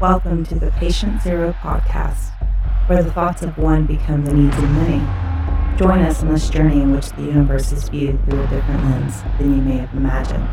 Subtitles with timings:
[0.00, 2.30] Welcome to the Patient Zero podcast,
[2.86, 4.96] where the thoughts of one become the needs of many.
[5.76, 9.22] Join us on this journey in which the universe is viewed through a different lens
[9.36, 10.48] than you may have imagined.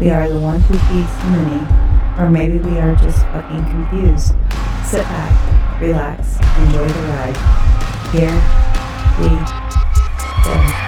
[0.00, 4.34] We are the one who feeds the many, or maybe we are just fucking confused.
[4.84, 7.36] Sit back, relax, enjoy the ride.
[8.10, 8.34] Here
[9.20, 9.28] we
[10.42, 10.85] go.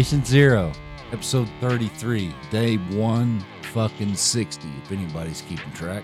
[0.00, 0.72] Patient Zero,
[1.12, 6.02] episode 33, day one fucking 60, if anybody's keeping track.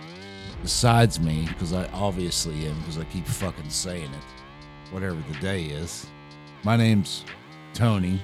[0.61, 5.63] Besides me, because I obviously am, because I keep fucking saying it, whatever the day
[5.63, 6.09] is.
[6.63, 7.25] My name's
[7.73, 8.21] Tony,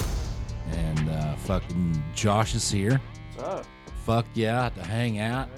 [0.72, 3.00] and uh, fucking Josh is here.
[3.36, 3.66] What's up?
[4.04, 5.48] Fuck yeah, to hang out.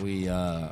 [0.00, 0.70] We, uh,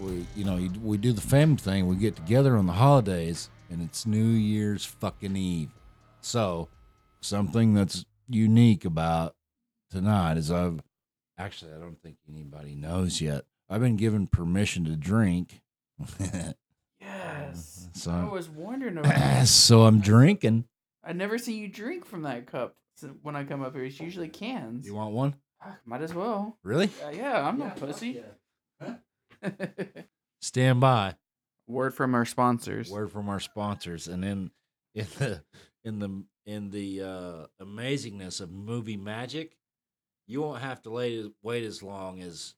[0.00, 1.86] we, you know, we do the family thing.
[1.86, 5.70] We get together on the holidays, and it's New Year's fucking Eve.
[6.22, 6.66] So,
[7.20, 9.34] something that's unique about
[9.90, 10.80] tonight is I've
[11.38, 13.44] actually I don't think anybody knows yet.
[13.70, 15.62] I've been given permission to drink.
[17.00, 17.88] Yes.
[17.94, 19.48] So I was wondering about that.
[19.48, 20.66] so I'm drinking.
[21.04, 22.76] I never see you drink from that cup
[23.22, 23.84] when I come up here.
[23.84, 24.86] It's usually cans.
[24.86, 25.34] You want one?
[25.60, 26.58] Ah, Might as well.
[26.62, 26.90] Really?
[27.04, 28.22] Uh, yeah, I'm no pussy.
[30.40, 31.16] Stand by.
[31.66, 32.90] Word from our sponsors.
[32.90, 34.50] word from our sponsors and then
[34.94, 35.42] in the
[35.84, 39.56] in the in the uh amazingness of movie magic
[40.26, 42.54] you won't have to lay, wait as long as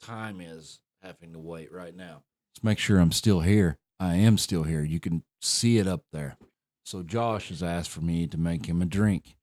[0.00, 2.22] time is having to wait right now.
[2.54, 3.78] Let's make sure i'm still here.
[3.98, 4.82] I am still here.
[4.82, 6.36] You can see it up there.
[6.84, 9.36] So josh has asked for me to make him a drink.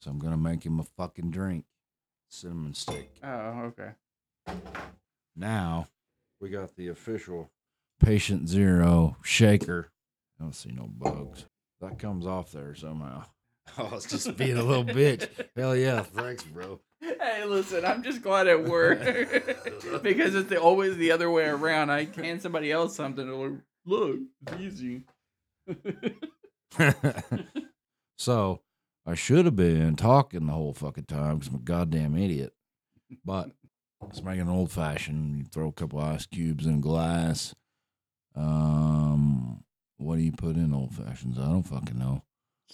[0.00, 1.64] So i'm gonna make him a fucking drink.
[2.30, 3.10] Cinnamon stick.
[3.22, 3.92] Oh, okay.
[5.36, 5.88] now
[6.40, 7.50] we got the official
[8.00, 9.90] patient zero shaker.
[10.40, 11.44] I don't see no bugs.
[11.82, 13.24] That comes off there somehow.
[13.78, 15.28] Oh, it's just being a little bitch.
[15.56, 16.80] Hell yeah, thanks, bro.
[17.00, 19.04] Hey, listen, I'm just glad it worked
[20.02, 21.88] because it's the, always the other way around.
[21.88, 23.26] I can somebody else something.
[23.26, 25.02] and like, Look, it's easy.
[28.18, 28.60] so
[29.06, 32.52] I should have been talking the whole fucking time because I'm a goddamn idiot.
[33.24, 33.52] But
[34.02, 35.38] let's make an old fashioned.
[35.38, 37.54] You throw a couple ice cubes in a glass.
[38.34, 39.62] Um,
[40.02, 41.38] what do you put in old fashions?
[41.38, 42.22] I don't fucking know.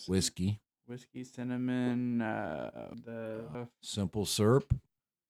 [0.07, 0.61] Whiskey.
[0.87, 4.75] Whiskey, cinnamon, uh, the simple syrup,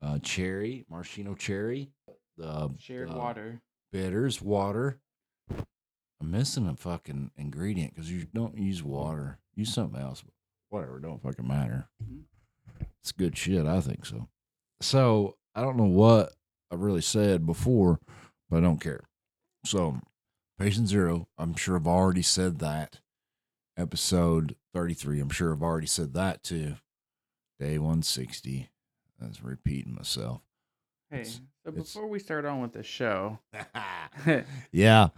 [0.00, 1.90] uh, cherry, maraschino cherry,
[2.36, 3.60] the shared uh, water.
[3.90, 5.00] bitters, water.
[6.20, 9.38] I'm missing a fucking ingredient because you don't use water.
[9.56, 10.22] Use something else.
[10.68, 11.88] Whatever, don't fucking matter.
[12.02, 12.22] Mhm.
[13.00, 13.66] It's good shit.
[13.66, 14.28] I think so.
[14.80, 16.34] So I don't know what
[16.70, 17.98] I really said before,
[18.48, 19.08] but I don't care.
[19.64, 20.00] So,
[20.58, 21.28] patient zero.
[21.38, 23.00] I'm sure I've already said that.
[23.76, 25.20] Episode 33.
[25.20, 26.74] I'm sure I've already said that too.
[27.60, 28.68] Day 160.
[29.20, 30.42] That's repeating myself.
[31.10, 33.38] Hey, It's- so before we start on with the show,
[34.72, 35.08] yeah.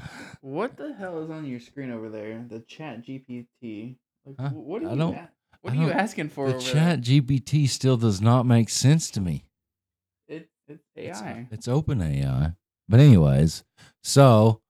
[0.40, 2.44] what the hell is on your screen over there?
[2.48, 3.96] The Chat GPT.
[4.24, 4.50] Like, Huh?
[4.50, 5.02] what are I you?
[5.02, 5.30] a-
[5.62, 9.20] what I are you asking for The chat GPT still does not make sense to
[9.20, 9.44] me.
[10.28, 11.46] It, it's It's, AI.
[11.50, 12.54] it's open AI.
[12.88, 13.62] But anyways,
[14.02, 14.60] so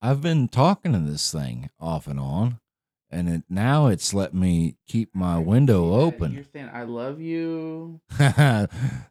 [0.00, 2.60] I've been talking to this thing off and on,
[3.10, 6.32] and it now it's let me keep my window open.
[6.32, 8.00] You're saying I love you.
[8.18, 8.68] there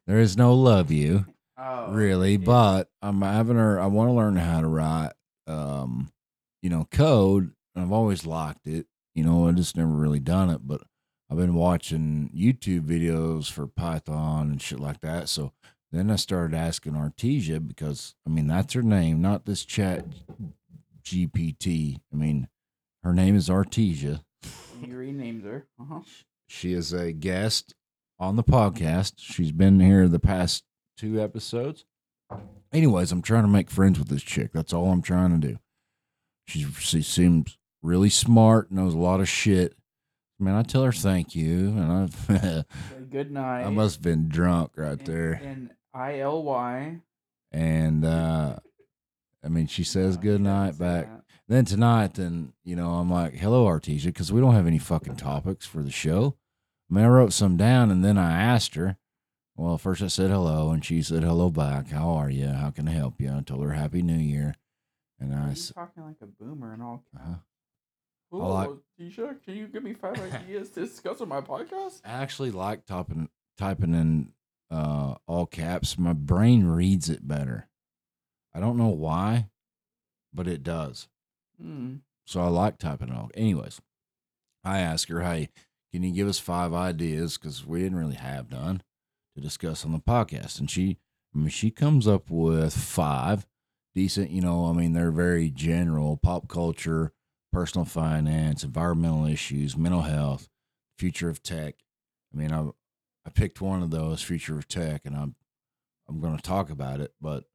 [0.07, 1.25] is no love you
[1.59, 3.79] Oh, really, it- but I'm having her.
[3.79, 5.11] I want to learn how to write,
[5.47, 6.11] um,
[6.61, 7.51] you know, code.
[7.75, 8.85] And I've always liked it.
[9.15, 10.81] You know, I just never really done it, but
[11.29, 15.29] I've been watching YouTube videos for Python and shit like that.
[15.29, 15.51] So
[15.91, 20.05] then I started asking Artesia because I mean that's her name, not this chat
[21.11, 21.97] GPT.
[22.11, 22.47] I mean,
[23.03, 24.21] her name is Artesia.
[24.81, 25.67] you renamed her.
[25.79, 26.01] Uh-huh.
[26.47, 27.73] She is a guest
[28.19, 29.13] on the podcast.
[29.17, 30.63] She's been here the past
[30.97, 31.85] two episodes.
[32.73, 34.51] Anyways, I'm trying to make friends with this chick.
[34.53, 35.59] That's all I'm trying to do.
[36.47, 39.75] She's, she seems really smart, knows a lot of shit.
[40.39, 42.65] Man, I tell her thank you, and I've
[43.09, 43.63] Good night.
[43.63, 45.31] I must have been drunk right And- there.
[45.33, 46.99] And I L Y.
[47.51, 48.57] And uh
[49.47, 51.07] I mean, she says No, good night back.
[51.47, 55.15] Then tonight, then you know, I'm like, "Hello, Artesia," because we don't have any fucking
[55.15, 56.35] topics for the show.
[56.91, 58.97] I mean, I wrote some down, and then I asked her.
[59.55, 61.87] Well, first I said hello, and she said hello back.
[61.87, 62.47] How are you?
[62.49, 63.31] How can I help you?
[63.33, 64.55] I told her Happy New Year,
[65.19, 67.05] and I You're talking like a boomer and all.
[67.17, 67.35] uh
[68.29, 68.69] Hello, like-
[68.99, 69.41] Tisha.
[69.45, 72.01] Can you give me five ideas to discuss on my podcast?
[72.03, 74.33] I actually like typing typing in
[74.69, 75.97] uh, all caps.
[75.97, 77.69] My brain reads it better.
[78.53, 79.49] I don't know why,
[80.33, 81.07] but it does.
[81.61, 81.97] Hmm.
[82.25, 83.31] So I like typing it all.
[83.35, 83.79] Anyways,
[84.63, 85.49] I asked her, hey,
[85.93, 87.37] can you give us five ideas?
[87.37, 88.81] Because we didn't really have none
[89.35, 90.59] to discuss on the podcast.
[90.59, 90.97] And she,
[91.33, 93.45] I mean, she comes up with five
[93.95, 97.13] decent, you know, I mean, they're very general pop culture,
[97.51, 100.49] personal finance, environmental issues, mental health,
[100.99, 101.75] future of tech.
[102.33, 102.67] I mean, I,
[103.25, 105.35] I picked one of those, future of tech, and I'm,
[106.07, 107.13] I'm going to talk about it.
[107.19, 107.45] But,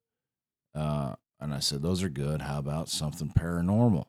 [0.75, 2.43] uh, and I said, those are good.
[2.43, 4.07] How about something paranormal?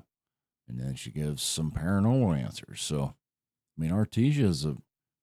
[0.67, 2.81] and then she gives some paranormal answers.
[2.81, 3.15] So,
[3.77, 4.77] I mean, Artesia is a,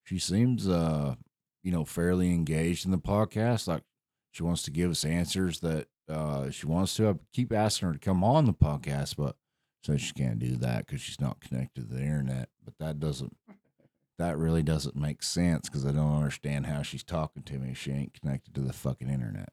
[0.05, 1.15] she seems, uh,
[1.63, 3.69] you know, fairly engaged in the podcast.
[3.69, 3.83] Like
[4.31, 7.09] she wants to give us answers that uh, she wants to.
[7.09, 9.37] I keep asking her to come on the podcast, but
[9.85, 12.49] says she can't do that because she's not connected to the internet.
[12.65, 13.37] But that doesn't,
[14.19, 17.93] that really doesn't make sense because I don't understand how she's talking to me she
[17.93, 19.51] ain't connected to the fucking internet.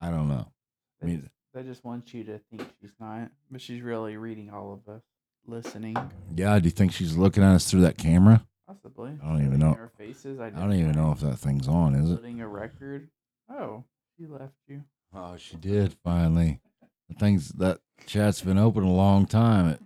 [0.00, 0.52] I don't know.
[1.02, 4.16] I They, mean, just, they just want you to think she's not, but she's really
[4.16, 5.02] reading all of us,
[5.46, 5.96] listening.
[6.34, 8.46] yeah, do you think she's looking at us through that camera?
[8.66, 9.12] Possibly.
[9.22, 9.70] I don't even know.
[9.72, 10.38] Our faces.
[10.38, 12.16] I, I don't even know if that thing's on, is it?
[12.16, 13.08] Putting a record.
[13.50, 13.84] Oh,
[14.16, 14.84] she left you.
[15.12, 16.60] Oh, she did finally.
[17.08, 19.70] The thing's that chat's been open a long time.
[19.70, 19.80] It,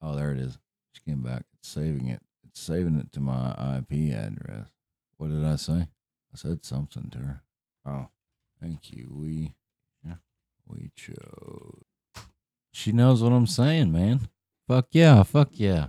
[0.00, 0.56] oh, there it is.
[0.92, 1.42] She came back.
[1.58, 2.22] It's saving it.
[2.46, 4.68] It's saving it to my IP address.
[5.16, 5.88] What did I say?
[6.32, 7.42] I said something to her.
[7.84, 8.08] Oh,
[8.62, 9.08] thank you.
[9.10, 9.56] We,
[10.68, 11.82] we chose.
[12.72, 14.28] She knows what I'm saying, man.
[14.68, 15.88] Fuck yeah, fuck yeah.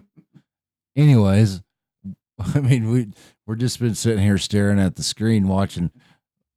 [0.96, 1.62] Anyways,
[2.40, 3.12] I mean, we
[3.46, 5.92] we're just been sitting here staring at the screen, watching.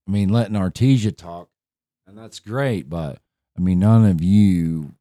[0.06, 1.48] I mean, letting Artesia talk
[2.12, 2.88] and that's great.
[2.88, 3.19] But
[3.56, 4.94] I mean, none of you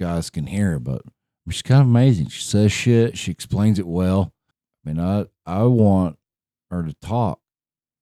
[0.00, 1.02] guys can hear but
[1.50, 2.28] she's kind of amazing.
[2.28, 3.18] She says shit.
[3.18, 4.32] She explains it well.
[4.84, 6.18] I mean, I I want
[6.70, 7.40] her to talk.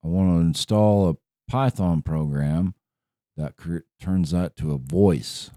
[0.04, 1.16] I want to install a
[1.50, 2.74] Python program
[3.40, 3.54] that
[4.00, 5.50] turns that to a voice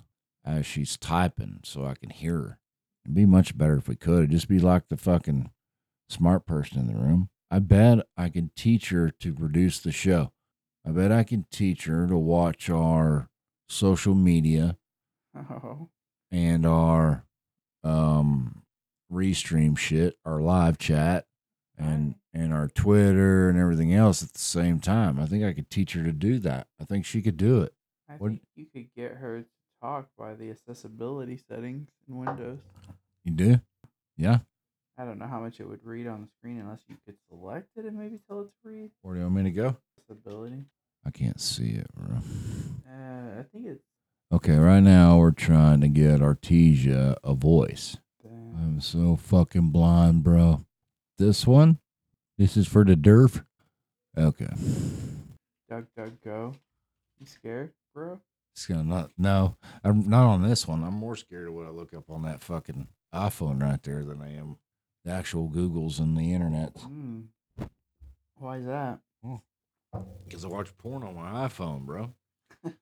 [0.46, 2.60] as she's typing, so I can hear her.
[3.06, 4.20] It'd be much better if we could.
[4.20, 5.52] It'd just be like the fucking
[6.10, 7.30] smart person in the room.
[7.52, 10.32] I bet I can teach her to produce the show.
[10.86, 13.30] I bet I can teach her to watch our
[13.70, 14.78] social media
[15.36, 15.90] Oh.
[16.32, 17.26] and our
[17.84, 18.64] um
[19.12, 21.26] restream shit, our live chat
[21.78, 25.20] and and our Twitter and everything else at the same time.
[25.20, 26.68] I think I could teach her to do that.
[26.80, 27.74] I think she could do it.
[28.10, 29.48] I What- think you could get her to
[29.82, 32.60] talk by the accessibility settings in Windows.
[33.24, 33.62] You do?
[34.18, 34.40] Yeah.
[34.98, 37.70] I don't know how much it would read on the screen unless you could select
[37.78, 38.92] it and maybe tell it to read.
[39.02, 39.78] Where do you want me to go?
[39.98, 40.66] Accessibility.
[41.06, 42.18] I can't see it, bro.
[42.90, 43.84] Uh, I think it's.
[44.32, 47.98] Okay, right now we're trying to get Artesia a voice.
[48.24, 50.66] Uh, I'm so fucking blind, bro.
[51.18, 51.80] This one?
[52.44, 53.42] This is for the derf?
[54.18, 54.50] Okay.
[55.70, 56.54] Doug, Doug, go.
[57.18, 58.20] You scared, bro?
[58.54, 59.56] It's gonna not no.
[59.82, 60.84] I'm not on this one.
[60.84, 64.22] I'm more scared of what I look up on that fucking iPhone right there than
[64.22, 64.58] I am
[65.06, 66.74] the actual Googles and the internet.
[66.82, 67.22] Hmm.
[68.36, 69.00] Why is that?
[70.26, 72.14] Because I watch porn on my iPhone, bro.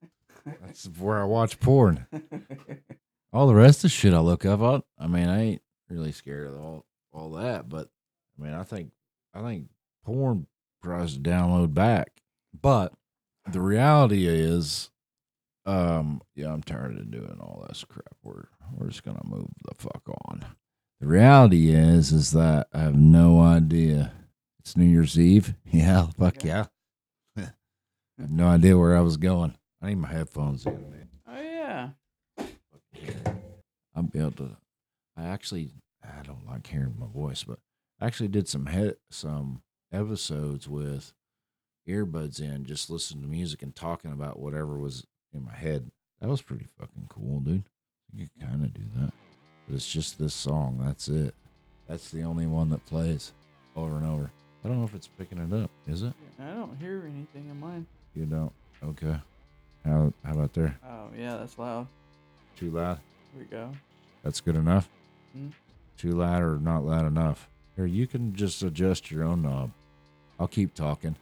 [0.44, 2.08] That's where I watch porn.
[3.32, 6.10] All the rest of the shit I look up, I, I mean, I ain't really
[6.10, 7.90] scared of all all that, but
[8.36, 8.90] I mean, I think
[9.34, 9.68] I think
[10.04, 10.46] porn
[10.82, 12.10] tries to download back.
[12.60, 12.92] But
[13.50, 14.90] the reality is,
[15.64, 18.14] um, yeah, I'm tired of doing all this crap.
[18.22, 18.44] We're
[18.76, 20.44] we're just gonna move the fuck on.
[21.00, 24.12] The reality is, is that I have no idea.
[24.60, 25.54] It's New Year's Eve.
[25.64, 26.66] Yeah, fuck yeah.
[27.36, 27.42] I
[28.20, 29.54] have no idea where I was going.
[29.80, 31.08] I need my headphones in, man.
[31.26, 31.88] oh yeah.
[33.96, 34.56] I'll be able to.
[35.16, 35.70] I actually,
[36.04, 37.58] I don't like hearing my voice, but
[38.02, 41.12] I actually did some head, some episodes with
[41.88, 45.88] earbuds in, just listening to music and talking about whatever was in my head.
[46.20, 47.62] That was pretty fucking cool, dude.
[48.12, 49.12] You can kind of do that,
[49.68, 50.80] but it's just this song.
[50.84, 51.32] That's it.
[51.86, 53.30] That's the only one that plays
[53.76, 54.32] over and over.
[54.64, 55.70] I don't know if it's picking it up.
[55.86, 56.12] Is it?
[56.40, 57.86] I don't hear anything in mine.
[58.16, 58.52] You don't.
[58.82, 59.16] Okay.
[59.84, 60.76] How how about there?
[60.84, 61.86] Oh yeah, that's loud.
[62.56, 62.98] Too loud.
[63.32, 63.70] Here we go.
[64.24, 64.88] That's good enough.
[65.32, 65.50] Hmm?
[65.96, 67.48] Too loud or not loud enough?
[67.76, 69.70] Here, you can just adjust your own knob.
[70.38, 71.16] I'll keep talking.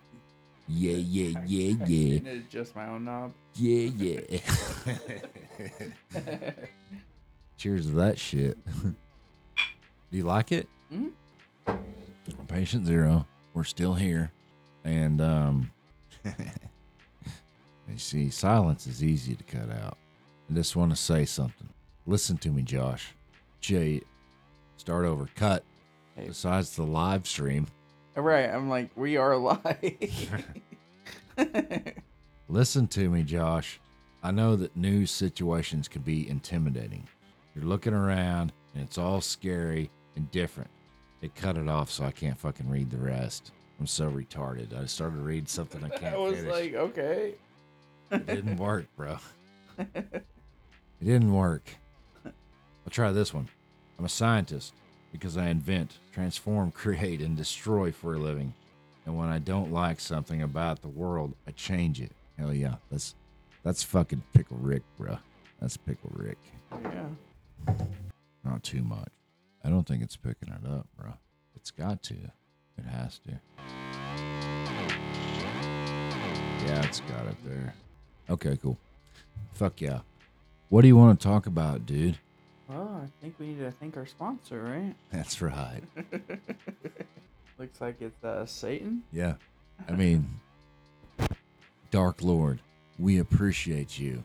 [0.69, 3.33] Yeah, yeah, yeah, yeah, It's just my own knob.
[3.55, 4.41] yeah, yeah.
[7.57, 8.57] Cheers to that shit.
[8.83, 8.95] Do
[10.17, 10.69] you like it?
[10.93, 11.11] Mhm.
[12.49, 13.27] Patient zero.
[13.55, 14.33] We're still here,
[14.85, 15.71] and um,
[16.25, 19.99] You see, silence is easy to cut out.
[20.51, 21.69] I just want to say something.
[22.07, 23.13] Listen to me, Josh.
[23.61, 24.01] Jay,
[24.77, 25.29] start over.
[25.35, 25.65] Cut.
[26.17, 26.27] Hey.
[26.27, 27.67] Besides the live stream,
[28.17, 28.51] Right.
[28.51, 29.65] I'm like, we are live.
[32.49, 33.81] listen to me, Josh.
[34.23, 37.07] I know that new situations can be intimidating.
[37.55, 40.69] You're looking around and it's all scary and different.
[41.23, 43.53] They cut it off so I can't fucking read the rest.
[43.79, 44.79] I'm so retarded.
[44.79, 46.53] I started to read something I can't I was finish.
[46.53, 47.35] like, okay.
[48.11, 49.17] It didn't work, bro.
[49.79, 50.25] It
[51.03, 51.71] didn't work.
[52.27, 52.33] I'll
[52.91, 53.49] try this one.
[53.99, 54.75] I'm a scientist
[55.13, 58.55] because I invent, transform, create, and destroy for a living.
[59.07, 62.13] And when I don't like something about the world, I change it.
[62.39, 62.77] Hell yeah.
[62.91, 63.15] That's
[63.63, 65.19] that's fucking Pickle Rick, bro.
[65.61, 66.39] That's Pickle Rick.
[66.83, 67.75] Yeah.
[68.45, 69.09] Not too much.
[69.65, 71.15] I don't think it's picking it up, bro.
[71.55, 72.15] It's got to.
[72.15, 73.33] It has to.
[76.67, 77.75] Yeah, it's got it there.
[78.31, 78.79] Okay, cool.
[79.53, 80.01] Fuck yeah.
[80.69, 82.19] What do you want to talk about, dude?
[82.71, 84.95] Well, I think we need to thank our sponsor, right?
[85.13, 85.83] That's right.
[87.59, 89.03] Looks like it's uh, Satan.
[89.13, 89.35] Yeah.
[89.89, 90.41] I mean,
[91.91, 92.61] Dark Lord,
[92.99, 94.23] we appreciate you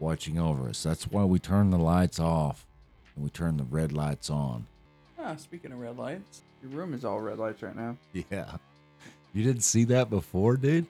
[0.00, 0.82] watching over us.
[0.82, 2.66] That's why we turn the lights off
[3.14, 4.66] and we turn the red lights on.
[5.18, 7.96] Ah, speaking of red lights, your room is all red lights right now.
[8.30, 8.56] Yeah.
[9.34, 10.86] You didn't see that before, dude?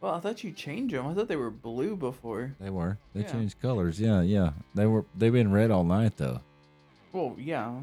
[0.00, 1.06] Well, I thought you changed them.
[1.06, 2.54] I thought they were blue before.
[2.60, 2.98] They were.
[3.14, 3.32] They Yeah.
[3.32, 3.98] changed colors.
[4.00, 4.52] Yeah, yeah.
[4.74, 6.40] They were they've been red all night though.
[7.12, 7.80] Well, yeah.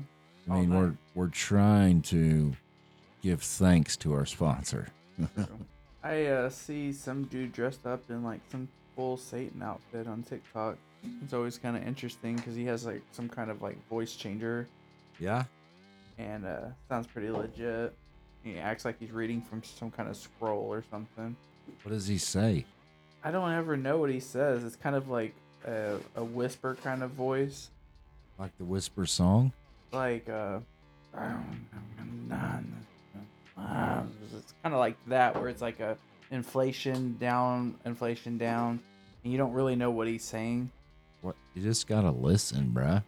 [0.48, 0.78] I All mean, night.
[0.80, 2.56] we're we're trying to
[3.22, 4.90] give thanks to our sponsor.
[6.04, 10.78] I uh, see some dude dressed up in like some full Satan outfit on TikTok.
[11.24, 14.68] It's always kind of interesting because he has like some kind of like voice changer
[15.20, 15.44] Yeah?
[16.18, 17.94] and uh, sounds pretty legit.
[18.44, 21.36] He acts like he's reading from some kind of scroll or something.
[21.84, 22.66] What does he say?
[23.24, 24.64] I don't ever know what he says.
[24.64, 25.34] It's kind of like
[25.66, 27.70] a, a whisper kind of voice.
[28.40, 29.52] Like the whisper song?
[29.92, 30.60] Like, uh,
[34.36, 35.98] it's kind of like that, where it's like a
[36.32, 38.80] inflation down, inflation down,
[39.24, 40.72] and you don't really know what he's saying.
[41.22, 43.04] What you just gotta listen, bruh.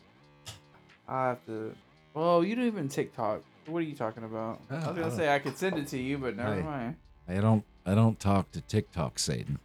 [1.07, 1.73] I have to.
[2.13, 3.41] Well, you don't even TikTok.
[3.67, 4.61] What are you talking about?
[4.69, 6.95] I Oh, was gonna don't- say I could send it to you, but never mind.
[7.27, 9.59] I don't I don't talk to TikTok Satan.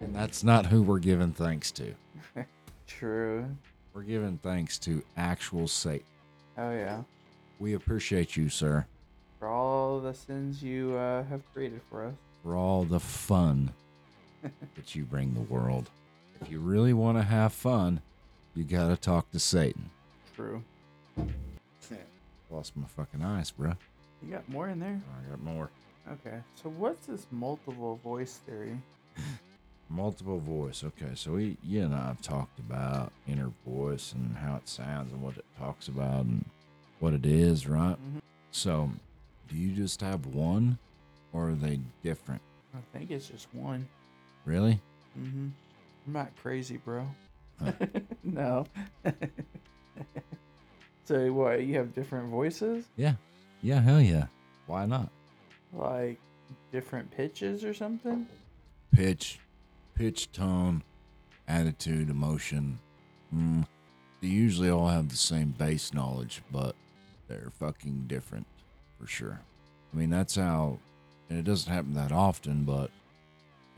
[0.00, 1.94] and that's not who we're giving thanks to.
[2.86, 3.46] True.
[3.94, 6.06] We're giving thanks to actual Satan.
[6.58, 7.02] Oh yeah.
[7.58, 8.84] We appreciate you, sir,
[9.38, 12.14] For all the sins you uh, have created for us.
[12.42, 13.72] for all the fun
[14.42, 15.88] that you bring the world.
[16.42, 18.02] If you really want to have fun,
[18.54, 19.88] you gotta talk to Satan.
[20.34, 20.62] True.
[22.50, 23.76] Lost my fucking eyes, bruh.
[24.22, 25.00] You got more in there.
[25.26, 25.70] I got more.
[26.12, 26.38] Okay.
[26.54, 28.78] So what's this multiple voice theory?
[29.88, 30.82] Multiple voice.
[30.84, 35.12] Okay, so we, you and I have talked about inner voice and how it sounds
[35.12, 36.44] and what it talks about and
[36.98, 37.96] what it is, right?
[37.96, 38.20] Mhm.
[38.50, 38.90] So,
[39.48, 40.78] do you just have one,
[41.32, 42.40] or are they different?
[42.74, 43.86] I think it's just one.
[44.44, 44.80] Really?
[45.18, 45.48] Mm-hmm.
[46.06, 47.06] I'm not crazy, bro.
[47.62, 47.72] Huh.
[48.24, 48.66] no.
[51.04, 51.62] so what?
[51.62, 53.14] You have different voices, Yeah.
[53.62, 53.80] Yeah.
[53.80, 54.26] Hell yeah.
[54.66, 55.10] Why not?
[55.72, 56.18] Like
[56.72, 58.26] different pitches or something?
[58.92, 59.38] Pitch,
[59.94, 60.82] pitch, tone,
[61.48, 62.78] attitude, emotion.
[63.34, 63.66] Mm,
[64.20, 66.74] they usually all have the same base knowledge, but
[67.28, 68.46] they're fucking different
[68.98, 69.40] for sure.
[69.92, 70.78] I mean, that's how,
[71.28, 72.90] and it doesn't happen that often, but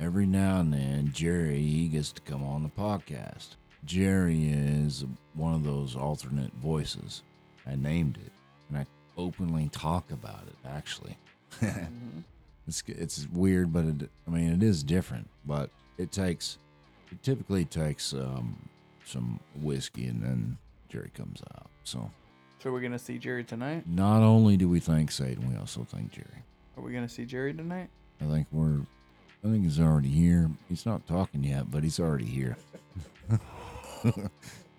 [0.01, 3.57] every now and then, Jerry he gets to come on the podcast.
[3.85, 5.05] Jerry is
[5.35, 7.23] one of those alternate voices.
[7.67, 8.33] I named it,
[8.69, 10.57] and I openly talk about it.
[10.69, 11.17] Actually,
[11.61, 12.25] Mhm.
[12.69, 15.29] it's it's weird, but it, I mean, it is different.
[15.47, 16.59] But it takes,
[17.11, 18.69] it typically takes um,
[19.05, 21.67] some whiskey, and then Jerry comes out.
[21.85, 22.11] So
[22.63, 23.85] So we're gonna see Jerry tonight.
[23.87, 26.43] not only do we thank Satan, we also thank Jerry.
[26.77, 27.89] Are we gonna see Jerry tonight?
[28.21, 28.81] I think we're,
[29.45, 30.51] I think he's already here.
[30.69, 32.57] He's not talking yet, but he's already here.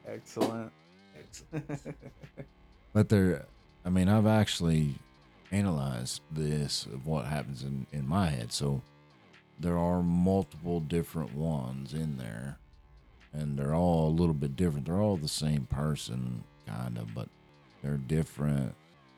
[0.07, 0.71] Excellent.
[2.91, 3.45] But there,
[3.85, 4.95] I mean, I've actually
[5.51, 8.51] analyzed this of what happens in, in my head.
[8.51, 8.81] So
[9.59, 12.57] there are multiple different ones in there,
[13.33, 14.85] and they're all a little bit different.
[14.85, 17.27] They're all the same person, kind of, but
[17.81, 18.73] they're different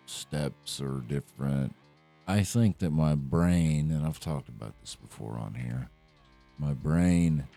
[0.05, 1.75] steps or different.
[2.27, 5.89] I think that my brain, and I've talked about this before on here,
[6.57, 7.47] my brain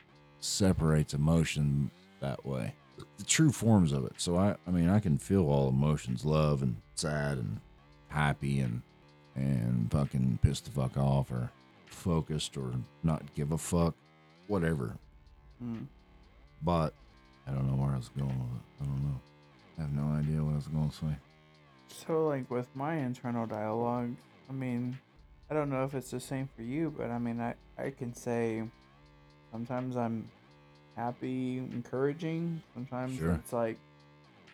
[0.40, 1.90] separates emotion
[2.20, 2.74] that way
[3.18, 4.14] the true forms of it.
[4.16, 7.60] So I, I mean, I can feel all emotions, love and sad and
[8.14, 8.82] happy and
[9.36, 11.50] and fucking pissed the fuck off or
[11.86, 13.94] focused or not give a fuck.
[14.46, 14.96] whatever.
[15.62, 15.86] Mm.
[16.62, 16.94] But
[17.46, 18.82] I don't know where I was going with it.
[18.82, 19.20] I don't know.
[19.78, 21.16] I have no idea what I was going to say.
[21.88, 24.14] So, like with my internal dialogue,
[24.48, 24.98] I mean,
[25.50, 28.14] I don't know if it's the same for you, but I mean, I I can
[28.14, 28.62] say
[29.50, 30.30] sometimes I'm
[30.96, 32.62] happy, encouraging.
[32.74, 33.32] Sometimes Sure.
[33.32, 33.78] it's like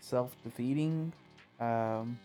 [0.00, 1.12] self defeating.
[1.60, 2.18] Um,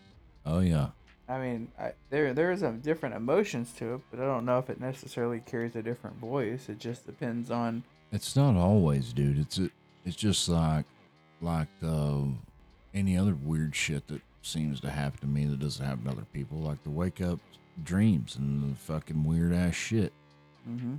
[0.46, 0.88] Oh yeah,
[1.28, 4.70] I mean, I, there there's a different emotions to it, but I don't know if
[4.70, 6.68] it necessarily carries a different voice.
[6.68, 7.82] It just depends on.
[8.12, 9.38] it's not always, dude.
[9.38, 9.60] It's
[10.04, 10.84] it's just like
[11.40, 12.22] like uh,
[12.94, 16.26] any other weird shit that seems to happen to me that doesn't happen to other
[16.32, 17.40] people, like the wake up
[17.82, 20.12] dreams and the fucking weird ass shit.
[20.68, 20.96] Mm-hmm.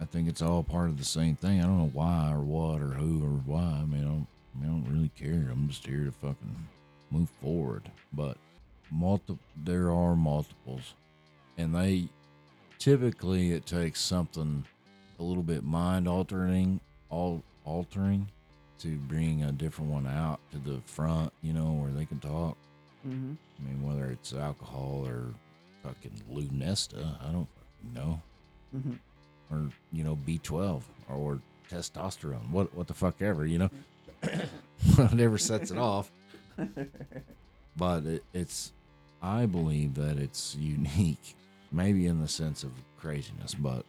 [0.00, 1.60] I think it's all part of the same thing.
[1.60, 3.80] I don't know why or what or who or why.
[3.82, 5.48] I mean, I don't, I, mean, I don't really care.
[5.50, 6.68] I'm just here to fucking
[7.10, 7.88] move forward.
[8.12, 8.36] But
[8.92, 10.94] multi- there are multiples,
[11.56, 12.08] and they
[12.78, 14.64] typically it takes something
[15.18, 16.80] a little bit mind altering,
[17.10, 18.28] all altering,
[18.80, 21.32] to bring a different one out to the front.
[21.42, 22.56] You know, where they can talk.
[23.06, 23.32] Mm-hmm.
[23.58, 25.26] I mean, whether it's alcohol or
[25.82, 27.48] fucking lunesta, I don't
[27.94, 28.20] know
[28.74, 29.54] Mm-hmm.
[29.54, 30.80] or you know B12
[31.10, 33.70] or testosterone, what what the fuck ever, you know,
[34.96, 36.10] whatever sets it off.
[37.76, 38.72] But it, it's,
[39.22, 41.36] I believe that it's unique,
[41.70, 43.84] maybe in the sense of craziness, but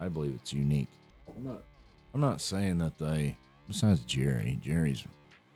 [0.00, 0.88] I believe it's unique.
[1.36, 1.62] I'm not,
[2.14, 3.36] I'm not saying that they.
[3.66, 5.02] Besides Jerry, Jerry's,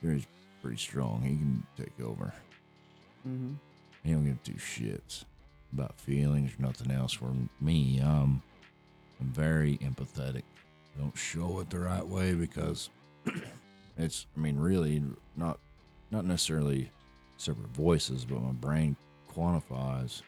[0.03, 0.27] Jerry's
[0.63, 1.23] pretty strong.
[1.23, 2.35] He can take over.
[3.27, 3.53] mm-hmm.
[4.03, 5.25] He don't give two shits
[5.73, 7.13] about feelings or nothing else.
[7.13, 8.43] For me, um,
[9.21, 10.43] I'm very empathetic.
[10.97, 12.91] I don't show it the right way because
[13.97, 14.27] it's.
[14.37, 15.03] I mean, really,
[15.37, 15.61] not
[16.11, 16.91] not necessarily
[17.37, 18.97] separate voices, but my brain
[19.35, 20.23] quantifies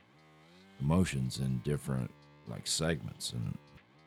[0.81, 2.11] emotions in different
[2.49, 3.57] like segments, and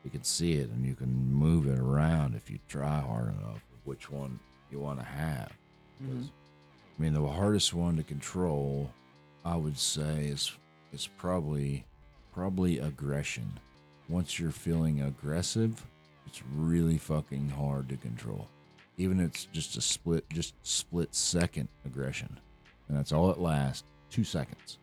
[0.04, 3.62] you can see it, and you can move it around if you try hard enough.
[3.84, 4.38] Which one
[4.70, 5.52] you want to have?
[6.02, 6.24] Mm-hmm.
[6.98, 8.90] I mean, the hardest one to control,
[9.44, 10.52] I would say, is
[10.92, 11.84] is probably
[12.32, 13.58] probably aggression.
[14.08, 15.84] Once you're feeling aggressive,
[16.26, 18.48] it's really fucking hard to control.
[18.98, 22.38] Even if it's just a split, just split second aggression,
[22.88, 23.84] and that's all it lasts.
[24.10, 24.78] Two seconds,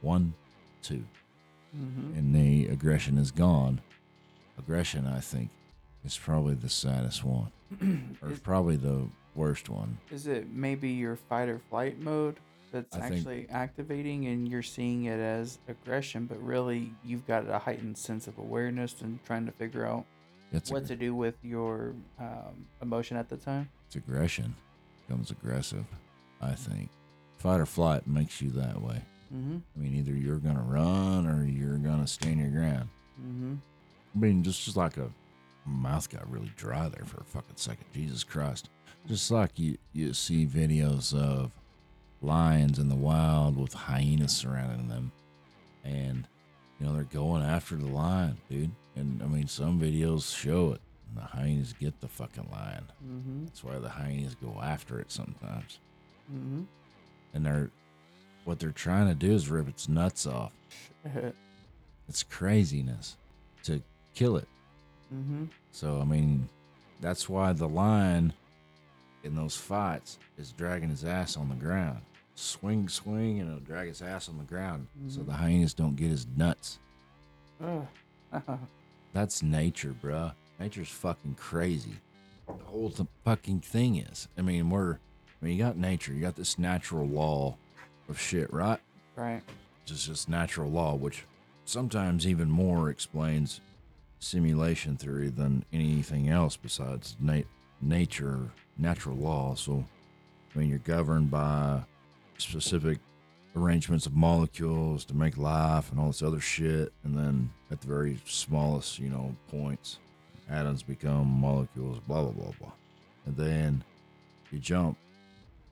[0.00, 0.34] one,
[0.82, 1.04] two,
[1.76, 2.18] Mm-hmm.
[2.18, 3.80] and the aggression is gone.
[4.58, 5.50] Aggression, I think,
[6.04, 7.52] is probably the saddest one,
[8.22, 9.98] or is, probably the worst one.
[10.10, 12.36] is it maybe your fight or flight mode
[12.72, 17.48] that's I think- actually activating and you're seeing it as aggression, but really you've got
[17.48, 20.06] a heightened sense of awareness and trying to figure out
[20.50, 23.68] what aggr- to do with your um, emotion at the time?
[23.86, 24.54] it's aggression
[25.06, 25.84] becomes aggressive
[26.42, 26.88] i think
[27.38, 29.00] fight or flight makes you that way
[29.34, 29.56] Mm-hmm.
[29.76, 32.88] i mean either you're gonna run or you're gonna stand your ground
[33.20, 33.54] Mm-hmm.
[34.14, 35.10] i mean just, just like a
[35.66, 38.68] mouth got really dry there for a fucking second jesus christ
[39.06, 41.50] just like you you see videos of
[42.22, 45.12] lions in the wild with hyenas surrounding them
[45.84, 46.26] and
[46.80, 50.80] you know they're going after the lion dude and i mean some videos show it
[51.14, 53.44] the hyenas get the fucking lion Mm-hmm.
[53.44, 55.78] that's why the hyenas go after it sometimes.
[56.32, 56.62] Mm-hmm.
[57.34, 57.70] And they're
[58.48, 60.52] what they're trying to do is rip its nuts off.
[62.08, 63.16] It's craziness
[63.64, 63.82] to
[64.14, 64.48] kill it.
[65.14, 65.44] mm-hmm.
[65.70, 66.48] So I mean,
[67.02, 68.32] that's why the lion
[69.22, 72.00] in those fights is dragging his ass on the ground.
[72.36, 75.26] Swing, swing, and it'll drag his ass on the ground so Mhm.
[75.26, 76.78] the hyenas don't get his nuts.
[79.12, 80.32] That's nature, bruh.
[80.58, 81.96] Nature's fucking crazy.
[82.46, 84.26] The whole th- fucking thing is.
[84.38, 84.94] I mean, we're.
[84.94, 86.12] I mean, you got nature.
[86.14, 87.56] You got this natural law
[88.08, 88.80] of shit, right?
[89.16, 89.42] right.
[89.86, 91.24] It's just natural law, which
[91.64, 93.60] sometimes even more explains
[94.20, 97.42] simulation theory than anything else besides na-
[97.80, 99.54] nature, natural law.
[99.54, 99.84] So,
[100.54, 101.82] I mean, you're governed by
[102.38, 102.98] specific
[103.56, 106.92] arrangements of molecules to make life and all this other shit.
[107.04, 109.98] And then at the very smallest, you know, points,
[110.50, 112.72] atoms become molecules, blah, blah, blah, blah.
[113.26, 113.84] And then
[114.50, 114.96] you jump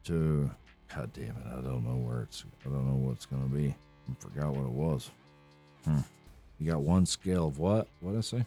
[0.05, 0.51] to,
[0.95, 3.49] God damn it, I don't know where it's, I don't know what it's going to
[3.55, 3.75] be.
[4.09, 5.11] I forgot what it was.
[5.85, 5.99] Hmm.
[6.59, 7.89] You got one scale of what?
[8.01, 8.47] What did I say?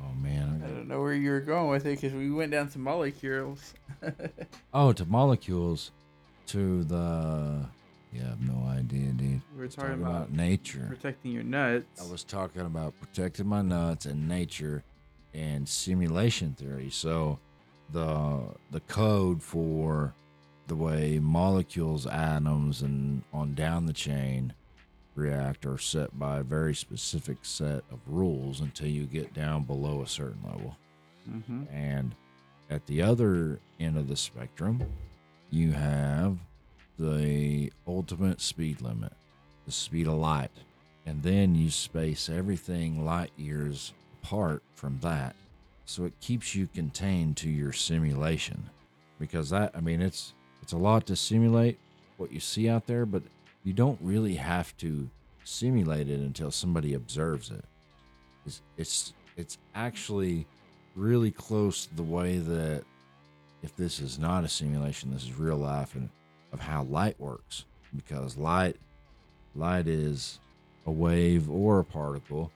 [0.00, 0.60] Oh, man.
[0.64, 2.78] I I don't know where you were going with it because we went down to
[2.78, 3.74] molecules.
[4.74, 5.90] oh, to molecules,
[6.48, 7.66] to the,
[8.12, 9.40] yeah, I have no idea, dude.
[9.54, 10.86] we were Talking talking about about nature.
[10.88, 12.02] protecting your nuts.
[12.02, 14.82] I was talking about protecting my nuts and nature
[15.32, 16.90] and simulation theory.
[16.90, 17.38] So
[17.92, 20.12] the the code for
[20.66, 24.54] the way molecules, atoms, and on down the chain
[25.14, 30.02] react are set by a very specific set of rules until you get down below
[30.02, 30.76] a certain level.
[31.30, 31.64] Mm-hmm.
[31.72, 32.14] And
[32.70, 34.82] at the other end of the spectrum,
[35.50, 36.38] you have
[36.98, 39.12] the ultimate speed limit,
[39.66, 40.50] the speed of light.
[41.06, 45.36] And then you space everything light years apart from that.
[45.84, 48.70] So it keeps you contained to your simulation.
[49.20, 50.32] Because that I mean it's
[50.64, 51.78] it's a lot to simulate
[52.16, 53.22] what you see out there, but
[53.64, 55.10] you don't really have to
[55.44, 57.66] simulate it until somebody observes it.
[58.46, 60.46] It's it's, it's actually
[60.96, 62.82] really close to the way that
[63.62, 66.08] if this is not a simulation, this is real life and
[66.50, 67.66] of how light works.
[67.94, 68.76] Because light
[69.54, 70.40] light is
[70.86, 72.50] a wave or a particle.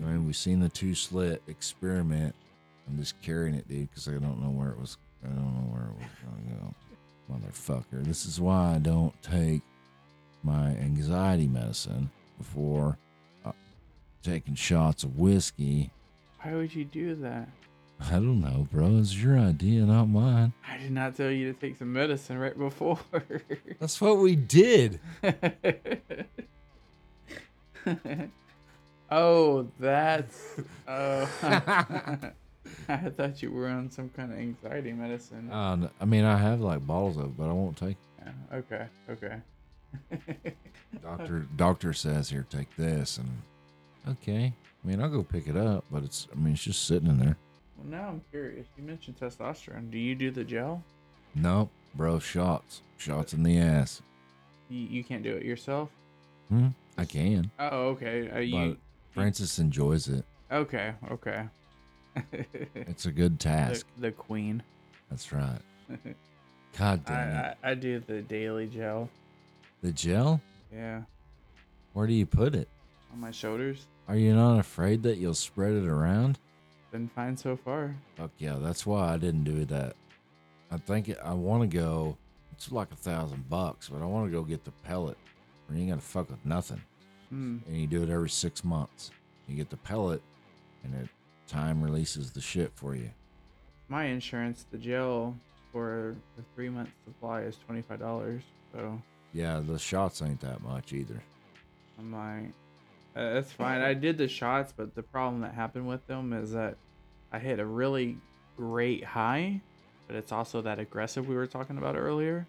[0.00, 2.36] I mean, we've seen the two slit experiment.
[2.86, 4.96] I'm just carrying it, dude, because I don't know where it was.
[5.24, 6.74] I don't know where it was going to go.
[7.30, 8.04] Motherfucker.
[8.04, 9.62] This is why I don't take
[10.42, 12.96] my anxiety medicine before
[13.44, 13.52] uh,
[14.22, 15.90] taking shots of whiskey.
[16.40, 17.48] Why would you do that?
[18.00, 18.98] I don't know, bro.
[18.98, 20.52] It's your idea, not mine.
[20.68, 22.98] I did not tell you to take some medicine right before.
[23.80, 25.00] That's what we did.
[29.10, 30.60] oh, that's.
[30.86, 31.28] Oh.
[32.88, 35.50] I thought you were on some kind of anxiety medicine.
[35.50, 37.96] Uh, I mean, I have like bottles of it, but I won't take.
[38.24, 39.36] Yeah, okay, okay.
[41.02, 43.28] Doctor, doctor says here, take this, and
[44.08, 44.52] okay.
[44.84, 46.28] I mean, I'll go pick it up, but it's.
[46.32, 47.36] I mean, it's just sitting in there.
[47.76, 48.66] Well, now I'm curious.
[48.76, 49.90] You mentioned testosterone.
[49.90, 50.82] Do you do the gel?
[51.34, 52.18] Nope, bro.
[52.18, 54.00] Shots, shots in the ass.
[54.70, 55.90] You, you can't do it yourself?
[56.48, 56.68] Hmm.
[56.96, 57.50] I can.
[57.58, 58.30] Oh, okay.
[58.30, 58.76] Uh, you, But
[59.14, 60.24] Francis enjoys it.
[60.50, 61.44] okay, okay.
[62.74, 63.86] It's a good task.
[63.98, 64.62] the queen.
[65.10, 65.58] That's right.
[66.78, 67.56] God I, damn it.
[67.62, 69.08] I, I do the daily gel.
[69.82, 70.40] The gel?
[70.72, 71.02] Yeah.
[71.92, 72.68] Where do you put it?
[73.12, 73.86] On my shoulders.
[74.08, 76.38] Are you not afraid that you'll spread it around?
[76.92, 77.94] Been fine so far.
[78.16, 79.94] Fuck yeah, that's why I didn't do that.
[80.70, 82.16] I think it, I want to go.
[82.52, 85.16] It's like a thousand bucks, but I want to go get the pellet.
[85.66, 86.80] Where you ain't gotta fuck with nothing,
[87.30, 87.58] Hmm.
[87.66, 89.10] and you do it every six months.
[89.46, 90.22] You get the pellet,
[90.82, 91.08] and it
[91.48, 93.10] time releases the shit for you.
[93.88, 95.36] My insurance, the gel
[95.72, 98.42] for the three month supply is twenty five dollars.
[98.72, 99.00] So
[99.32, 101.22] Yeah, the shots ain't that much either.
[101.98, 102.52] I'm like,
[103.16, 103.80] uh, that's fine.
[103.80, 106.76] I did the shots, but the problem that happened with them is that
[107.32, 108.16] I hit a really
[108.56, 109.60] great high,
[110.06, 112.46] but it's also that aggressive we were talking about earlier.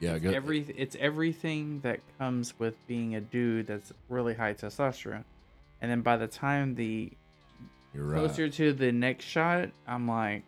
[0.00, 5.24] Yeah, it's every it's everything that comes with being a dude that's really high testosterone,
[5.80, 7.12] and then by the time the
[7.94, 8.18] you're right.
[8.18, 10.42] closer to the next shot, I'm like,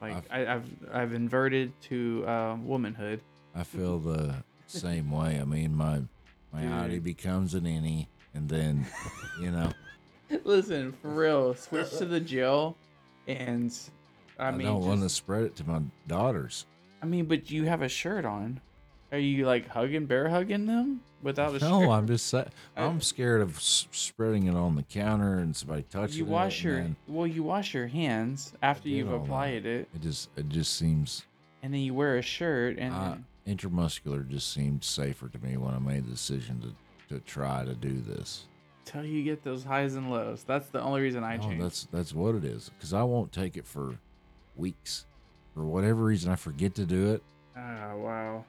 [0.00, 3.20] like I've- I, I've I've inverted to uh, womanhood.
[3.54, 4.34] I feel the
[4.66, 5.38] same way.
[5.40, 6.02] I mean, my
[6.52, 6.70] my Dude.
[6.70, 8.86] outie becomes an innie, and then
[9.40, 9.72] you know,
[10.44, 12.76] Listen, for real, switch to the gel,
[13.26, 13.76] and
[14.38, 16.66] I, I, mean, don't want to spread it to my daughters.
[17.02, 18.60] I mean, but you have a shirt on.
[19.12, 21.68] Are you like hugging, bear hugging them without a shirt?
[21.68, 22.32] No, I'm just
[22.76, 26.18] I'm scared of s- spreading it on the counter and somebody touching it.
[26.18, 26.28] You it.
[26.28, 29.24] wash and your then well, you wash your hands after did you've all that.
[29.24, 31.24] applied it, It just it just seems
[31.62, 33.16] and then you wear a shirt, and uh,
[33.48, 36.60] intramuscular just seemed safer to me when I made the decision
[37.08, 38.44] to to try to do this.
[38.86, 40.44] until you get those highs and lows.
[40.44, 41.64] That's the only reason I No, changed.
[41.64, 42.68] That's that's what it is.
[42.70, 43.98] Because I won't take it for
[44.56, 45.06] weeks.
[45.54, 47.22] For whatever reason, I forget to do it,
[47.56, 48.44] Ah, wow.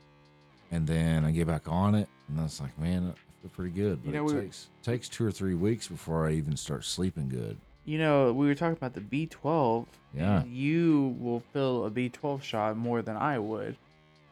[0.72, 4.02] And then I get back on it, and that's like, man, I feel pretty good.
[4.04, 6.84] But You know, it we- takes takes two or three weeks before I even start
[6.86, 7.58] sleeping good.
[7.86, 9.86] You know, we were talking about the B12.
[10.16, 10.44] Yeah.
[10.46, 13.76] you will fill a B12 shot more than I would.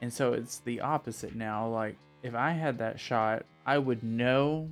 [0.01, 1.67] And so it's the opposite now.
[1.67, 4.69] Like, if I had that shot, I would know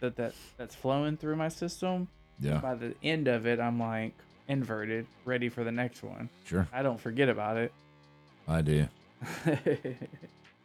[0.00, 2.08] that, that that's flowing through my system.
[2.40, 4.14] Yeah, By the end of it, I'm like
[4.48, 6.28] inverted, ready for the next one.
[6.44, 7.72] sure, I don't forget about it.
[8.48, 8.86] I do.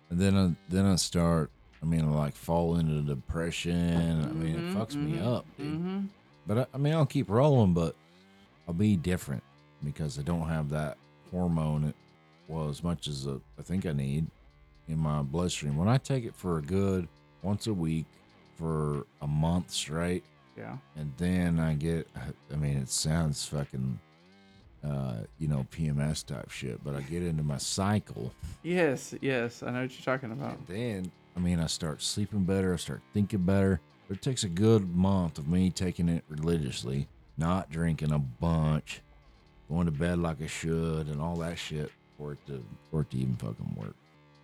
[0.09, 1.51] And then I then I start.
[1.81, 4.23] I mean, I like fall into depression.
[4.23, 5.67] I mean, it fucks me up, dude.
[5.75, 5.99] hmm
[6.47, 7.95] But I, I mean, I'll keep rolling, but
[8.67, 9.43] I'll be different
[9.83, 10.97] because I don't have that
[11.31, 11.93] hormone.
[12.47, 14.25] Well, as much as uh, I think I need
[14.87, 15.75] in my bloodstream.
[15.77, 17.07] When I take it for a good
[17.43, 18.05] once a week
[18.57, 20.23] for a month straight,
[20.57, 20.77] Yeah.
[20.95, 22.07] and then I get.
[22.51, 23.99] I mean, it sounds fucking,
[24.87, 28.33] uh, you know, PMS type shit, but I get into my cycle.
[28.63, 29.63] Yes, yes.
[29.63, 30.57] I know what you're talking about.
[30.57, 32.73] And then, I mean, I start sleeping better.
[32.73, 33.79] I start thinking better.
[34.07, 39.01] But it takes a good month of me taking it religiously, not drinking a bunch,
[39.69, 43.11] going to bed like I should, and all that shit for it to for it
[43.11, 43.95] to even fucking work.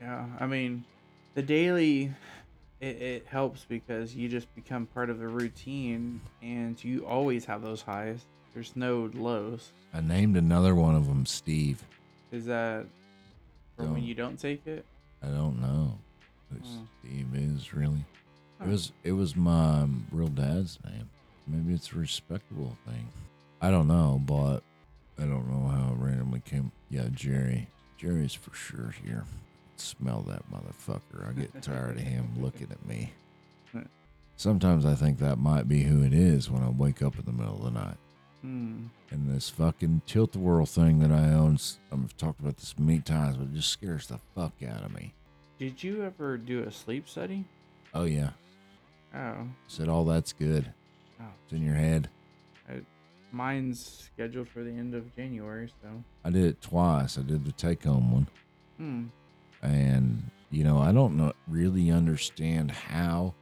[0.01, 0.83] Yeah, I mean,
[1.33, 2.11] the daily,
[2.81, 7.61] it, it helps because you just become part of the routine and you always have
[7.61, 8.25] those highs.
[8.53, 9.71] There's no lows.
[9.93, 11.83] I named another one of them Steve.
[12.31, 12.85] Is that
[13.77, 14.85] for when you don't take it?
[15.23, 15.97] I don't know
[16.51, 16.83] who Hmm.
[17.01, 18.05] Steve is really.
[18.59, 18.65] Huh.
[18.65, 21.09] It was it was my real dad's name.
[21.47, 23.07] Maybe it's a respectable thing.
[23.61, 24.59] I don't know, but
[25.17, 26.71] I don't know how it randomly came.
[26.89, 27.67] Yeah, Jerry.
[27.97, 29.23] Jerry's for sure here.
[29.77, 31.27] Smell that motherfucker.
[31.27, 33.13] I get tired of him looking at me.
[34.35, 37.31] Sometimes I think that might be who it is when I wake up in the
[37.31, 37.97] middle of the night.
[38.43, 41.57] And this fucking tilt the world thing that I own,
[41.91, 45.13] I've talked about this many times, but it just scares the fuck out of me.
[45.59, 47.45] Did you ever do a sleep study?
[47.93, 48.31] Oh, yeah.
[49.15, 50.73] Oh, Said all that's good.
[51.21, 51.25] Oh.
[51.45, 52.09] It's in your head.
[53.31, 56.03] mine's scheduled for the end of January, so.
[56.25, 57.17] I did it twice.
[57.17, 58.27] I did the take home one.
[58.77, 59.03] Hmm.
[59.61, 63.33] And, you know, I don't know, really understand how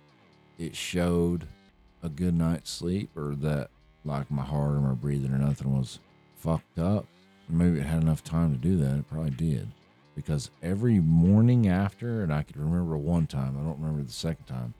[0.59, 1.47] it showed
[2.03, 3.69] a good night's sleep or that,
[4.05, 5.99] like, my heart or my breathing or nothing was
[6.37, 7.05] fucked up.
[7.49, 8.97] Maybe it had enough time to do that.
[8.99, 9.67] It probably did.
[10.15, 14.45] Because every morning after, and I could remember one time, I don't remember the second
[14.45, 14.73] time,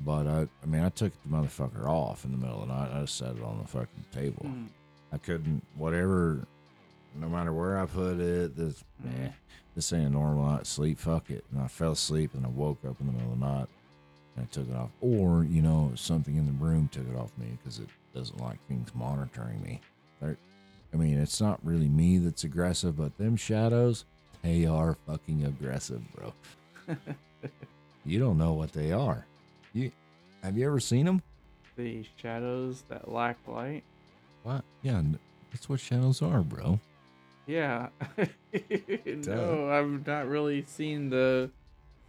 [0.00, 2.90] but I, I mean, I took the motherfucker off in the middle of the night.
[2.94, 4.46] I just set it on the fucking table.
[4.46, 4.64] Hmm.
[5.12, 6.46] I couldn't, whatever,
[7.18, 9.26] no matter where I put it, this, Mm.
[9.26, 9.30] eh,
[9.74, 10.98] this ain't a normal night sleep.
[10.98, 11.44] Fuck it.
[11.52, 13.68] And I fell asleep and I woke up in the middle of the night
[14.36, 14.90] and I took it off.
[15.00, 18.58] Or, you know, something in the room took it off me because it doesn't like
[18.66, 19.80] things monitoring me.
[20.20, 20.36] They're,
[20.92, 24.04] I mean, it's not really me that's aggressive, but them shadows,
[24.42, 26.32] they are fucking aggressive, bro.
[28.08, 29.26] You don't know what they are.
[29.74, 29.92] You
[30.42, 31.22] have you ever seen them?
[31.76, 33.82] The shadows that lack light.
[34.44, 34.64] What?
[34.80, 35.02] Yeah,
[35.52, 36.80] that's what shadows are, bro.
[37.46, 37.88] Yeah.
[39.04, 41.50] no, I've not really seen the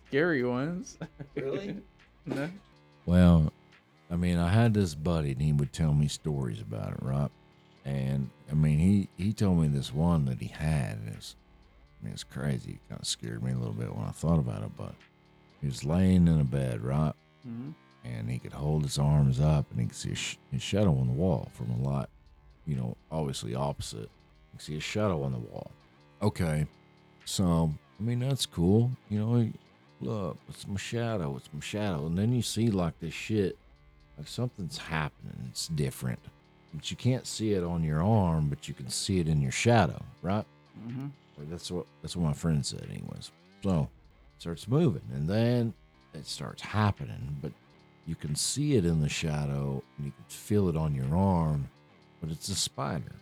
[0.08, 0.98] scary ones.
[1.36, 1.76] Really?
[2.26, 2.50] no.
[3.06, 3.52] Well,
[4.12, 7.30] I mean, I had this buddy, and he would tell me stories about it, right?
[7.86, 11.36] And I mean, he he told me this one that he had, and it's,
[12.02, 12.72] I mean, it's crazy.
[12.72, 14.93] It kind of scared me a little bit when I thought about it, but
[15.62, 17.13] he was laying in a bed, right?
[17.48, 17.74] Mhm.
[18.06, 20.98] and he could hold his arms up and he could see a sh- his shadow
[20.98, 22.10] on the wall from a lot,
[22.65, 24.04] you know, obviously opposite.
[24.10, 25.69] You can see a shadow on the wall.
[26.22, 26.65] Okay,
[27.26, 29.36] so I mean that's cool, you know.
[29.36, 29.54] he-
[30.02, 31.36] Look, it's my shadow.
[31.36, 33.58] It's my shadow, and then you see like this shit,
[34.19, 35.47] like something's happening.
[35.49, 36.19] It's different,
[36.73, 39.51] but you can't see it on your arm, but you can see it in your
[39.51, 40.45] shadow, right?
[40.88, 41.10] Mhm.
[41.38, 43.32] Like, that's what that's what my friend said, anyways.
[43.63, 43.89] So
[44.36, 45.73] it starts moving, and then
[46.13, 47.53] it starts happening, but
[48.05, 51.69] you can see it in the shadow, and you can feel it on your arm,
[52.21, 53.15] but it's a spider,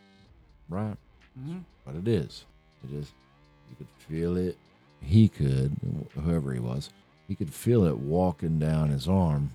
[0.69, 0.97] right?
[1.39, 1.63] Mhm.
[1.85, 2.45] But it is,
[2.83, 3.11] it is.
[3.69, 4.57] You could feel it.
[5.01, 5.75] He could,
[6.15, 6.89] whoever he was,
[7.27, 9.51] he could feel it walking down his arm.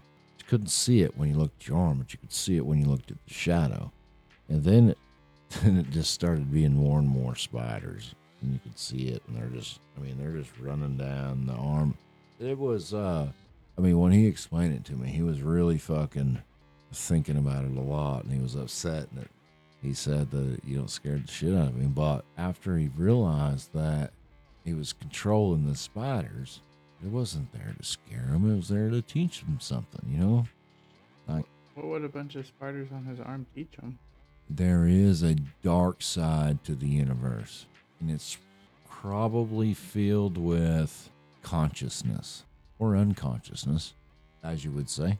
[0.52, 2.78] Couldn't see it when you looked at your arm, but you could see it when
[2.78, 3.90] you looked at the shadow.
[4.50, 4.98] And then it,
[5.62, 8.14] then it just started being more and more spiders.
[8.42, 11.54] And you could see it, and they're just, I mean, they're just running down the
[11.54, 11.96] arm.
[12.38, 13.28] It was, uh,
[13.78, 16.42] I mean, when he explained it to me, he was really fucking
[16.92, 19.08] thinking about it a lot, and he was upset.
[19.16, 19.26] And
[19.80, 21.92] he said that you know scared the shit out of him.
[21.92, 24.12] But after he realized that
[24.66, 26.60] he was controlling the spiders,
[27.04, 28.50] it wasn't there to scare him.
[28.50, 30.06] It was there to teach him something.
[30.10, 30.46] You know,
[31.28, 33.98] Like What would a bunch of spiders on his arm teach him?
[34.50, 37.64] there is a dark side to the universe,
[38.00, 38.36] and it's
[38.90, 41.08] probably filled with
[41.42, 42.44] consciousness
[42.78, 43.94] or unconsciousness,
[44.42, 45.18] as you would say.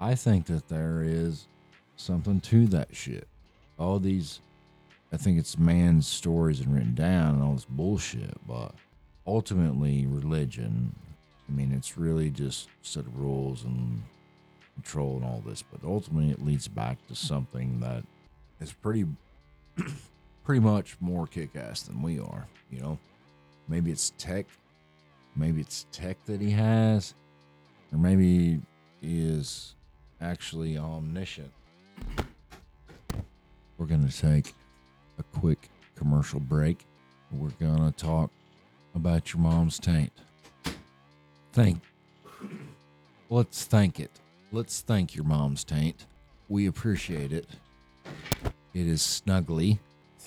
[0.00, 1.46] I think that there is
[1.96, 3.26] something to that shit.
[3.78, 4.40] All these,
[5.12, 8.74] I think it's man's stories and written down and all this bullshit, but
[9.26, 10.94] ultimately, religion,
[11.48, 14.02] I mean, it's really just set of rules and
[14.74, 18.04] control and all this, but ultimately, it leads back to something that
[18.60, 19.06] is pretty
[20.44, 22.98] pretty much more kick-ass than we are you know?
[23.68, 24.46] Maybe it's tech
[25.34, 27.14] maybe it's tech that he has
[27.92, 28.60] or maybe
[29.00, 29.74] he is
[30.20, 31.52] actually omniscient.
[33.76, 34.54] We're gonna take
[35.18, 36.86] a quick commercial break.
[37.30, 38.30] We're gonna talk
[38.96, 40.10] about your mom's taint
[41.52, 41.80] thank
[43.30, 44.10] let's thank it
[44.52, 46.06] let's thank your mom's taint
[46.48, 47.46] we appreciate it
[48.74, 49.78] it is snuggly.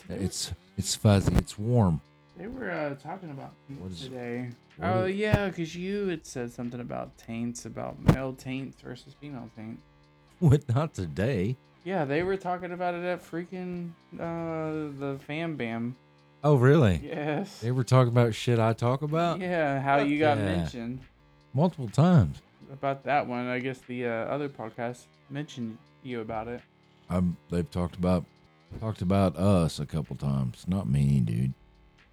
[0.10, 1.36] It's it's fuzzy.
[1.36, 2.02] It's warm.
[2.36, 4.50] They were uh, talking about What is- today.
[4.78, 9.14] what Oh is- yeah, because you had said something about taints, about male taints versus
[9.22, 9.84] female taints.
[10.40, 10.68] What?
[10.74, 11.58] Not today.
[11.86, 15.96] Yeah, they were talking about it at freaking uh, the Fam Bam.
[16.44, 17.02] Oh, really?
[17.04, 17.60] Yes.
[17.60, 20.46] They were talking about shit I talk about Yeah, how you got Yeah.
[20.46, 21.00] mentioned.
[21.54, 22.42] multiple times.
[22.72, 23.48] about that one.
[23.48, 26.62] I guess the uh, other podcast mentioned you about it.
[27.10, 28.24] I'm, they've talked about
[28.80, 30.66] talked about us a couple times.
[30.68, 31.54] Not me, dude.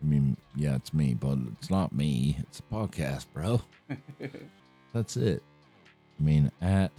[0.03, 2.39] I mean, yeah, it's me, but it's not me.
[2.41, 3.61] It's a podcast, bro.
[4.95, 5.43] That's it.
[6.19, 6.91] I mean, at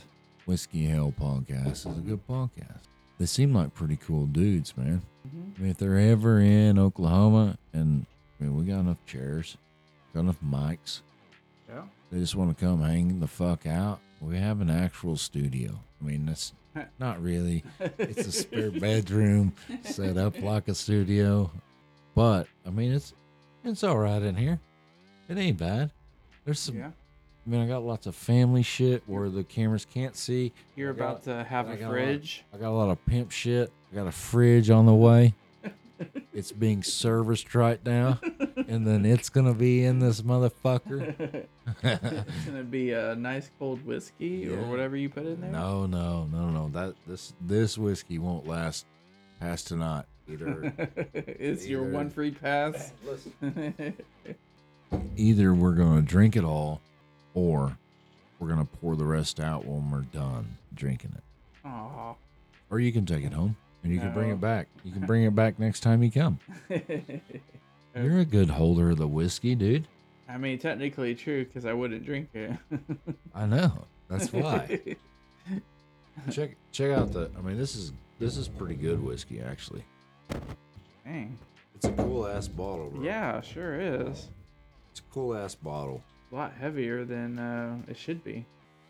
[0.45, 2.83] Whiskey Hell Podcast is a good podcast.
[3.19, 5.01] They seem like pretty cool dudes, man.
[5.27, 5.51] Mm-hmm.
[5.57, 8.05] I mean, if they're ever in Oklahoma, and
[8.39, 9.57] I mean, we got enough chairs,
[10.13, 11.01] got enough mics.
[11.67, 11.83] Yeah.
[12.11, 13.99] They just want to come hang the fuck out.
[14.21, 15.79] We have an actual studio.
[16.01, 16.53] I mean, that's
[16.99, 17.63] not really.
[17.97, 19.53] It's a spare bedroom
[19.83, 21.51] set up like a studio,
[22.15, 23.13] but I mean, it's
[23.63, 24.59] it's all right in here.
[25.27, 25.91] It ain't bad.
[26.45, 26.77] There's some.
[26.77, 26.91] Yeah.
[27.47, 30.51] I mean, I got lots of family shit where the cameras can't see.
[30.75, 32.43] You're got- about to have I a fridge.
[32.53, 33.71] I got a lot of pimp shit.
[33.91, 35.33] I got a fridge on the way.
[36.33, 38.19] it's being serviced right now,
[38.67, 41.45] and then it's gonna be in this motherfucker.
[41.83, 45.49] it's gonna be a nice cold whiskey or whatever you put in there.
[45.49, 46.69] No, no, no, no.
[46.69, 48.85] That this this whiskey won't last
[49.39, 50.05] past tonight.
[50.29, 50.73] Either
[51.13, 52.91] it's your one free pass.
[55.15, 56.81] either we're gonna drink it all,
[57.37, 57.77] or
[58.39, 61.23] we're gonna pour the rest out when we're done drinking it.
[61.67, 62.15] Aw.
[62.71, 64.67] Or you can take it home and you can bring it back.
[64.83, 66.39] You can bring it back next time you come.
[67.95, 69.87] You're a good holder of the whiskey, dude.
[70.27, 72.51] I mean, technically true because I wouldn't drink it.
[73.35, 73.85] I know.
[74.09, 74.79] That's why.
[76.31, 77.29] check check out the.
[77.37, 79.83] I mean, this is this is pretty good whiskey actually.
[81.05, 81.37] Dang.
[81.75, 83.03] It's a cool ass bottle, bro.
[83.03, 84.29] Yeah, sure is.
[84.89, 86.01] it's a cool ass bottle.
[86.31, 88.45] A lot heavier than uh, it should be.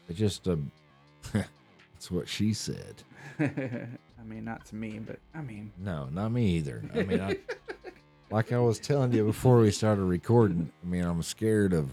[0.09, 0.55] It just uh,
[1.33, 3.03] that's what she said.
[3.39, 6.83] I mean, not to me, but I mean, No, not me either.
[6.93, 7.37] I mean, I,
[8.31, 10.71] like I was telling you before we started recording.
[10.83, 11.89] I mean, I'm scared of.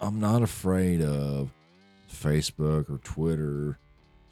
[0.00, 1.50] I'm not afraid of
[2.12, 3.78] Facebook or Twitter.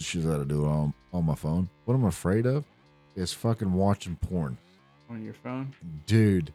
[0.01, 1.69] Shit that to do it on on my phone.
[1.85, 2.65] What I'm afraid of
[3.17, 4.57] is fucking watching porn.
[5.11, 5.75] on your phone.
[6.07, 6.53] dude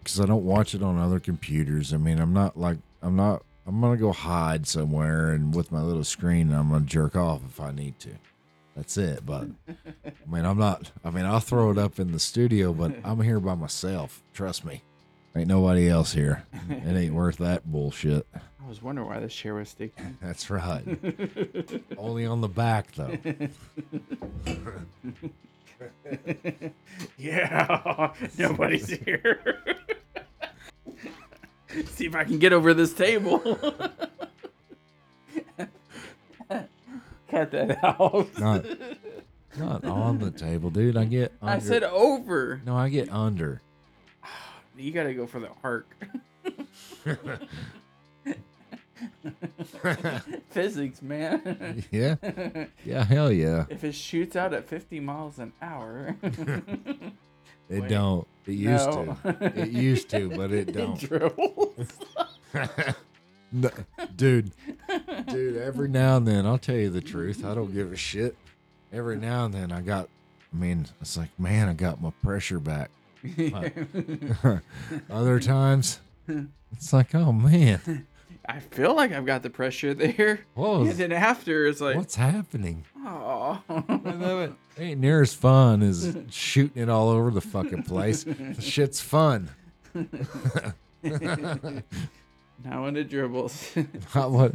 [0.00, 3.42] because i don't watch it on other computers i mean i'm not like i'm not
[3.66, 7.60] i'm gonna go hide somewhere and with my little screen i'm gonna jerk off if
[7.60, 8.10] i need to.
[8.76, 12.18] That's it but i mean i'm not i mean i'll throw it up in the
[12.18, 14.82] studio but i'm here by myself trust me.
[15.34, 16.44] Ain't nobody else here.
[16.68, 18.26] It ain't worth that bullshit.
[18.34, 20.18] I was wondering why this chair was sticking.
[20.22, 20.84] that's right.
[21.96, 23.16] Only on the back though.
[27.18, 29.40] Yeah, nobody's here.
[31.86, 33.38] See if I can get over this table.
[37.30, 38.28] Cut that out.
[38.38, 38.64] not
[39.58, 42.60] not on the table dude i get under, I said over.
[42.64, 43.60] no i get under
[44.76, 45.86] You gotta go for the arc.
[50.50, 51.84] Physics, man.
[51.90, 52.16] yeah
[52.84, 56.16] yeah hell yeah if it shoots out at 50 miles an hour,
[57.72, 57.88] It Wait.
[57.90, 58.26] don't.
[58.46, 59.16] It used No.
[59.24, 59.60] to.
[59.60, 60.98] It used to, but it don't.
[60.98, 61.88] dribbles.
[63.54, 63.68] No,
[64.16, 64.50] dude,
[65.26, 65.58] dude.
[65.58, 67.44] Every now and then, I'll tell you the truth.
[67.44, 68.34] I don't give a shit.
[68.94, 70.08] Every now and then, I got.
[70.54, 72.90] I mean, it's like, man, I got my pressure back.
[75.10, 76.00] Other times,
[76.72, 78.06] it's like, oh man,
[78.48, 80.40] I feel like I've got the pressure there.
[80.54, 82.84] what And then after, it's like, what's happening?
[83.04, 83.62] oh.
[83.68, 84.40] I love
[84.76, 88.24] It ain't near as fun as shooting it all over the fucking place.
[88.58, 89.50] Shit's fun.
[89.94, 90.72] now
[92.84, 93.72] when it dribbles.
[94.14, 94.54] I what?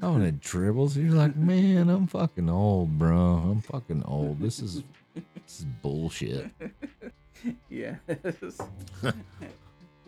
[0.00, 3.16] I when it dribbles, you're like, man, I'm fucking old, bro.
[3.16, 4.40] I'm fucking old.
[4.40, 6.50] This is this is bullshit.
[7.68, 7.98] yes.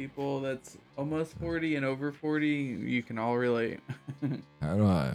[0.05, 3.81] People that's almost 40 and over 40, you can all relate.
[4.63, 5.13] How do I?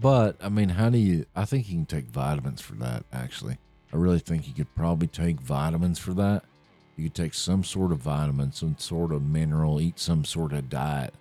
[0.00, 1.26] But I mean, how do you?
[1.34, 3.04] I think you can take vitamins for that.
[3.12, 3.58] Actually,
[3.92, 6.44] I really think you could probably take vitamins for that.
[6.96, 10.70] You could take some sort of vitamin, some sort of mineral, eat some sort of
[10.70, 11.12] diet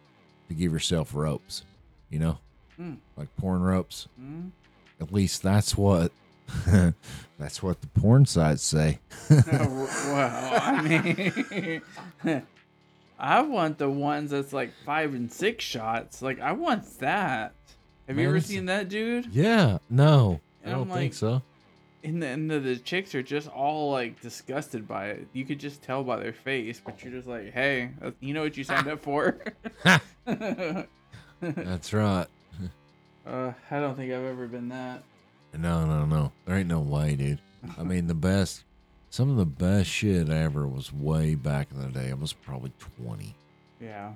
[0.48, 1.64] to give yourself ropes.
[2.12, 2.38] You know,
[2.78, 2.94] Hmm.
[3.18, 4.08] like porn ropes.
[4.20, 4.50] Hmm?
[5.00, 6.12] At least that's what
[7.40, 9.00] that's what the porn sites say.
[9.30, 11.82] well, I mean,
[13.20, 16.22] I want the ones that's like five and six shots.
[16.22, 17.54] Like, I want that.
[18.08, 19.28] Have you ever seen that, dude?
[19.28, 21.42] Yeah, no, I And I'm don't like- think so.
[22.04, 25.28] And the, and the, the chicks are just all like disgusted by it.
[25.34, 28.58] You could just tell by their face, but you're just like, hey, you know what
[28.58, 29.38] you signed up for?
[31.42, 32.26] That's right.
[33.28, 35.04] uh, I don't think I've ever been that.
[35.58, 36.32] No, no, no.
[36.46, 37.40] There ain't no way, dude.
[37.78, 38.64] I mean, the best,
[39.10, 42.10] some of the best shit ever was way back in the day.
[42.10, 43.36] I was probably 20
[43.80, 44.14] Yeah.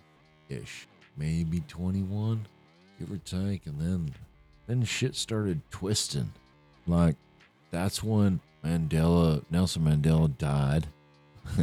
[0.49, 2.47] ish, maybe 21.
[2.99, 4.13] give or take, and then
[4.67, 6.31] then shit started twisting.
[6.87, 7.15] Like
[7.71, 10.87] that's when Mandela Nelson Mandela died.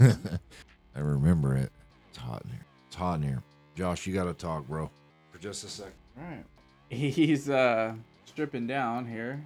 [0.00, 1.70] I remember it.
[2.10, 2.66] It's hot in here.
[2.86, 3.42] It's hot in here.
[3.74, 4.90] Josh, you gotta talk, bro.
[5.32, 5.92] For just a second.
[6.16, 6.44] Right.
[6.88, 7.94] He's uh
[8.32, 9.42] stripping down here.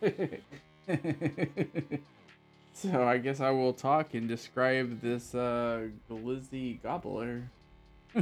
[2.74, 7.42] so I guess I will talk and describe this uh glizzy gobbler.
[8.16, 8.20] uh,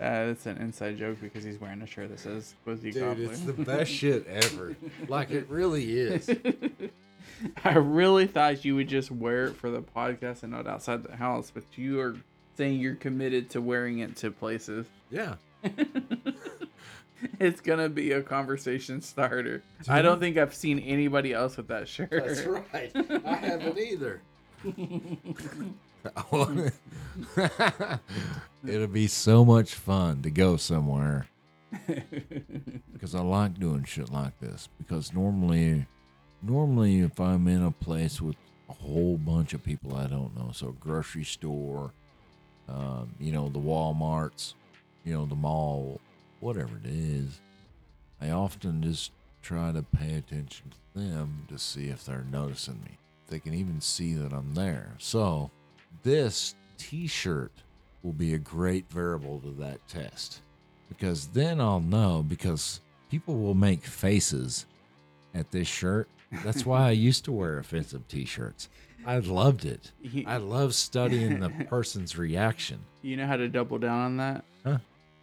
[0.00, 3.30] it's an inside joke because he's wearing a shirt that says glizzy Dude, gobbler.
[3.30, 4.74] it's the best shit ever.
[5.08, 6.28] Like it really is.
[7.64, 11.16] I really thought you would just wear it for the podcast and not outside the
[11.16, 12.16] house, but you are
[12.56, 14.86] saying you're committed to wearing it to places.
[15.10, 15.34] Yeah.
[17.40, 19.62] it's gonna be a conversation starter.
[19.88, 22.10] I don't think I've seen anybody else with that shirt.
[22.10, 22.92] That's right.
[23.24, 24.20] I haven't either.
[28.66, 31.26] It'll be so much fun to go somewhere
[32.92, 34.68] because I like doing shit like this.
[34.78, 35.86] Because normally,
[36.42, 38.36] normally if I'm in a place with
[38.68, 41.92] a whole bunch of people I don't know, so grocery store,
[42.68, 44.54] um, you know, the WalMarts,
[45.04, 46.00] you know, the mall,
[46.44, 47.40] whatever it is,
[48.20, 52.98] I often just try to pay attention to them to see if they're noticing me.
[53.28, 54.90] They can even see that I'm there.
[54.98, 55.50] So,
[56.02, 57.50] this t shirt
[58.02, 60.40] will be a great variable to that test
[60.90, 62.80] because then I'll know because
[63.10, 64.66] people will make faces
[65.34, 66.08] at this shirt.
[66.44, 68.68] That's why I used to wear offensive t shirts.
[69.06, 69.92] I loved it.
[70.26, 72.80] I love studying the person's reaction.
[73.00, 74.44] you know how to double down on that?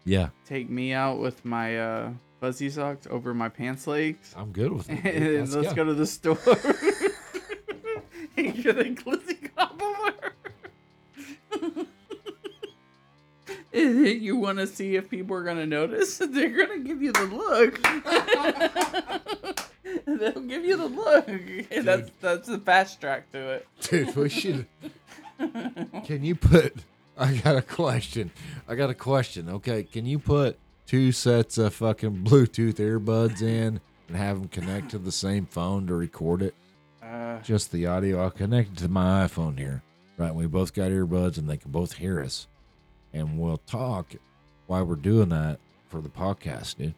[0.05, 4.33] Yeah, Take me out with my uh, fuzzy socks over my pants legs.
[4.35, 5.03] I'm good with it.
[5.03, 5.13] dude.
[5.15, 5.83] and Let's let's go.
[5.85, 6.37] to the store.
[8.37, 10.33] and you're the glizzy gobbler.
[13.73, 16.17] and then you want to see if people are gonna notice.
[16.17, 17.81] They're gonna give you the look.
[20.05, 21.27] They'll give you the look.
[21.27, 23.67] And that's that's the fast track to it.
[23.81, 24.65] Dude, we should.
[26.05, 26.75] Can you put?
[27.17, 28.31] I got a question.
[28.67, 29.49] I got a question.
[29.49, 30.57] Okay, can you put
[30.87, 35.87] two sets of fucking Bluetooth earbuds in and have them connect to the same phone
[35.87, 36.55] to record it?
[37.03, 38.21] Uh, Just the audio.
[38.21, 39.83] I'll connect it to my iPhone here.
[40.17, 42.47] Right, we both got earbuds and they can both hear us,
[43.11, 44.13] and we'll talk
[44.67, 45.59] while we're doing that
[45.89, 46.93] for the podcast, dude.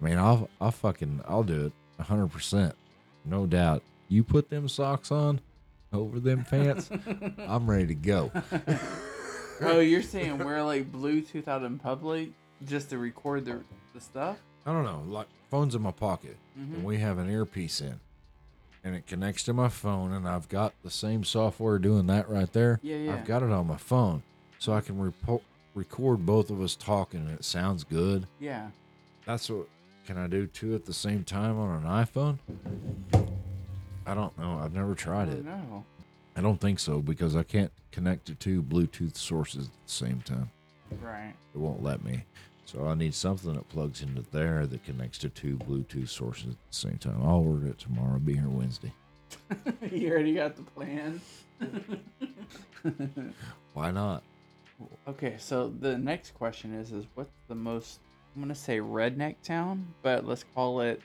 [0.00, 2.74] I mean, I'll I'll fucking I'll do it hundred percent,
[3.24, 3.82] no doubt.
[4.08, 5.40] You put them socks on
[5.92, 6.90] over them pants,
[7.38, 8.32] I'm ready to go.
[9.70, 12.30] oh, you're saying wear like Bluetooth out in public
[12.64, 13.60] just to record the
[13.94, 14.38] the stuff?
[14.66, 16.74] I don't know, like phone's in my pocket, Mm-hmm.
[16.74, 17.98] and we have an earpiece in,
[18.84, 22.52] and it connects to my phone, and I've got the same software doing that right
[22.52, 22.78] there.
[22.82, 23.14] Yeah, yeah.
[23.14, 24.22] I've got it on my phone,
[24.58, 25.40] so I can repo-
[25.74, 28.26] record both of us talking, and it sounds good.
[28.38, 28.68] Yeah.
[29.26, 29.66] That's what.
[30.06, 32.38] Can I do two at the same time on an iPhone?
[34.04, 34.58] I don't know.
[34.62, 35.44] I've never tried it.
[35.44, 35.84] No.
[36.36, 40.20] I don't think so because I can't connect to two Bluetooth sources at the same
[40.22, 40.50] time.
[41.02, 41.34] Right.
[41.54, 42.24] It won't let me.
[42.64, 46.70] So I need something that plugs into there that connects to two Bluetooth sources at
[46.70, 47.20] the same time.
[47.22, 48.14] I'll order it tomorrow.
[48.14, 48.92] I'll be here Wednesday.
[49.90, 51.20] you already got the plan.
[53.74, 54.22] Why not?
[55.06, 58.00] okay, so the next question is is what's the most
[58.34, 61.02] I'm gonna say redneck town, but let's call it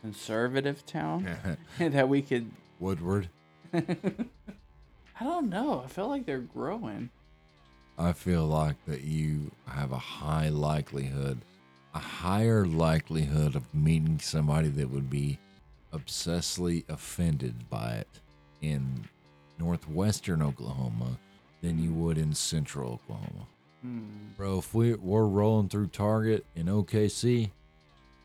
[0.00, 1.26] conservative town
[1.78, 2.50] that we could
[2.80, 3.28] Woodward.
[5.20, 5.82] I don't know.
[5.84, 7.10] I feel like they're growing.
[7.98, 11.40] I feel like that you have a high likelihood,
[11.94, 15.38] a higher likelihood of meeting somebody that would be
[15.92, 18.20] obsessively offended by it
[18.60, 19.08] in
[19.58, 21.18] northwestern Oklahoma
[21.62, 23.46] than you would in central Oklahoma.
[23.82, 24.00] Hmm.
[24.36, 27.50] Bro, if we, we're rolling through Target in OKC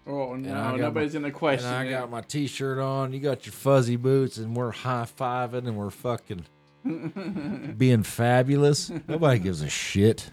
[0.08, 1.90] Oh no, nobody's gonna question and I it.
[1.92, 5.78] got my t shirt on, you got your fuzzy boots, and we're high fiving and
[5.78, 6.46] we're fucking
[7.78, 8.90] being fabulous.
[9.08, 10.32] Nobody gives a shit.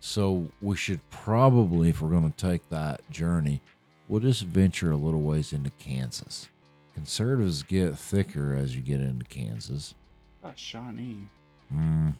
[0.00, 3.60] So we should probably, if we're going to take that journey,
[4.08, 6.48] we'll just venture a little ways into Kansas.
[6.94, 9.94] Conservatives get thicker as you get into Kansas.
[10.42, 11.28] oh, Shawnee.
[11.70, 12.10] Hmm,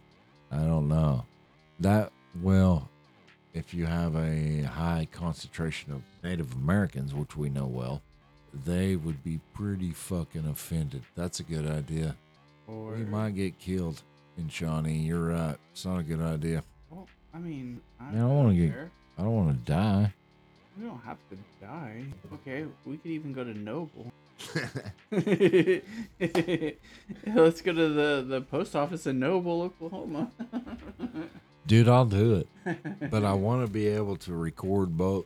[0.53, 1.25] I don't know.
[1.81, 2.89] That well,
[3.55, 8.01] if you have a high concentration of Native Americans, which we know well,
[8.65, 11.03] they would be pretty fucking offended.
[11.17, 12.17] That's a good idea.
[12.67, 14.03] Or We might get killed
[14.39, 14.99] in Shawnee.
[14.99, 15.57] You're right.
[15.73, 16.63] It's not a good idea.
[16.91, 18.75] well, I mean, I, Man, I don't get-
[19.19, 20.15] I don't want to die.
[20.79, 22.05] We don't have to die.
[22.35, 24.11] Okay, we could even go to Noble.
[27.27, 30.31] Let's go to the, the post office in Noble, Oklahoma.
[31.67, 32.47] Dude, I'll do it.
[33.11, 35.25] But I want to be able to record both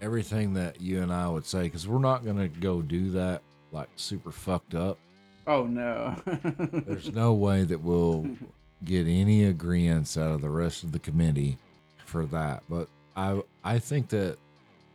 [0.00, 3.42] everything that you and I would say because we're not going to go do that
[3.70, 4.98] like super fucked up.
[5.46, 6.16] oh no.
[6.86, 8.28] There's no way that we'll
[8.84, 11.58] get any agreements out of the rest of the committee
[12.04, 12.62] for that.
[12.68, 14.38] But I I think that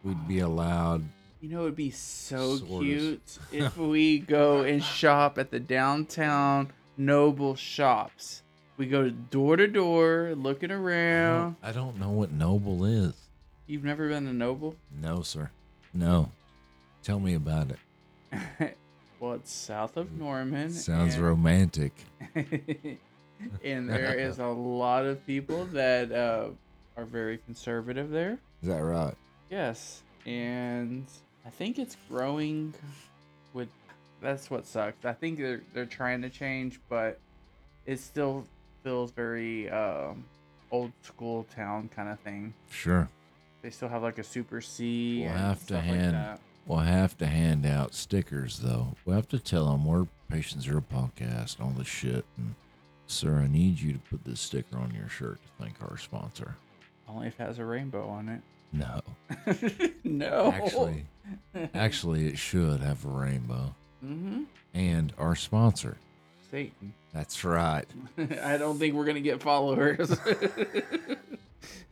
[0.03, 1.03] we'd be allowed.
[1.41, 7.55] You know, it'd be so cute if we go and shop at the downtown Noble
[7.55, 8.41] shops.
[8.80, 11.58] We go door to door, looking I around.
[11.62, 13.14] don't, I don't know what noble is.
[13.68, 14.78] You've never been to Noble?
[15.02, 15.52] No, sir.
[15.94, 16.32] No.
[17.04, 18.78] Tell me about it.
[19.20, 20.72] well, it's south of Norman.
[20.72, 21.92] Sounds and- romantic.
[23.66, 26.48] and there is a lot of people that uh,
[26.96, 28.40] are very conservative there.
[28.64, 29.14] Is that right?
[29.52, 31.06] Yes, and
[31.46, 32.74] I think it's growing.
[33.54, 33.68] With
[34.22, 35.04] that's what sucks.
[35.04, 37.20] I think they're they're trying to change, but
[37.86, 38.46] it's still
[38.84, 40.24] feels very um,
[40.72, 42.54] old school town kind of thing.
[42.70, 43.10] Sure.
[43.62, 45.22] They still have like a super C.
[45.24, 46.40] We'll have to hand- Like.
[46.66, 48.90] We'll have to hand out stickers, though.
[49.04, 52.24] We'll have to tell them we're Patient Zero Podcast, and all this shit.
[52.38, 52.54] And,
[53.08, 56.56] sir, I need you to put this sticker on your shirt to thank our sponsor.
[57.08, 58.42] Only if it has a rainbow on it.
[58.72, 59.02] No,
[60.04, 60.52] no.
[60.54, 61.06] actually,
[61.74, 63.74] actually, it should have a rainbow.
[64.06, 64.44] Mm-hmm.
[64.76, 65.98] And our sponsor.
[66.52, 66.93] Satan.
[67.14, 67.86] That's right.
[68.43, 70.10] I don't think we're gonna get followers.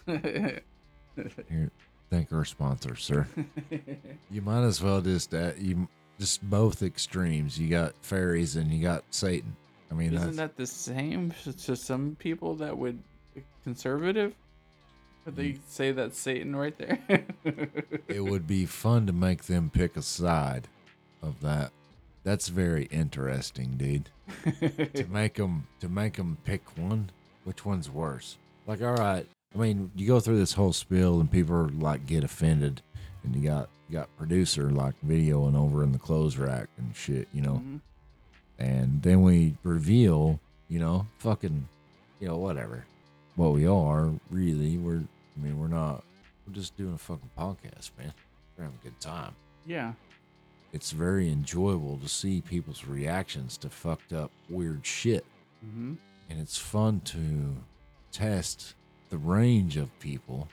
[0.05, 1.72] Here,
[2.10, 3.28] thank our sponsor, sir.
[4.30, 5.88] You might as well just uh, you
[6.20, 7.58] just both extremes.
[7.58, 9.55] You got fairies and you got Satan.
[9.89, 11.34] I mean, Isn't that the same
[11.64, 12.99] to some people that would
[13.64, 14.34] conservative?
[15.24, 15.38] But Mm.
[15.38, 16.99] they say that's Satan right there.
[18.08, 20.68] it would be fun to make them pick a side
[21.22, 21.72] of that.
[22.28, 24.09] That's very interesting, dude.
[24.95, 27.09] to make them to make them pick one.
[27.45, 28.36] Which one's worse?
[28.65, 29.25] Like, all right.
[29.55, 32.82] I mean, you go through this whole spiel and people are like get offended,
[33.23, 37.30] and you got you got producer like videoing over in the clothes rack and shit,
[37.34, 37.61] you know.
[37.65, 37.80] Mhm.
[38.59, 41.69] and then we reveal, you know, fucking,
[42.19, 42.84] you know, whatever,
[43.38, 44.78] what we are really.
[44.78, 46.03] We're, I mean, we're not.
[46.45, 48.11] We're just doing a fucking podcast, man.
[48.57, 49.34] We're having a good time.
[49.65, 49.93] Yeah.
[50.74, 55.26] It's very enjoyable to see people's reactions to fucked up weird shit,
[55.61, 55.93] hmm
[56.30, 57.55] and it's fun to
[58.11, 58.76] test
[59.09, 60.49] the range of people.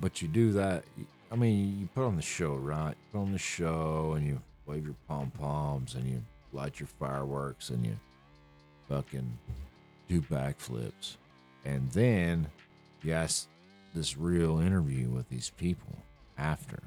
[0.00, 0.84] But you do that.
[1.32, 2.90] I mean, you put on the show, right?
[2.90, 6.86] You put on the show, and you wave your pom poms, and you light your
[6.86, 7.98] fireworks, and you
[8.88, 9.36] fucking
[10.08, 11.16] do backflips,
[11.64, 12.46] and then
[13.02, 13.48] you ask
[13.94, 15.98] this real interview with these people
[16.38, 16.80] after.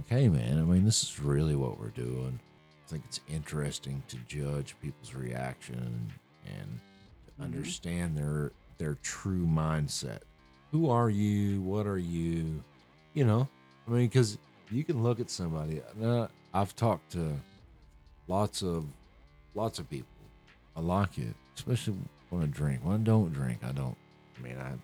[0.00, 0.58] Okay, man.
[0.58, 2.38] I mean, this is really what we're doing.
[2.86, 6.12] I think it's interesting to judge people's reaction
[6.46, 6.80] and
[7.26, 7.44] to Mhm.
[7.44, 10.20] understand their their true mindset.
[10.70, 11.60] Who are you?
[11.60, 12.64] What are you?
[13.12, 13.48] You know,
[13.86, 14.38] I mean, because
[14.70, 15.82] you can look at somebody.
[16.02, 17.38] Uh, I've talked to
[18.26, 18.86] lots of
[19.54, 20.08] lots of people.
[20.76, 21.98] I like it, especially
[22.30, 22.82] when I drink.
[22.84, 23.96] When I don't drink, I don't.
[24.38, 24.78] I mean, I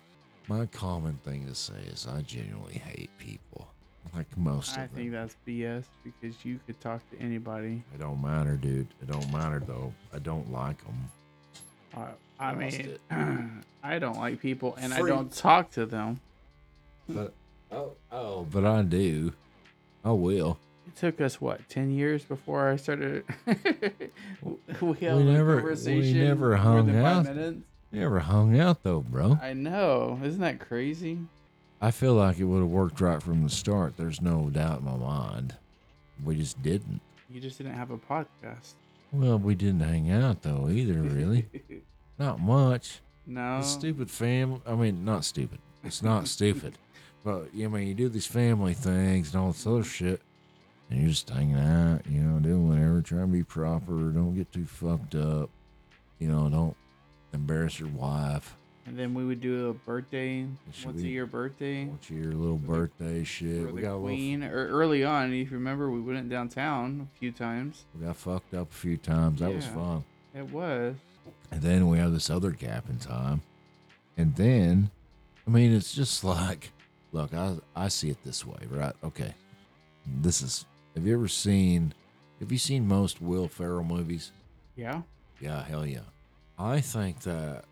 [0.47, 3.67] my common thing to say is I genuinely hate people.
[4.15, 4.97] Like most I of them.
[4.99, 7.83] think that's BS because you could talk to anybody.
[7.93, 8.87] It don't matter, dude.
[9.01, 9.93] It don't matter though.
[10.13, 11.09] I don't like them.
[11.95, 12.05] Uh,
[12.39, 12.77] I Lost
[13.11, 13.63] mean.
[13.83, 16.19] I don't like people and I don't talk to them.
[17.09, 17.33] But
[17.71, 19.33] oh, oh, but I do.
[20.03, 20.57] I will.
[20.87, 23.23] It took us what ten years before I started.
[23.45, 27.25] we held We a never- we conversation never more hung than out.
[27.25, 27.61] five minutes.
[27.91, 29.37] You never hung out though, bro.
[29.41, 31.19] I know, isn't that crazy?
[31.79, 33.97] I feel like it would have worked right from the start.
[33.97, 35.55] There's no doubt in my mind.
[36.23, 37.01] We just didn't.
[37.29, 38.73] You just didn't have a podcast.
[39.11, 41.47] Well, we didn't hang out though either, really.
[42.19, 42.99] not much.
[43.25, 43.59] no.
[43.59, 44.61] The stupid fam.
[44.65, 45.59] I mean, not stupid.
[45.83, 46.77] It's not stupid.
[47.23, 50.21] But I mean, you do these family things and all this other shit,
[50.89, 52.01] and you're just hanging out.
[52.09, 53.91] You know, doing whatever, trying to be proper.
[53.91, 55.49] Don't get too fucked up.
[56.19, 56.75] You know, don't
[57.33, 58.56] embarrass your wife.
[58.87, 62.31] And then we would do a birthday, Should once a we- year birthday What's your
[62.31, 63.63] little birthday shit?
[63.67, 64.43] for We the got a little, queen.
[64.43, 67.83] Or early on, if you remember, we went downtown a few times.
[67.93, 69.41] we got fucked up a few times.
[69.41, 69.73] That was Yeah.
[69.75, 70.03] fun.
[70.33, 70.95] It was.
[71.51, 73.41] And then we have this other gap in time.
[74.15, 74.89] And then,
[75.45, 76.71] I mean, it's just like,
[77.11, 78.95] look, I, I see it this way, right?
[79.03, 79.33] Okay.
[80.05, 80.65] This is,
[80.95, 81.93] have you ever seen,
[82.39, 84.31] have you seen most Will Ferrell movies?
[84.77, 85.01] Yeah.
[85.41, 85.99] Yeah, hell yeah.
[86.57, 87.65] I think that,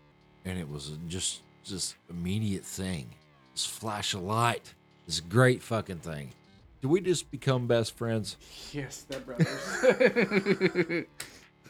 [0.46, 3.08] and it was just, just immediate thing.
[3.52, 4.72] This flash of light,
[5.06, 6.30] this great fucking thing.
[6.80, 8.36] Did we just become best friends?
[8.72, 11.06] Yes, that brothers.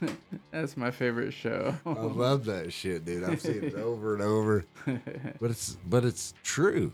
[0.50, 1.74] That's my favorite show.
[1.86, 3.24] I love that shit, dude.
[3.24, 4.64] I've seen it over and over.
[5.40, 6.92] But it's but it's true.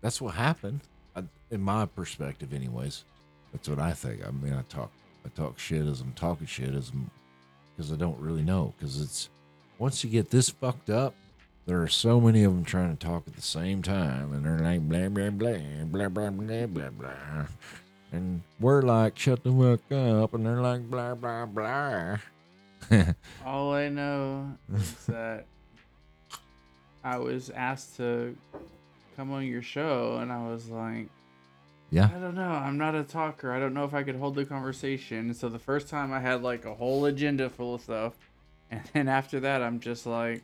[0.00, 0.80] That's what happened,
[1.16, 3.04] I, in my perspective, anyways.
[3.52, 4.26] That's what I think.
[4.26, 4.90] I mean, I talk
[5.24, 7.10] I talk shit as I'm talking shit as I'm
[7.76, 8.74] because I don't really know.
[8.76, 9.28] Because it's
[9.78, 11.14] once you get this fucked up,
[11.66, 14.58] there are so many of them trying to talk at the same time, and they're
[14.58, 17.46] like blah blah blah blah blah blah blah blah,
[18.12, 22.18] and we're like shut the fuck up, and they're like blah blah blah.
[23.46, 25.46] All I know is that
[27.02, 28.36] I was asked to
[29.16, 31.08] come on your show, and I was like,
[31.90, 32.42] yeah, I don't know.
[32.42, 33.52] I'm not a talker.
[33.52, 35.32] I don't know if I could hold the conversation.
[35.32, 38.14] So the first time I had like a whole agenda full of stuff,
[38.70, 40.42] and then after that, I'm just like,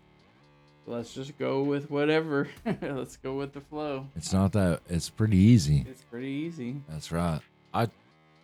[0.86, 2.48] let's just go with whatever.
[2.82, 4.06] let's go with the flow.
[4.16, 4.80] it's not that.
[4.88, 5.84] It's pretty easy.
[5.88, 6.80] It's pretty easy.
[6.88, 7.40] That's right.
[7.72, 7.88] I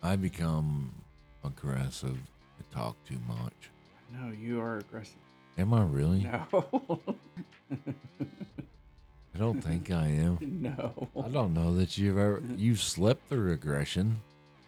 [0.01, 0.93] I become
[1.43, 2.17] aggressive.
[2.59, 3.71] I talk too much.
[4.13, 5.15] No, you are aggressive.
[5.57, 6.23] Am I really?
[6.23, 6.45] No.
[9.35, 10.37] I don't think I am.
[10.41, 11.07] no.
[11.23, 14.21] I don't know that you've ever you've slept through aggression.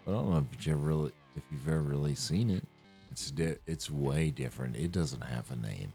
[0.08, 2.64] I don't know if you've ever really if you've ever really seen it.
[3.12, 4.76] It's di- it's way different.
[4.76, 5.94] It doesn't have a name.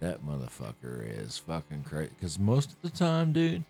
[0.00, 2.10] That motherfucker is fucking crazy.
[2.18, 3.64] Because most of the time, dude.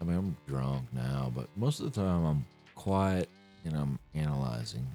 [0.00, 3.28] I mean, I'm drunk now, but most of the time I'm quiet
[3.64, 4.86] and I'm analyzing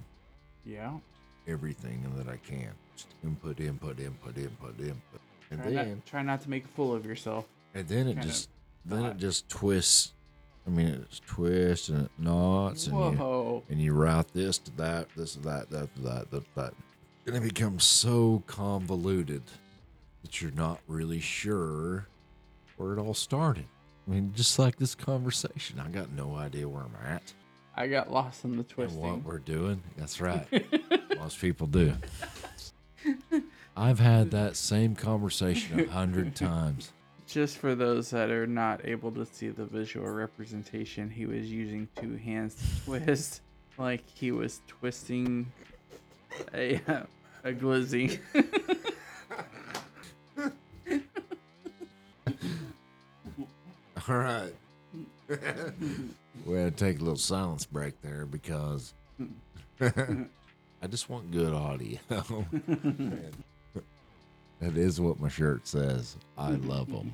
[0.66, 0.98] Yeah.
[1.48, 2.70] everything that I can.
[2.96, 5.22] Just input, input, input, input, input.
[5.50, 7.46] And Try then, not, try not to make a fool of yourself.
[7.74, 8.50] and then it just,
[8.86, 9.12] then thought.
[9.12, 10.14] it just twists.
[10.68, 13.64] I mean, it's twists and it knots, and you Whoa.
[13.70, 16.74] and you route this to that, this to that, that to that, that to that,
[17.26, 19.44] and it becomes so convoluted
[20.22, 22.08] that you're not really sure
[22.78, 23.66] where it all started.
[24.08, 27.34] I mean, just like this conversation, I got no idea where I'm at
[27.76, 29.82] I got lost in the and what we're doing.
[29.98, 30.46] That's right.
[31.18, 31.94] Most people do.
[33.78, 36.92] I've had that same conversation a hundred times.
[37.28, 41.88] Just for those that are not able to see the visual representation, he was using
[41.96, 43.42] two hands to twist,
[43.78, 45.50] like he was twisting
[46.54, 46.82] a
[47.44, 48.20] a glizzy.
[54.08, 54.54] All right.
[56.46, 58.94] we had to take a little silence break there because
[59.80, 61.98] I just want good audio.
[62.10, 62.26] that
[64.76, 66.18] is what my shirt says.
[66.38, 67.14] I love them.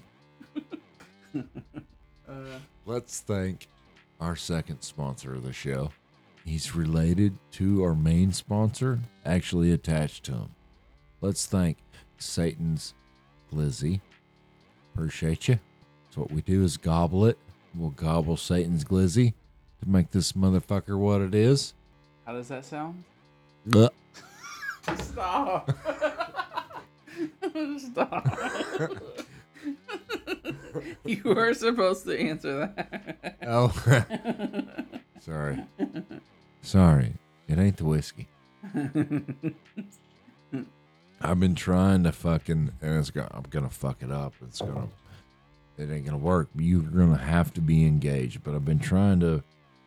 [2.27, 2.31] uh,
[2.85, 3.67] Let's thank
[4.19, 5.91] our second sponsor of the show.
[6.47, 10.49] He's related to our main sponsor, actually attached to him.
[11.19, 11.75] Let's thank
[12.19, 12.93] Satan's
[13.53, 13.99] Glizzy.
[14.93, 15.59] Appreciate you.
[16.09, 17.37] So what we do is gobble it.
[17.75, 19.33] We'll gobble Satan's Glizzy
[19.81, 21.73] to make this motherfucker what it is.
[22.25, 23.03] how does that sound?
[23.75, 23.91] Ugh.
[24.99, 25.69] Stop.
[27.77, 28.39] Stop.
[31.05, 33.35] you were supposed to answer that.
[33.45, 33.67] Oh,
[35.19, 35.61] sorry.
[36.61, 37.13] Sorry.
[37.47, 38.27] It ain't the whiskey.
[41.21, 44.33] I've been trying to fucking, and it's gonna, I'm gonna fuck it up.
[44.43, 44.89] It's gonna,
[45.77, 46.49] it ain't gonna work.
[46.55, 48.43] You're gonna have to be engaged.
[48.43, 49.43] But I've been trying to,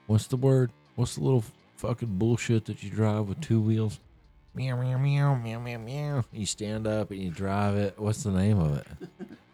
[0.07, 0.73] what's the word?
[0.97, 1.45] What's the little
[1.77, 4.01] fucking bullshit that you drive with two wheels?
[4.55, 6.25] Meow, meow, meow, meow, meow, meow.
[6.33, 7.99] You stand up and you drive it.
[7.99, 8.87] What's the name of it?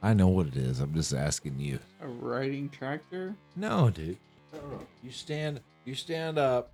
[0.03, 0.81] I know what it is.
[0.81, 1.79] I'm just asking you.
[2.01, 3.35] A riding tractor?
[3.57, 4.17] No, dude.
[5.03, 6.73] You stand you stand up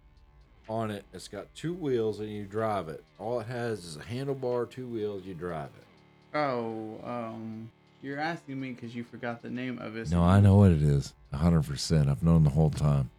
[0.69, 1.05] on it.
[1.13, 3.03] It's got two wheels and you drive it.
[3.19, 6.37] All it has is a handlebar, two wheels, you drive it.
[6.37, 7.71] Oh, um,
[8.03, 10.11] you're asking me because you forgot the name of it.
[10.11, 11.13] No, I know what it is.
[11.33, 12.09] Hundred percent.
[12.09, 13.11] I've known the whole time.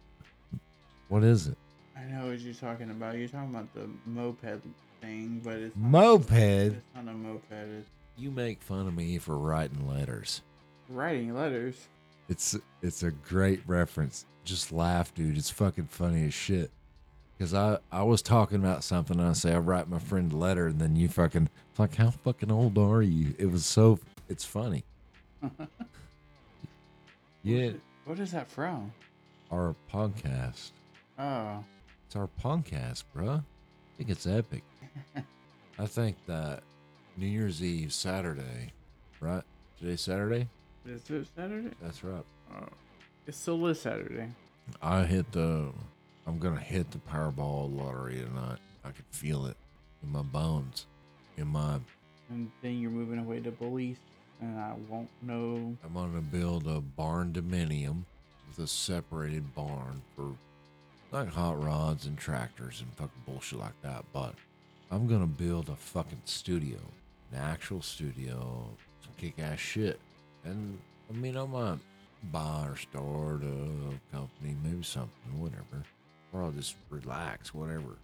[1.08, 1.56] What is it?
[1.96, 3.16] I know what you're talking about.
[3.16, 4.60] You're talking about the moped
[5.00, 6.32] thing, but it's not, Moped.
[6.32, 7.42] It's not a moped.
[7.50, 10.42] It's You make fun of me for writing letters.
[10.88, 11.76] writing letters.
[12.28, 14.26] It's it's a great reference.
[14.44, 15.36] Just laugh, dude.
[15.36, 16.70] It's fucking funny as shit.
[17.38, 20.36] Cause I I was talking about something and I say I write my friend a
[20.36, 23.34] letter and then you fucking it's like how fucking old are you?
[23.38, 24.84] It was so it's funny.
[27.42, 27.72] yeah,
[28.04, 28.92] What is that from?
[29.50, 30.70] our podcast.
[31.18, 31.62] Oh,
[32.06, 33.38] It's our podcast, bruh.
[33.40, 33.42] I
[33.98, 34.62] think it's epic.
[35.78, 36.62] I think that
[37.16, 38.72] New Year's Eve, Saturday,
[39.20, 39.42] right?
[39.78, 40.48] Today's Saturday.
[40.86, 41.70] is it Saturday?
[41.82, 42.24] That's right.
[42.56, 42.66] Oh,
[43.26, 44.28] it's still this Saturday.
[44.82, 45.72] I hit the.
[46.26, 48.58] I'm gonna hit the Powerball lottery tonight.
[48.84, 49.56] I can feel it
[50.02, 50.86] in my bones,
[51.36, 51.78] in my.
[52.30, 53.98] And then you're moving away to Belize,
[54.40, 55.76] and I won't know.
[55.84, 58.04] I'm gonna build a barndominium
[58.48, 60.34] with a separated barn for
[61.12, 64.04] like hot rods and tractors and fucking bullshit like that.
[64.12, 64.34] But
[64.90, 66.78] I'm gonna build a fucking studio,
[67.32, 68.68] an actual studio,
[69.02, 70.00] some kick ass shit.
[70.44, 70.78] And
[71.10, 71.78] I mean, I might
[72.32, 75.84] buy or start a company, maybe something, whatever.
[76.56, 77.96] Just relax, whatever.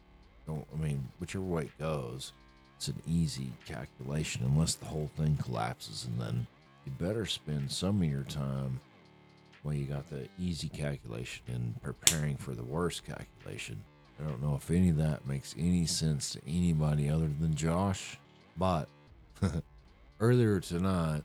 [0.46, 2.32] Don't, I mean, whichever way it goes,
[2.76, 6.06] it's an easy calculation unless the whole thing collapses.
[6.06, 6.46] And then
[6.84, 8.80] you better spend some of your time
[9.62, 13.82] well, you got the easy calculation and preparing for the worst calculation.
[14.18, 18.18] I don't know if any of that makes any sense to anybody other than Josh,
[18.56, 18.88] but
[20.20, 21.24] earlier tonight,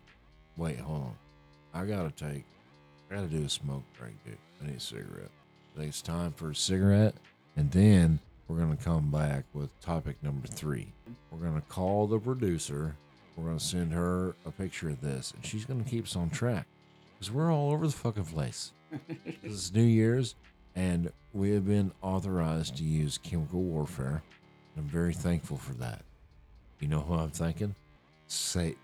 [0.57, 1.15] wait, hold on.
[1.73, 2.43] I gotta take,
[3.09, 4.37] I gotta do a smoke break, dude.
[4.61, 5.31] I need a cigarette.
[5.77, 7.15] It's time for a cigarette,
[7.57, 10.87] and then we're gonna come back with topic number three.
[11.29, 12.95] We're gonna call the producer.
[13.35, 16.65] We're gonna send her a picture of this, and she's gonna keep us on track
[17.13, 18.71] because we're all over the fucking place.
[19.43, 20.35] this is New Year's,
[20.75, 24.23] and we have been authorized to use chemical warfare.
[24.77, 26.03] I'm very thankful for that.
[26.79, 27.75] You know who I'm thanking?
[28.27, 28.77] Satan.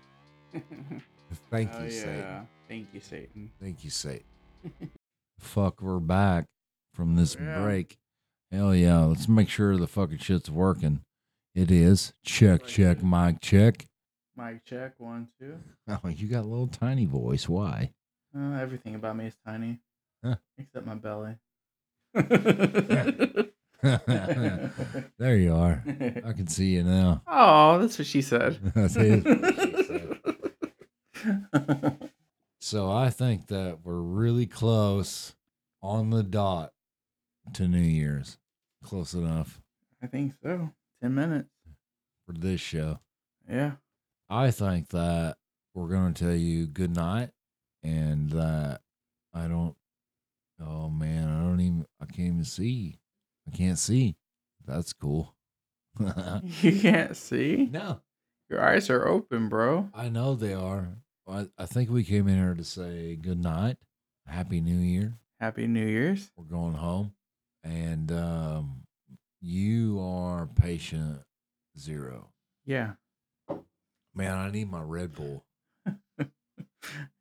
[1.50, 1.90] Thank oh you, yeah.
[1.90, 2.48] Satan.
[2.68, 3.50] Thank you, Satan.
[3.60, 4.24] Thank you, Satan.
[5.38, 6.46] Fuck, we're back
[6.92, 7.60] from this Yeah.
[7.62, 7.98] break.
[8.50, 11.00] Hell yeah, let's make sure the fucking shit's working.
[11.54, 12.12] It is.
[12.24, 13.86] Check, check, mic check.
[14.36, 15.56] Mic check one two.
[15.88, 17.48] Oh, you got a little tiny voice.
[17.48, 17.92] Why?
[18.36, 19.80] Uh, everything about me is tiny,
[20.24, 20.36] Huh.
[20.58, 21.36] except my belly.
[25.18, 25.82] there you are.
[26.24, 27.22] I can see you now.
[27.26, 28.58] oh, that's what she said.
[28.74, 29.26] That's it.
[32.60, 35.34] So I think that we're really close
[35.82, 36.72] on the dot
[37.54, 38.38] to New Year's.
[38.84, 39.60] Close enough
[40.02, 40.70] I think so.
[41.00, 41.48] Ten minutes.
[42.26, 42.98] for this show.
[43.48, 43.72] Yeah.
[44.28, 45.36] I think that
[45.74, 47.30] we're going to tell you good night
[47.82, 48.80] and that
[49.32, 49.76] I don't,
[50.60, 52.98] oh man, I don't even, I can't even see.
[53.46, 54.16] I can't see.
[54.64, 55.34] That's cool.
[56.62, 57.68] You can't see.
[57.70, 58.00] no,
[58.48, 59.90] Your eyes are open, bro.
[59.94, 60.88] I know they are.
[61.28, 63.76] I, I think we came in here to say good night,
[64.26, 65.14] happy new year.
[65.38, 66.30] Happy New Year's.
[66.36, 67.12] We're going home,
[67.64, 68.82] and um,
[69.40, 71.20] you are patient
[71.78, 72.30] zero.
[72.64, 72.92] Yeah.
[74.14, 75.44] Man, I need my Red Bull.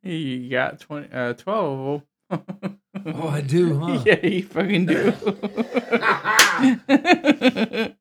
[0.01, 2.79] You got 20, uh, 12 of them.
[3.05, 4.01] Oh, I do, huh?
[4.03, 5.13] Yeah, you fucking do.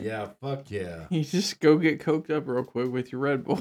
[0.00, 1.06] Yeah, fuck yeah.
[1.10, 3.60] You just go get coked up real quick with your Red Bull.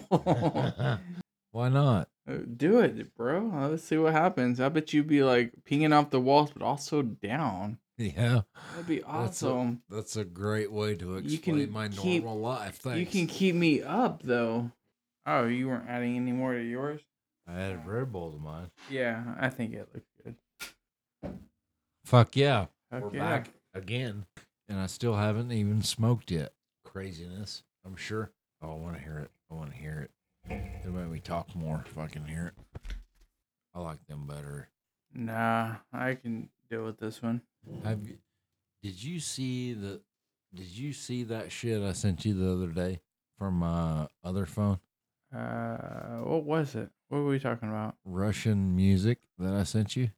[1.52, 2.08] Why not?
[2.28, 3.52] Uh, Do it, bro.
[3.70, 4.60] Let's see what happens.
[4.62, 7.80] I bet you'd be like pinging off the walls, but also down.
[7.98, 9.84] Yeah, That'd be That's a- awesome.
[9.88, 12.78] that's a great way to You can explain my keep- normal life.
[12.78, 13.00] Thanks.
[13.00, 14.72] You can keep me up though.
[15.28, 17.02] Oh, you weren't adding any more to yours?
[17.48, 18.72] I added Red Bull to mine.
[18.90, 20.36] Yeah, I think it looks good.
[22.06, 22.66] Fuck yeah.
[22.92, 23.30] Heck We're yeah.
[23.30, 24.26] back again,
[24.68, 26.54] and I still haven't even smoked yet.
[26.86, 28.32] Craziness, I'm sure.
[28.62, 29.30] Oh, I want to hear it.
[29.52, 30.12] I want to hear it.
[30.50, 32.94] It'll make me talk more if I can hear it.
[33.74, 34.70] I like them better.
[35.14, 37.42] Nah, I can deal with this one.
[37.84, 38.18] Have you?
[38.82, 40.02] Did you see the?
[40.54, 43.00] Did you see that shit I sent you the other day
[43.40, 44.80] from my other phone?
[45.36, 46.90] Uh, what was it?
[47.10, 47.96] What were we talking about?
[48.06, 50.12] Russian music that I sent you.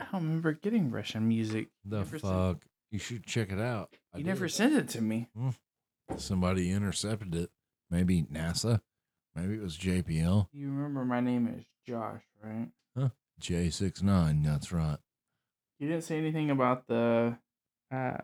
[0.00, 1.68] I don't remember getting Russian music.
[1.84, 2.64] The Never fuck!
[2.90, 3.90] You should check it out.
[4.14, 4.54] I You never did.
[4.54, 5.28] sent it to me.
[6.16, 7.50] Somebody intercepted it.
[7.90, 8.80] Maybe NASA.
[9.36, 10.48] Maybe it was JPL.
[10.52, 12.68] You remember my name is Josh, right?
[12.98, 13.10] Huh?
[13.40, 14.44] J69.
[14.44, 14.98] That's right.
[15.78, 17.36] You didn't say anything about the
[17.92, 18.16] uh,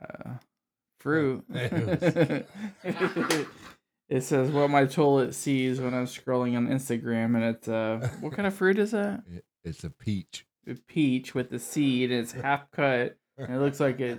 [0.99, 1.45] fruit.
[4.13, 8.35] It says what my toilet sees when I'm scrolling on Instagram, and it's uh, what
[8.35, 9.23] kind of fruit is that?
[9.27, 10.45] It, it's a peach.
[10.69, 12.11] A peach with the seed.
[12.11, 14.19] And it's half cut, and it looks like a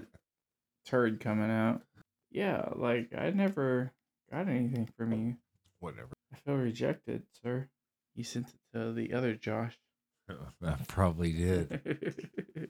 [0.88, 1.84] turd coming out.
[2.32, 3.92] Yeah, like I never
[4.32, 5.36] got anything from you.
[5.80, 6.10] Whatever.
[6.34, 7.70] I feel rejected, sir.
[8.16, 9.78] You sent it to the other Josh.
[10.30, 12.70] I probably did.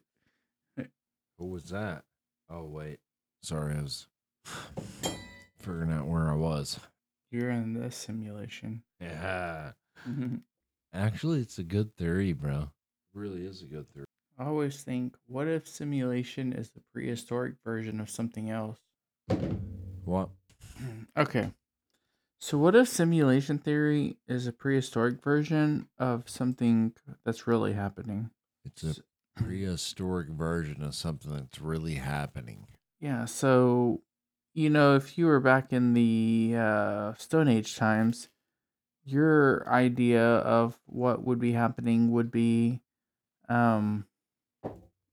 [1.38, 2.04] Who was that?
[2.50, 3.00] Oh, wait.
[3.42, 4.08] Sorry, I was
[5.60, 6.80] figuring out where I was.
[7.32, 8.84] You're in this simulation.
[9.02, 9.72] Yeah.
[10.08, 10.38] Mm-hmm.
[10.94, 12.70] Actually, it's a good theory, bro.
[13.14, 14.06] really is a good theory.
[14.38, 18.80] I always think, what if simulation is the prehistoric version of something else?
[20.06, 20.30] What?
[21.16, 21.52] Okay.
[22.44, 26.92] So, what if simulation theory is a prehistoric version of something
[27.24, 28.32] that's really happening?
[28.66, 28.96] It's a
[29.42, 32.68] prehistoric version of something that's really happening.
[33.00, 33.24] Yeah.
[33.24, 34.02] So,
[34.54, 38.28] you know, if you were back in the uh, Stone Age times,
[39.06, 42.82] your idea of what would be happening would be,
[43.48, 44.06] um,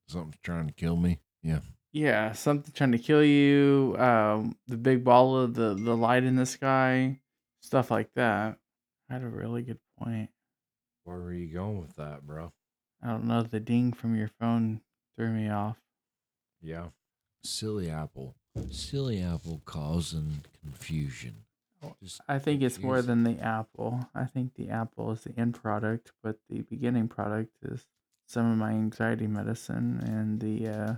[0.09, 1.20] Something's trying to kill me.
[1.45, 1.61] Yeah.
[1.93, 3.97] Yeah, something trying to kill you.
[3.99, 7.20] Um, the big ball of the the light in the sky,
[7.61, 8.59] stuff like that.
[9.09, 10.30] I had a really good point.
[11.05, 12.53] Where were you going with that, bro?
[13.03, 13.43] I don't know.
[13.43, 14.82] The ding from your phone
[15.16, 15.78] threw me off.
[16.62, 16.88] Yeah.
[17.43, 18.36] Silly Apple.
[18.70, 21.45] Silly Apple causing confusion.
[22.03, 24.09] Just I think it's more than the apple.
[24.14, 27.86] I think the apple is the end product, but the beginning product is
[28.26, 30.95] some of my anxiety medicine and the uh,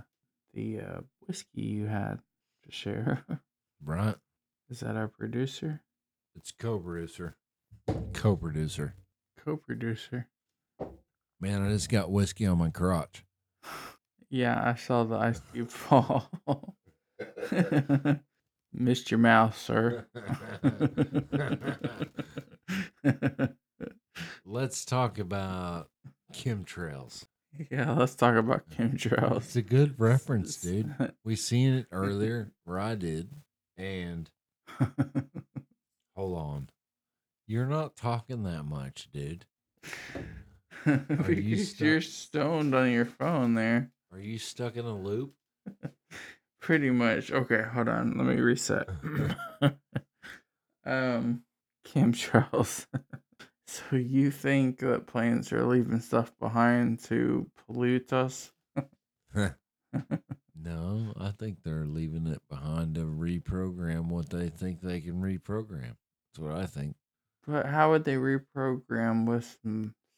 [0.53, 2.19] the uh, whiskey you had
[2.63, 3.25] to share.
[3.83, 4.15] right.
[4.69, 5.81] is that our producer?
[6.35, 7.35] It's co-producer.
[8.13, 8.95] Co-producer.
[9.43, 10.27] Co-producer.
[11.39, 13.25] Man, I just got whiskey on my crotch.
[14.29, 16.29] Yeah, I saw the ice cube fall.
[18.73, 20.07] Missed your mouth, sir.
[24.45, 25.89] Let's talk about
[26.33, 27.25] chemtrails.
[27.71, 29.45] yeah, let's talk about Kim Charles.
[29.45, 30.93] It's a good reference, dude.
[31.23, 33.29] We seen it earlier, or I did.
[33.77, 34.29] And
[36.15, 36.69] hold on.
[37.47, 39.45] You're not talking that much, dude.
[40.85, 43.91] you because you are stoned on your phone there.
[44.11, 45.33] Are you stuck in a loop?
[46.61, 47.31] Pretty much.
[47.31, 48.17] Okay, hold on.
[48.17, 48.87] Let me reset.
[50.85, 51.43] um,
[51.85, 52.85] chemtrails.
[53.73, 58.51] So you think that planes are leaving stuff behind to pollute us?
[60.63, 65.95] No, I think they're leaving it behind to reprogram what they think they can reprogram.
[66.33, 66.95] That's what I think.
[67.45, 69.57] But how would they reprogram with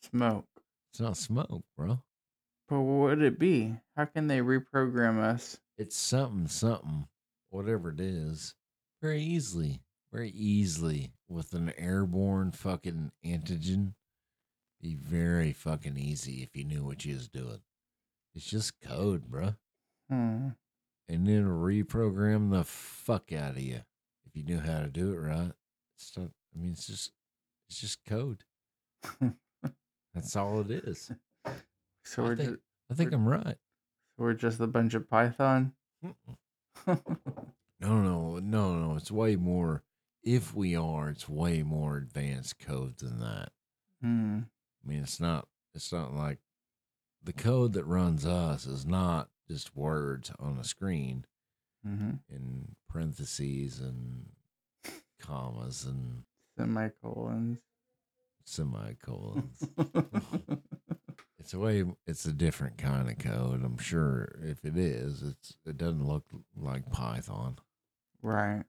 [0.03, 0.45] smoke?
[0.91, 1.99] It's not smoke, bro.
[2.69, 3.75] But what would it be?
[3.97, 5.59] How can they reprogram us?
[5.79, 7.07] It's something, something,
[7.49, 8.53] whatever it is,
[9.01, 9.81] very easily,
[10.15, 13.93] very easily with an airborne fucking antigen.
[14.81, 17.59] Be very fucking easy if you knew what you was doing.
[18.33, 19.55] It's just code, bro.
[20.09, 20.49] Hmm.
[21.09, 23.81] And then reprogram the fuck out of you
[24.25, 25.51] if you knew how to do it right.
[25.97, 27.11] It's not, I mean, it's just,
[27.69, 28.43] it's just code.
[30.13, 31.11] That's all it is.
[32.05, 33.57] So I we're think, just I think I'm right.
[34.17, 35.73] we're just a bunch of Python.
[37.81, 38.95] No, no, no, no.
[38.95, 39.83] It's way more.
[40.25, 43.49] If we are, it's way more advanced code than that.
[44.01, 44.39] hmm.
[44.83, 45.47] I mean, it's not.
[45.73, 46.39] It's not like
[47.23, 51.25] the code that runs us is not just words on a screen
[51.85, 54.27] hmm in parentheses and
[55.19, 56.23] commas and
[56.57, 57.59] Semicolons.
[58.45, 59.67] semicolons.
[61.39, 61.83] it's a way.
[62.07, 63.63] It's a different kind of code.
[63.63, 64.35] I'm sure.
[64.41, 66.23] If it is, it's it doesn't look
[66.55, 67.57] like Python.
[68.21, 68.63] right.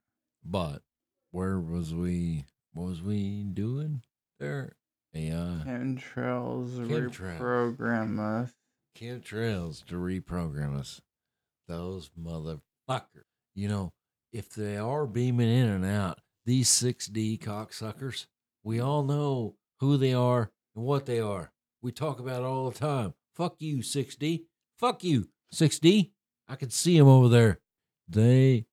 [0.45, 0.83] But
[1.31, 2.45] where was we?
[2.73, 4.03] What was we doing
[4.39, 4.77] there?
[5.13, 5.61] Yeah.
[5.67, 7.39] Chemtrails Chemtrails.
[7.39, 8.53] reprogram us.
[8.99, 11.01] chemtrails to reprogram us.
[11.69, 13.25] Those motherfuckers.
[13.55, 13.93] You know,
[14.33, 18.27] if they are beaming in and out, these 6D cocksuckers,
[18.63, 21.53] we all know who they are and what they are.
[21.83, 23.15] We talk about it all the time.
[23.35, 24.45] Fuck you, 6D.
[24.79, 26.11] Fuck you, 6D.
[26.49, 27.61] I can see them over there.
[28.09, 28.67] They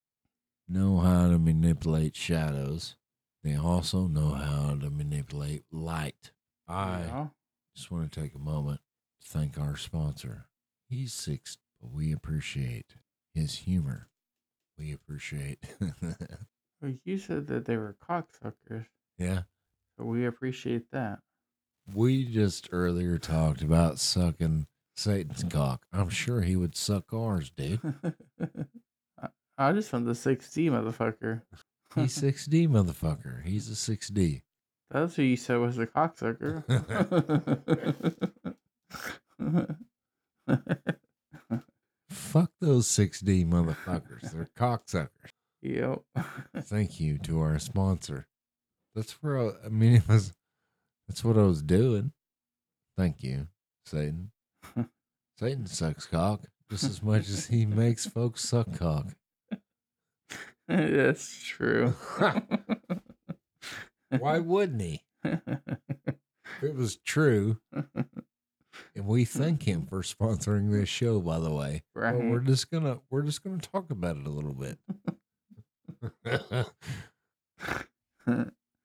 [0.68, 2.95] know how to manipulate shadows.
[3.43, 6.32] They also know how to manipulate light.
[6.68, 7.28] I Yeah.
[7.76, 8.82] just want to take a moment
[9.22, 10.47] to thank our sponsor.
[10.88, 12.95] He's six, but we appreciate
[13.34, 14.09] his humor.
[14.78, 15.59] We appreciate.
[16.82, 18.88] Well, you said that they were cocksuckers,
[19.18, 19.43] yeah.
[19.97, 21.20] so we appreciate that.
[21.93, 25.86] We just earlier talked about sucking Satan's cock.
[25.93, 27.80] I'm sure he would suck ours, dude.
[29.58, 31.41] I- just want the 6D motherfucker.
[31.95, 33.43] He's 6D, motherfucker.
[33.43, 34.41] He's a 6D.
[34.89, 36.64] That's who you said was a cocksucker.
[42.10, 44.32] Fuck those 6D motherfuckers.
[44.32, 45.10] They're cocksuckers.
[45.62, 46.01] yep.
[46.58, 48.28] Thank you to our sponsor.
[48.95, 50.34] That's where I, I mean it was.
[51.08, 52.12] That's what I was doing.
[52.97, 53.47] Thank you,
[53.86, 54.32] Satan.
[55.39, 59.08] Satan sucks cock just as much as he makes folks suck cock.
[60.68, 61.95] That's true.
[64.20, 65.03] Why wouldn't he?
[65.24, 65.39] If
[66.61, 71.84] it was true, and we thank him for sponsoring this show, by the way.
[71.93, 74.78] But we're just gonna we're just gonna talk about it a little bit.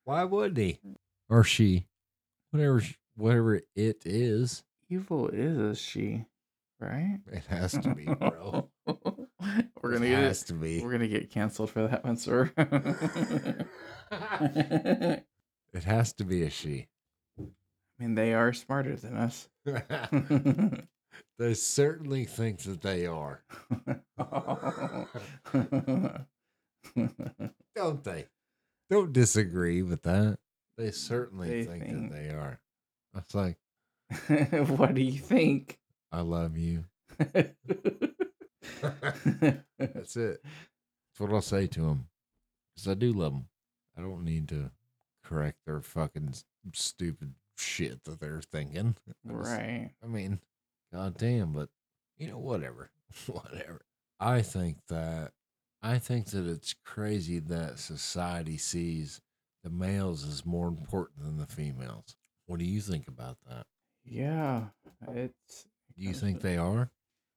[0.04, 0.80] Why would he
[1.28, 1.86] or she,
[2.50, 2.82] whatever
[3.16, 4.64] whatever it is?
[4.88, 6.24] Evil is a she,
[6.80, 7.18] right?
[7.30, 8.68] It has to be, bro.
[9.82, 10.80] we're gonna get has to be.
[10.82, 12.52] we're gonna get canceled for that one, sir.
[15.74, 16.88] It has to be a she.
[17.38, 17.42] I
[17.98, 19.48] mean, they are smarter than us.
[21.38, 23.42] They certainly think that they are,
[27.76, 28.26] don't they?
[28.90, 30.38] Don't disagree with that.
[30.76, 32.60] They certainly They think, think- that they are.
[33.14, 33.58] I was like,
[34.78, 35.78] what do you think?
[36.12, 36.84] I love you.
[39.78, 40.40] That's it.
[40.42, 42.08] That's what I'll say to them.
[42.74, 43.46] Because I do love them.
[43.96, 44.70] I don't need to
[45.24, 46.34] correct their fucking
[46.72, 48.96] stupid shit that they're thinking.
[49.08, 49.90] I just- right.
[50.02, 50.40] I mean,
[50.92, 51.68] goddamn, but
[52.16, 52.90] you know, whatever,
[53.26, 53.82] whatever.
[54.20, 55.32] I think that
[55.82, 59.20] I think that it's crazy that society sees
[59.62, 62.16] the males as more important than the females.
[62.46, 63.66] What do you think about that?
[64.04, 64.64] Yeah.
[65.14, 65.67] It's
[65.98, 66.90] you think they are?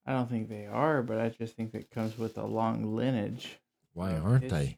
[0.06, 3.60] I don't think they are, but I just think it comes with a long lineage.
[3.94, 4.78] Why aren't it's- they?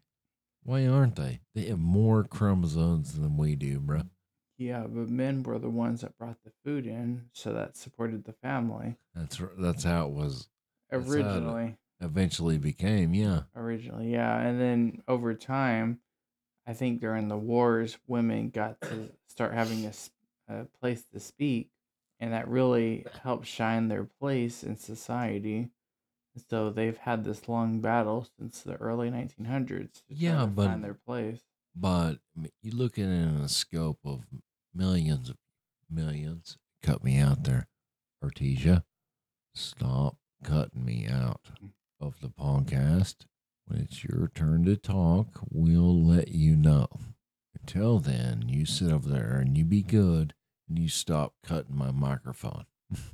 [0.66, 1.42] Why aren't they?
[1.54, 4.10] They have more chromosomes than we do, bruh.
[4.58, 8.32] Yeah, but men were the ones that brought the food in, so that supported the
[8.34, 10.48] family That's that's how it was
[10.90, 11.78] how it- originally.
[12.00, 13.14] eventually became.
[13.14, 16.00] Yeah, Originally, yeah, and then over time,
[16.66, 19.86] I think during the wars, women got to start having
[20.48, 21.72] a place to speak,
[22.24, 25.68] and that really helps shine their place in society.
[26.50, 29.92] So they've had this long battle since the early 1900s.
[30.08, 31.42] To Yeah, but- find their place.
[31.76, 32.20] but
[32.62, 34.26] you look at it in a scope of
[34.74, 35.38] millions of
[35.90, 36.58] millions.
[36.82, 37.68] Cut me out there,
[38.24, 38.86] Artesia.
[39.54, 41.72] Stop cutting me out mm.
[42.00, 43.26] of the podcast.
[43.66, 46.88] When it's your turn to talk, we'll let you know.
[47.60, 50.34] Until then, you sit over there and you be good
[50.70, 52.66] and you stop cutting my microphone.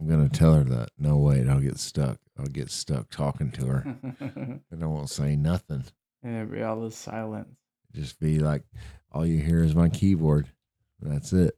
[0.00, 0.90] I'm gonna tell her that.
[0.98, 2.18] No wait, I'll get stuck.
[2.38, 5.84] I'll get stuck talking to her, and I won't say nothing.
[6.22, 7.54] and it'd be all this silence.
[7.94, 8.62] Just be like,
[9.12, 10.48] all you hear is my keyboard.
[11.00, 11.56] That's it.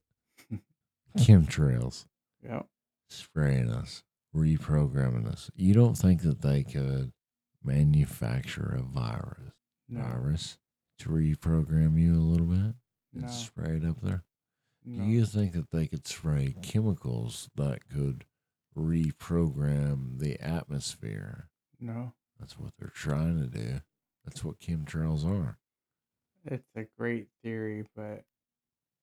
[1.18, 2.07] Chemtrails
[2.42, 2.66] Yep.
[3.11, 4.03] spraying us,
[4.34, 5.50] reprogramming us.
[5.55, 7.12] You don't think that they could
[7.62, 9.53] manufacture a virus,
[9.88, 10.00] No.
[10.00, 10.59] virus
[10.98, 12.74] to reprogram you a little bit
[13.14, 13.28] and No.
[13.28, 14.24] spray it up there?
[14.84, 15.04] No.
[15.04, 18.24] Do you think that they could spray chemicals that could
[18.76, 21.48] reprogram the atmosphere?
[21.80, 22.12] no.
[22.40, 23.82] That's what they're trying to do.
[24.24, 25.58] That's what chemtrails are.
[26.44, 28.24] It's a great theory, but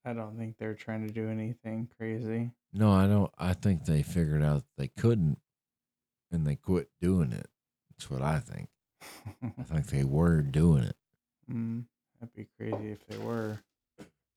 [0.03, 2.51] I don't think they're trying to do anything crazy.
[2.73, 3.31] No, I don't.
[3.37, 5.37] I think they figured out they couldn't,
[6.33, 7.47] and they quit doing it.
[7.91, 8.67] That's what I think.
[9.57, 10.97] I think they were doing it.
[11.49, 11.85] mm,
[12.19, 13.59] that'd be crazy if they were.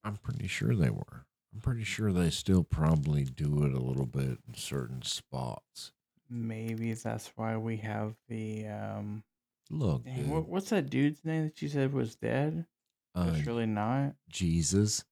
[0.05, 1.26] I'm pretty sure they were.
[1.55, 5.93] I'm pretty sure they still probably do it a little bit in certain spots.
[6.31, 9.23] Maybe that's why we have the um.
[9.71, 12.67] Look, Dang, what, what's that dude's name that you said was dead?
[13.15, 14.15] uh, It's really not.
[14.31, 15.05] Jesus.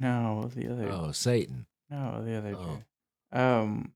[0.00, 0.88] No, the other.
[0.90, 2.80] Oh, Satan, No, the other Oh.
[3.32, 3.40] dude.
[3.40, 3.92] Um.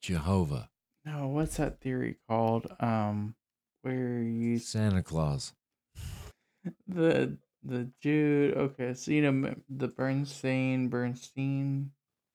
[0.00, 0.70] Jehovah,
[1.04, 2.66] No, what's that theory called?
[2.80, 3.34] Um,
[3.82, 5.52] where you Santa Claus.
[6.86, 8.56] the the dude.
[8.56, 11.90] Okay, so you know the Bernstein Bernstein.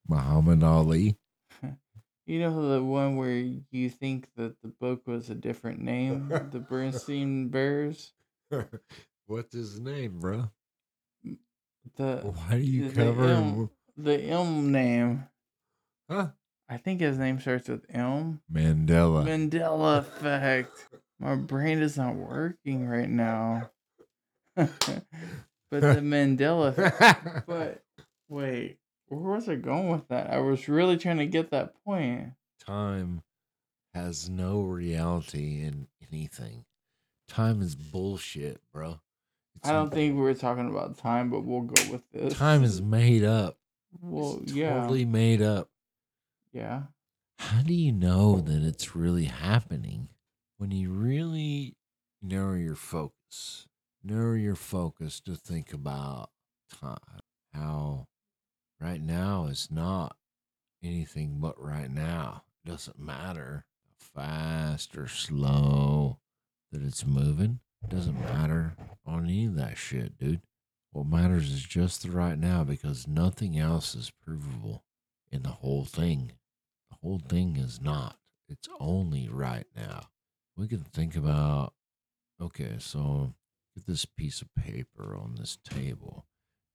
[0.08, 1.18] Muhammad Ali.
[2.28, 3.36] You know the one where
[3.70, 8.14] you think that the book was a different name, the Bernstein Bears.
[9.26, 10.50] What's his name, bro?
[11.94, 13.28] The Why do you the cover?
[13.28, 15.28] M, the Elm name.
[16.10, 16.30] Huh?
[16.68, 18.40] I think his name starts with Elm.
[18.52, 19.24] Mandela.
[19.24, 20.88] Mandela effect.
[21.20, 23.70] My brain is not working right now.
[24.56, 26.74] but the Mandela.
[27.46, 27.82] But
[28.28, 28.78] wait,
[29.08, 30.30] where was I going with that?
[30.30, 32.32] I was really trying to get that point.
[32.64, 33.22] time
[33.94, 36.64] has no reality in anything.
[37.28, 39.00] Time is bullshit, bro.
[39.56, 42.34] It's I don't think we were talking about time, but we'll go with this.
[42.34, 43.58] time is made up.
[44.00, 45.68] well, it's yeah, totally made up.
[46.52, 46.82] yeah.
[47.38, 50.08] How do you know that it's really happening
[50.56, 51.76] when you really
[52.22, 53.66] narrow your focus?
[54.08, 56.30] Narrow your focus to think about
[56.80, 56.96] time.
[57.52, 58.06] How
[58.80, 60.14] right now is not
[60.80, 62.44] anything but right now.
[62.64, 66.20] It doesn't matter how fast or slow
[66.70, 67.58] that it's moving.
[67.82, 70.42] It doesn't matter on any of that shit, dude.
[70.92, 74.84] What matters is just the right now because nothing else is provable
[75.32, 76.30] in the whole thing.
[76.90, 78.18] The whole thing is not.
[78.48, 80.10] It's only right now.
[80.56, 81.72] We can think about
[82.40, 83.34] okay, so
[83.76, 86.26] get this piece of paper on this table,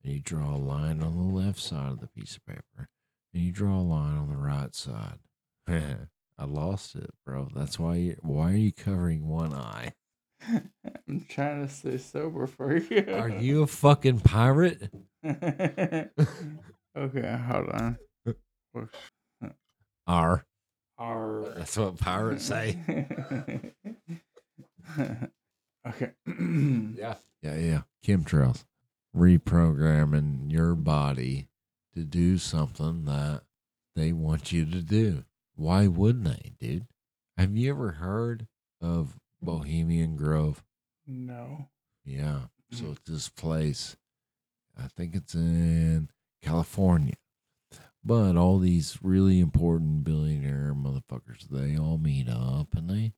[0.03, 2.89] and you draw a line on the left side of the piece of paper,
[3.33, 5.19] and you draw a line on the right side.
[5.67, 7.49] I lost it, bro.
[7.55, 9.93] That's why you why are you covering one eye?
[11.07, 13.05] I'm trying to stay sober for you.
[13.13, 14.91] Are you a fucking pirate?
[15.25, 16.09] okay,
[16.97, 17.97] hold on.
[20.07, 20.45] R.
[20.97, 22.79] Our That's what pirates say.
[25.87, 26.11] Okay.
[26.27, 27.15] yeah.
[27.41, 27.81] Yeah, yeah.
[28.05, 28.65] Chemtrails.
[29.15, 31.47] Reprogramming your body
[31.93, 33.41] to do something that
[33.95, 35.25] they want you to do.
[35.55, 36.87] Why wouldn't they, dude?
[37.37, 38.47] Have you ever heard
[38.81, 40.63] of Bohemian Grove?
[41.07, 41.67] no.
[42.05, 42.39] Yeah.
[42.71, 42.91] So mm.
[42.93, 43.97] it's this place.
[44.81, 46.09] I think it's in
[46.41, 47.15] California.
[48.03, 53.13] But all these really important billionaire motherfuckers, they all meet up and they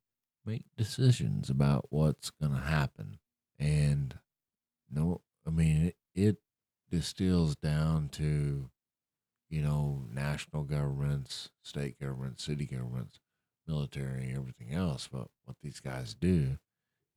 [0.45, 3.19] make decisions about what's going to happen.
[3.59, 4.17] And
[4.91, 6.37] no, I mean, it, it
[6.89, 8.69] distills down to,
[9.49, 13.19] you know, national governments, state governments, city governments,
[13.67, 16.57] military, everything else, but what these guys do.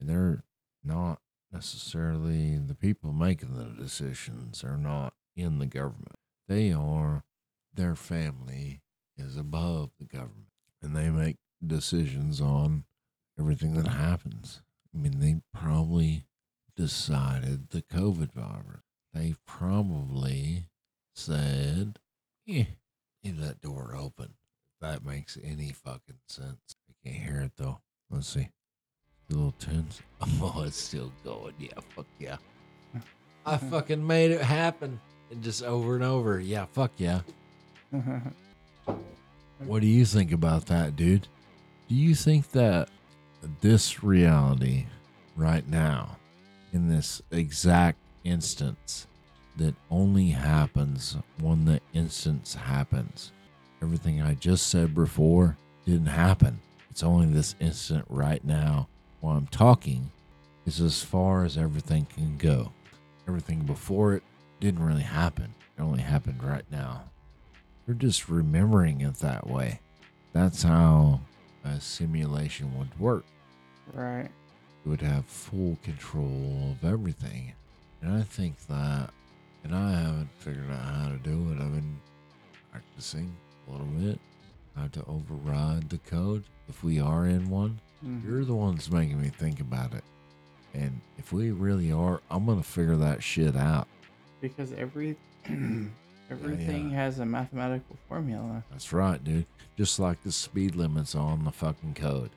[0.01, 0.45] And they're
[0.85, 1.21] not
[1.53, 6.17] necessarily the people making the decisions they're not in the government.
[6.49, 7.25] They are,
[7.75, 8.83] their family
[9.17, 10.51] is above the government
[10.83, 12.85] and they make decisions on
[13.39, 14.63] everything that happens.
[14.95, 16.25] I mean, they probably
[16.77, 18.83] decided the COVID virus.
[19.13, 20.69] They probably
[21.15, 21.99] said,
[22.49, 22.65] eh,
[23.25, 24.35] leave that door open.
[24.75, 26.77] If that makes any fucking sense.
[26.89, 27.81] I can't hear it though.
[28.11, 28.49] Let's see.
[29.29, 30.03] The little tunes.
[30.41, 31.55] Oh, it's still going.
[31.59, 32.37] Yeah, fuck yeah.
[33.45, 35.01] I fucking made it happen.
[35.31, 36.39] And just over and over.
[36.39, 37.21] Yeah, fuck yeah.
[39.59, 41.29] What do you think about that, dude?
[41.89, 42.91] Do you think that
[43.61, 44.87] this reality
[45.37, 46.17] right now,
[46.73, 49.07] in this exact instance,
[49.57, 53.33] that only happens when the instance happens?
[53.83, 56.61] Everything I just said before didn't happen.
[56.91, 58.89] It's only this instant right now
[59.21, 60.11] while I'm talking
[60.67, 62.73] is as far as everything can go.
[63.29, 64.23] Everything before it
[64.61, 65.55] didn't really happen.
[65.79, 67.05] It only happened right now.
[67.87, 69.81] You're just remembering it that way.
[70.33, 71.21] That's how
[71.75, 73.25] a simulation would work.
[73.93, 74.29] right.
[74.85, 77.53] You would have full control of everything.
[78.03, 79.11] And I think that,
[79.65, 81.55] and I haven't figured out how to do it.
[81.61, 81.99] I've been
[82.71, 83.35] practicing
[83.67, 84.21] a little bit
[84.77, 87.81] how to override the code if we are in one.
[88.05, 88.25] Mhm.
[88.25, 90.05] You're the ones making me think about it.
[90.75, 93.89] And if we really are, I'm going to figure that shit out.
[94.41, 95.17] Because every
[96.31, 98.63] everything has a mathematical formula.
[98.71, 99.47] That's right, dude.
[99.77, 102.31] Just like the speed limits on the fucking code.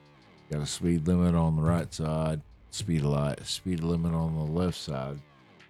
[0.50, 4.42] Got a speed limit on the right side, speed of light, speed limit on the
[4.44, 5.18] left side.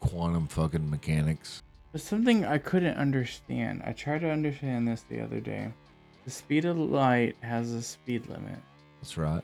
[0.01, 1.63] Quantum fucking mechanics.
[1.93, 3.83] But something I couldn't understand.
[3.85, 5.73] I tried to understand this the other day.
[6.25, 8.59] The speed of light has a speed limit,
[9.01, 9.43] That's right.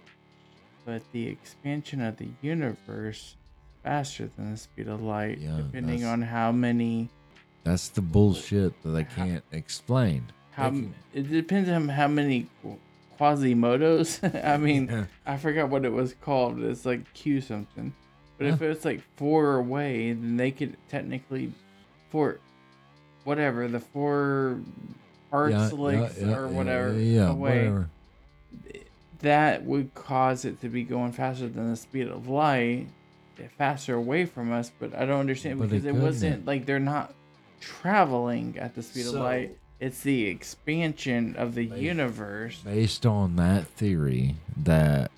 [0.84, 3.36] but the expansion of the universe
[3.82, 7.08] faster than the speed of light, Yeah, depending that's- on how many.
[7.66, 10.26] That's the bullshit that I can't explain.
[10.52, 12.46] How can- it depends on how many
[13.18, 14.20] Quasimodos.
[14.44, 16.62] I mean, I forgot what it was called.
[16.62, 17.92] It's like Q something.
[18.38, 21.52] But if it's like four away, then they could technically
[22.10, 22.38] four
[23.24, 24.60] whatever, the four
[25.32, 27.58] arts Yeah, yeah, yeah, or whatever Yeah, away.
[27.68, 27.90] whatever.
[29.20, 32.86] That would cause it to be going faster than the speed of light,
[33.58, 36.02] faster away from us, but I don't understand But because it couldn't.
[36.02, 37.14] wasn't like they're not
[37.60, 39.58] traveling at the speed of light.
[39.78, 42.60] It's the expansion of the They- universe.
[42.64, 45.10] Based on that theory, that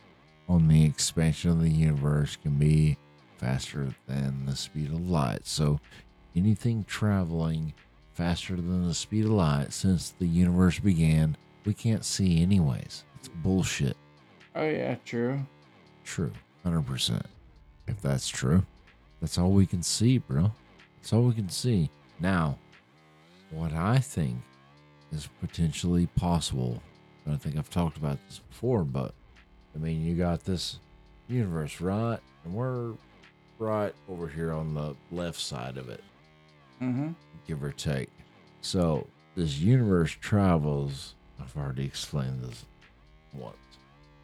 [0.49, 2.97] on the expansion of the universe can be
[3.37, 5.47] faster than the speed of light.
[5.47, 5.79] So
[6.35, 7.75] anything traveling
[8.15, 13.05] faster than the speed of light since the universe began, we can't see anyways.
[13.17, 13.97] It's bullshit.
[14.57, 15.47] Oh yeah, true.
[16.05, 16.33] True.
[16.65, 17.23] 100%.
[17.87, 18.65] If that's true,
[19.21, 20.53] that's all we can see, bro.
[20.97, 21.91] That's all we can see.
[22.21, 22.59] Now,
[23.51, 24.37] what I think
[25.13, 26.83] is potentially possible,
[27.31, 29.15] I think I've talked about this before, but
[29.75, 30.81] I mean, you got this
[31.29, 32.19] universe, right?
[32.45, 32.93] And we're
[33.59, 36.03] right over here on the left side of it,
[36.83, 37.11] Mm-hmm.
[37.47, 38.09] give or take.
[38.61, 42.65] So, this universe travels, I've already explained this
[43.35, 43.57] once,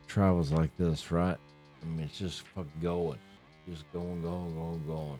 [0.08, 1.36] travels like this, right?
[1.82, 3.18] I mean, it's just fucking going.
[3.68, 5.18] Just going, going, going, going.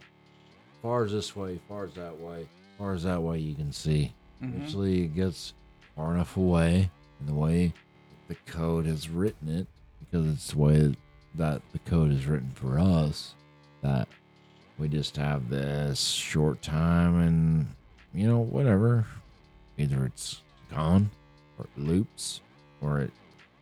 [0.83, 2.47] Far as this way, far as that way,
[2.79, 4.15] far as that way you can see.
[4.43, 4.55] Mhm.
[4.55, 5.55] Eventually it gets
[5.97, 6.91] far enough away
[7.21, 7.73] and the way
[8.29, 9.67] the code has written it,
[10.01, 10.97] because it's the way
[11.35, 13.35] that the code is written for us,
[13.83, 14.09] that
[14.79, 17.67] we just have this short time and
[18.13, 19.07] you know, whatever.
[19.77, 20.41] Either it's
[20.71, 21.11] gone
[21.59, 22.41] or it loops
[22.81, 23.11] or it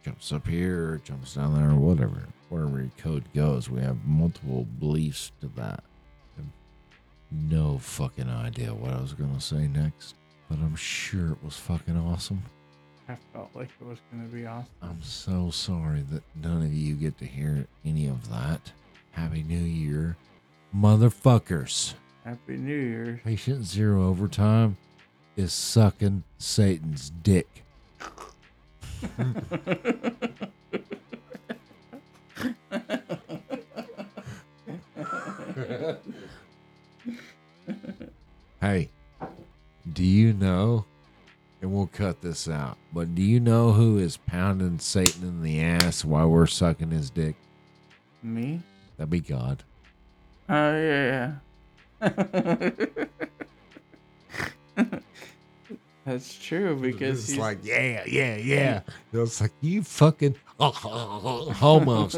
[0.05, 2.29] jumps up here or jumps down there or whatever.
[2.51, 5.83] Wherever your code goes, we have multiple beliefs to that.
[7.33, 10.15] I have no fucking idea what I was gonna say next,
[10.49, 12.43] but I'm sure it was fucking awesome.
[13.09, 14.71] I felt like it was gonna be awesome.
[14.83, 18.73] I'm so sorry that none of you get to hear any of that.
[19.13, 20.17] Happy New Year,
[20.77, 21.95] motherfuckers.
[22.25, 23.21] Happy New Year.
[23.25, 24.77] Patient Zero Overtime
[25.37, 27.65] is sucking Satan's dick.
[38.61, 38.91] Hey,
[39.93, 40.85] do you know?
[41.61, 42.77] And we'll cut this out.
[42.93, 47.11] But do you know who is pounding Satan in the ass while we're sucking his
[47.11, 47.35] dick?
[48.23, 48.61] Me?
[48.97, 49.65] That'd be God.
[50.49, 51.33] Oh yeah,
[52.01, 52.71] yeah.
[56.05, 58.81] That's true because it's he's like, yeah, yeah, yeah.
[59.13, 62.13] It's like you fucking homos.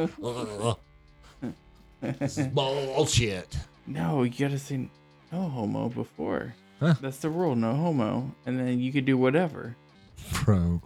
[2.00, 3.56] this is bullshit.
[3.86, 4.88] No, you gotta say
[5.32, 6.54] no homo before.
[6.80, 6.94] Huh?
[7.00, 9.76] That's the rule, no homo, and then you could do whatever.
[10.44, 10.82] Bro,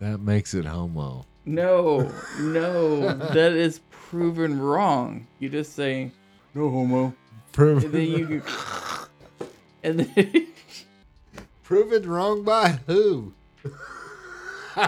[0.00, 1.26] that makes it homo.
[1.44, 2.10] No,
[2.40, 5.26] no, that is proven wrong.
[5.38, 6.10] You just say
[6.54, 7.14] no homo,
[7.52, 8.42] Prove, and then you,
[9.82, 10.46] and then
[11.62, 13.32] proven wrong by who?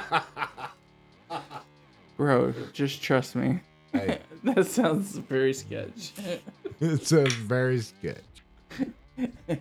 [2.17, 3.61] bro, just trust me.
[3.93, 6.13] Hey, That sounds very sketch.
[6.81, 8.17] It's a very sketch.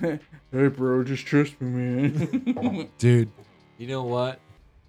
[0.00, 0.18] hey,
[0.50, 1.68] bro, just trust me,
[2.08, 2.88] man.
[2.98, 3.30] Dude,
[3.78, 4.38] you know what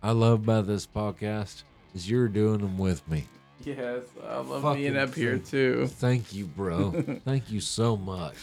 [0.04, 1.64] I love about this podcast
[1.96, 3.26] is you're doing them with me.
[3.64, 5.88] yes, I love Fucking being up here too.
[5.88, 6.92] Thank you, bro.
[7.26, 8.36] Thank you so much.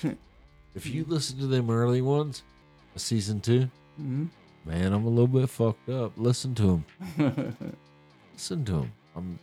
[0.74, 2.42] If you listen to them early ones,
[2.96, 3.68] season two,
[4.00, 4.28] Mhm.
[4.64, 6.12] man, I'm a little bit fucked up.
[6.16, 6.82] Listen to
[7.16, 7.74] them.
[8.34, 8.92] Listen to them.
[9.16, 9.38] I'm.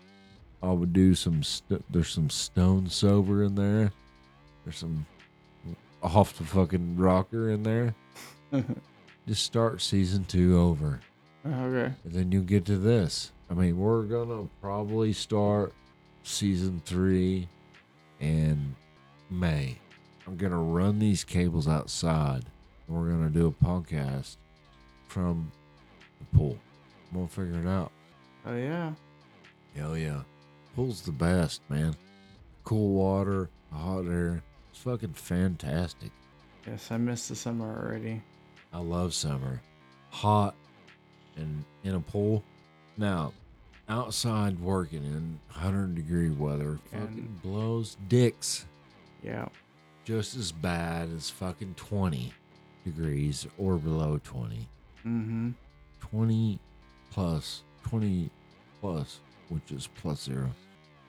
[0.66, 1.44] I would do some.
[1.44, 3.92] St- there's some stone sober in there.
[4.64, 5.06] There's some
[6.02, 7.94] off the fucking rocker in there.
[9.28, 11.00] Just start season two over.
[11.46, 11.94] okay.
[12.04, 13.32] And then you get to this.
[13.50, 15.74] I mean, we're gonna probably start
[16.24, 17.48] season three
[18.20, 18.76] in
[19.30, 19.78] May.
[20.26, 22.46] I'm gonna run these cables outside,
[22.88, 24.38] and we're gonna do a podcast
[25.08, 25.52] from
[26.20, 26.58] the pool.
[27.12, 27.92] I'm gonna figure it out.
[28.48, 28.94] Oh yeah.
[29.76, 30.22] Hell yeah,
[30.76, 31.96] pool's the best, man.
[32.64, 34.42] Cool water, hot air.
[34.72, 36.12] It's fucking fantastic.
[36.68, 38.22] Yes, I missed the summer already.
[38.74, 39.62] I love summer.
[40.10, 40.56] Hot
[41.38, 42.44] and in a pool.
[42.98, 43.34] Now,
[43.88, 48.66] outside working in 100 degree weather fucking And- blows dicks
[49.24, 49.48] Yeah.
[50.04, 52.34] just as bad as fucking 20
[52.84, 54.68] degrees or below 20.
[55.06, 55.52] Mm-hmm.
[56.02, 56.60] 20
[57.12, 58.30] plus, 20
[58.82, 59.20] plus,
[59.50, 60.50] which is plus zero,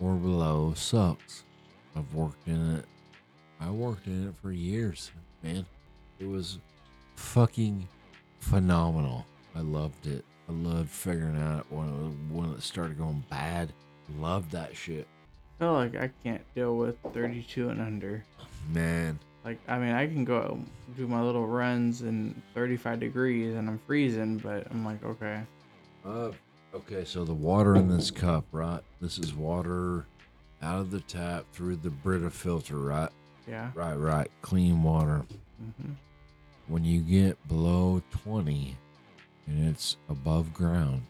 [0.00, 1.44] or below sucks.
[1.96, 2.84] I've worked in it.
[3.60, 5.10] I worked in it for years,
[5.42, 5.64] man.
[6.18, 6.58] It was
[7.16, 7.88] fucking
[8.40, 9.26] phenomenal.
[9.54, 10.24] I loved it.
[10.48, 13.72] I loved figuring out when it, when it started going bad.
[14.18, 15.06] Loved that shit.
[15.58, 18.22] I feel like I can't deal with 32 and under.
[18.72, 20.60] Man, Like, I mean, I can go
[20.96, 25.40] do my little runs in 35 degrees and I'm freezing, but I'm like, okay.
[26.04, 26.30] Uh,
[26.76, 28.80] okay, so the water in this cup, right?
[29.00, 30.06] This is water
[30.62, 33.10] out of the tap through the Brita filter, right?
[33.48, 33.70] Yeah.
[33.74, 34.30] Right, right.
[34.42, 35.24] Clean water.
[35.62, 35.92] Mm-hmm.
[36.68, 38.76] When you get below 20
[39.46, 41.06] and it's above ground,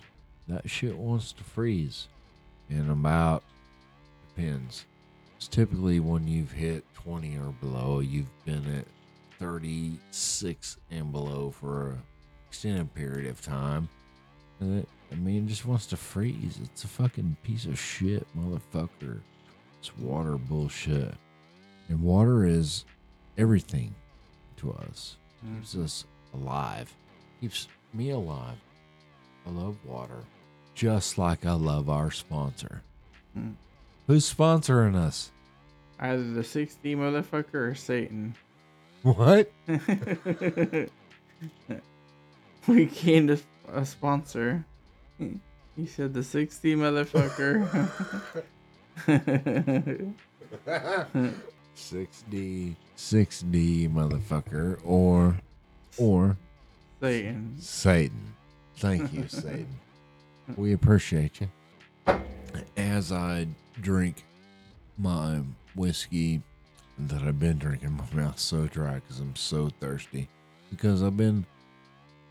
[0.48, 2.08] that shit wants to freeze
[2.70, 3.42] in about,
[4.34, 4.84] depends.
[5.36, 8.86] It's typically when you've hit 20 or below, you've been at
[9.38, 12.02] 36 and below for an
[12.48, 13.88] extended period of time.
[14.60, 16.58] And it, I mean, just wants to freeze.
[16.62, 19.20] It's a fucking piece of shit, motherfucker.
[19.78, 21.14] It's water bullshit.
[21.88, 22.84] And water is
[23.38, 23.94] everything
[24.58, 25.16] to us.
[25.42, 26.04] Keeps us
[26.34, 26.92] alive.
[27.40, 28.56] Keeps me alive.
[29.46, 30.24] I love water.
[30.74, 32.82] Just like I love our sponsor.
[33.34, 33.52] Hmm.
[34.06, 35.30] Who's sponsoring us?
[35.98, 38.34] Either the 6D motherfucker or Satan.
[39.02, 39.50] What?
[42.66, 43.38] we gained a,
[43.72, 44.64] a sponsor.
[45.18, 47.68] He said the 6D motherfucker.
[51.76, 52.76] 6D.
[52.96, 54.80] 6D motherfucker.
[54.84, 55.36] Or
[55.98, 56.36] or
[57.00, 57.54] Satan.
[57.58, 58.34] Satan.
[58.76, 59.78] Thank you, Satan.
[60.56, 61.48] We appreciate you.
[62.76, 63.46] As I
[63.80, 64.24] drink
[64.98, 65.40] my
[65.74, 66.42] whiskey
[66.98, 70.28] that I've been drinking, my mouth's so dry because I'm so thirsty.
[70.70, 71.44] Because I've been,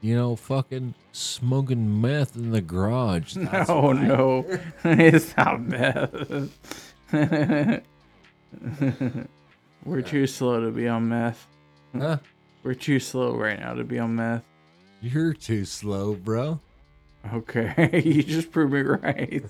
[0.01, 3.33] you know, fucking smoking meth in the garage.
[3.37, 3.93] That's oh why.
[3.93, 4.45] no,
[4.83, 6.51] it's not meth.
[9.85, 11.47] We're too slow to be on meth.
[11.97, 12.17] Huh?
[12.63, 14.43] We're too slow right now to be on meth.
[15.01, 16.59] You're too slow, bro.
[17.33, 19.43] Okay, you just proved me right.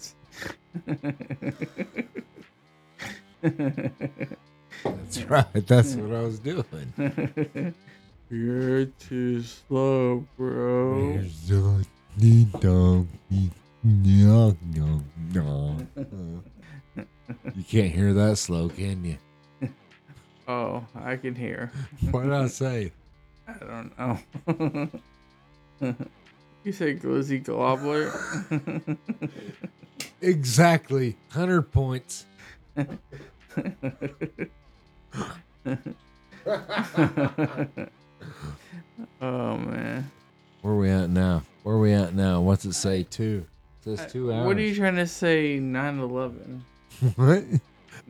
[3.41, 5.67] That's right.
[5.67, 7.73] That's what I was doing.
[8.35, 11.21] You're too slow, bro.
[17.55, 19.17] You can't hear that slow, can you?
[20.47, 21.71] Oh, I can hear.
[22.11, 22.91] What did I say?
[23.47, 24.19] I don't know.
[26.63, 28.11] you said glizzy gobbler?
[30.21, 31.15] Exactly.
[31.31, 32.25] 100 points.
[39.21, 40.11] oh man.
[40.61, 41.43] Where are we at now?
[41.63, 42.41] Where are we at now?
[42.41, 43.03] What's it say?
[43.03, 43.45] Two.
[43.85, 44.47] It says two hours.
[44.47, 45.59] What are you trying to say?
[45.59, 46.61] 9/11.
[47.15, 47.43] what?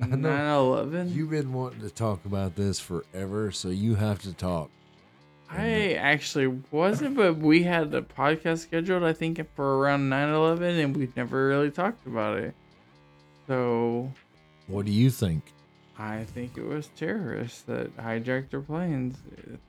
[0.01, 1.13] I 9/11.
[1.13, 4.69] You've been wanting to talk about this forever, so you have to talk.
[5.49, 10.79] I actually wasn't, but we had a podcast scheduled, I think, for around 9 11,
[10.79, 12.55] and we've never really talked about it.
[13.47, 14.11] So
[14.67, 15.43] What do you think?
[15.97, 19.17] I think it was terrorists that hijacked our planes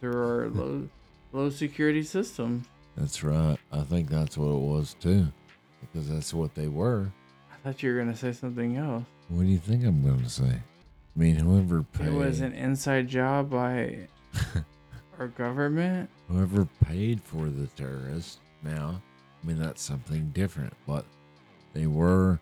[0.01, 0.89] through our low,
[1.33, 2.65] low security system.
[2.97, 3.59] That's right.
[3.73, 5.27] I think that's what it was too,
[5.81, 7.13] because that's what they were.
[7.53, 9.05] I thought you were going to say something else.
[9.29, 10.45] What do you think I'm going to say?
[10.53, 14.09] I mean, whoever paid, It was an inside job by
[15.19, 16.11] our government.
[16.29, 18.39] whoever paid for the terrorists.
[18.63, 19.01] Now,
[19.43, 21.05] I mean, that's something different, but
[21.73, 22.41] they were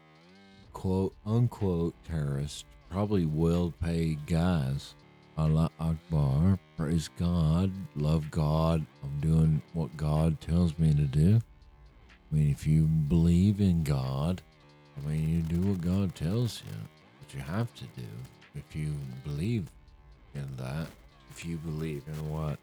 [0.72, 4.94] quote unquote terrorists, probably well-paid guys.
[5.36, 8.86] Allah Akbar, praise God, love God.
[9.02, 11.40] I'm doing what God tells me to do.
[12.30, 14.42] I mean, if you believe in God,
[14.96, 16.76] I mean, you do what God tells you,
[17.18, 18.06] what you have to do.
[18.54, 18.94] If you
[19.24, 19.66] believe
[20.36, 20.86] in that,
[21.32, 22.60] if you believe in what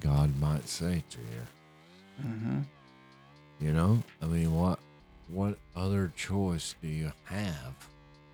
[0.00, 2.60] God might say to you, Mm-hmm.
[3.60, 4.78] you know, I mean, what
[5.28, 7.74] what other choice do you have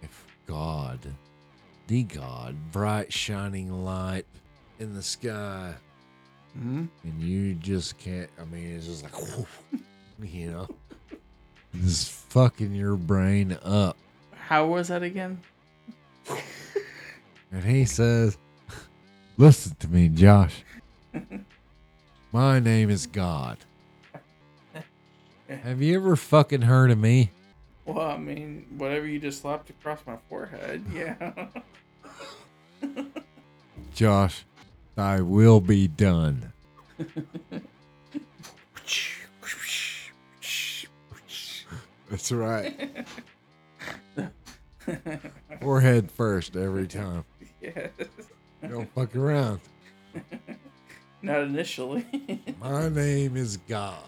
[0.02, 0.98] if God,
[1.90, 4.24] the God, bright shining light
[4.78, 5.74] in the sky,
[6.52, 8.30] hmm and you just can't?
[8.40, 9.12] I mean, it's just like,
[10.22, 10.68] you know,
[11.82, 13.96] just fucking your brain up.
[14.36, 15.40] How was that again?
[17.52, 18.38] And he says,
[19.36, 20.62] Listen to me, Josh.
[22.30, 23.58] My name is God.
[25.48, 27.32] Have you ever fucking heard of me?
[27.84, 31.48] Well, I mean, whatever you just slapped across my forehead, yeah.
[33.94, 34.44] Josh,
[34.96, 36.52] I will be done.
[42.10, 43.06] That's right.
[45.60, 47.24] Forehead first every time.
[47.60, 47.90] yes.
[48.68, 49.60] Don't fuck around.
[51.22, 52.04] Not initially.
[52.60, 54.02] My name is God.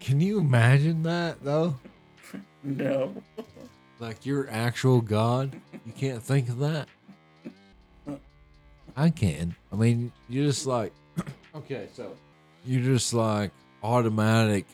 [0.00, 1.76] Can you imagine that though?
[2.62, 3.22] no.
[3.98, 5.58] Like your actual God?
[5.84, 6.88] You can't think of that?
[8.96, 9.54] I can.
[9.72, 10.92] I mean, you're just like,
[11.54, 12.14] okay, so
[12.64, 13.52] you're just like
[13.82, 14.66] automatic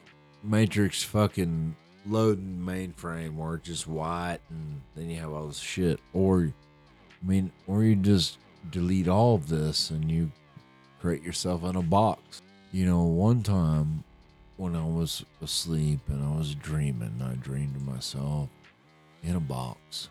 [0.43, 1.77] matrix fucking
[2.07, 6.01] loading mainframe where it's just white and then you have all this shit.
[6.13, 6.53] Or,
[7.23, 8.39] I mean, or you just
[8.71, 10.31] delete all of this and you
[11.01, 12.43] create yourself in a box.
[12.73, 14.03] You know, one time
[14.57, 18.49] when I was asleep and I was dreaming, I dreamed of myself
[19.23, 20.09] in a box.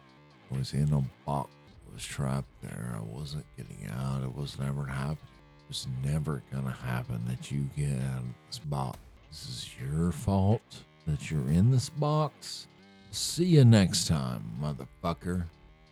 [0.53, 1.49] I was in a box.
[1.89, 2.95] I was trapped there.
[2.97, 4.23] I wasn't getting out.
[4.23, 5.17] It was never happening.
[5.59, 8.97] It was never gonna happen that you get out of this box.
[9.29, 10.61] This is your fault
[11.07, 12.67] that you're in this box.
[13.11, 15.45] See you next time, motherfucker.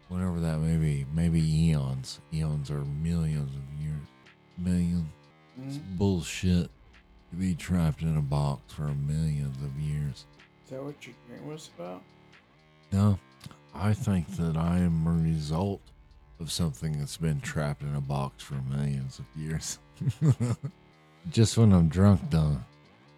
[0.08, 1.06] Whatever that may be.
[1.14, 2.20] Maybe eons.
[2.34, 4.08] Eons are millions of years.
[4.58, 5.08] Millions.
[5.66, 5.98] It's Mm.
[5.98, 6.72] bullshit
[7.30, 10.26] to be trapped in a box for millions of years.
[10.64, 12.02] Is that what your dream was about?
[12.92, 13.20] No,
[13.74, 15.82] I think that I am a result
[16.40, 19.80] of something that's been trapped in a box for millions of years.
[21.30, 22.58] Just when I'm drunk, though.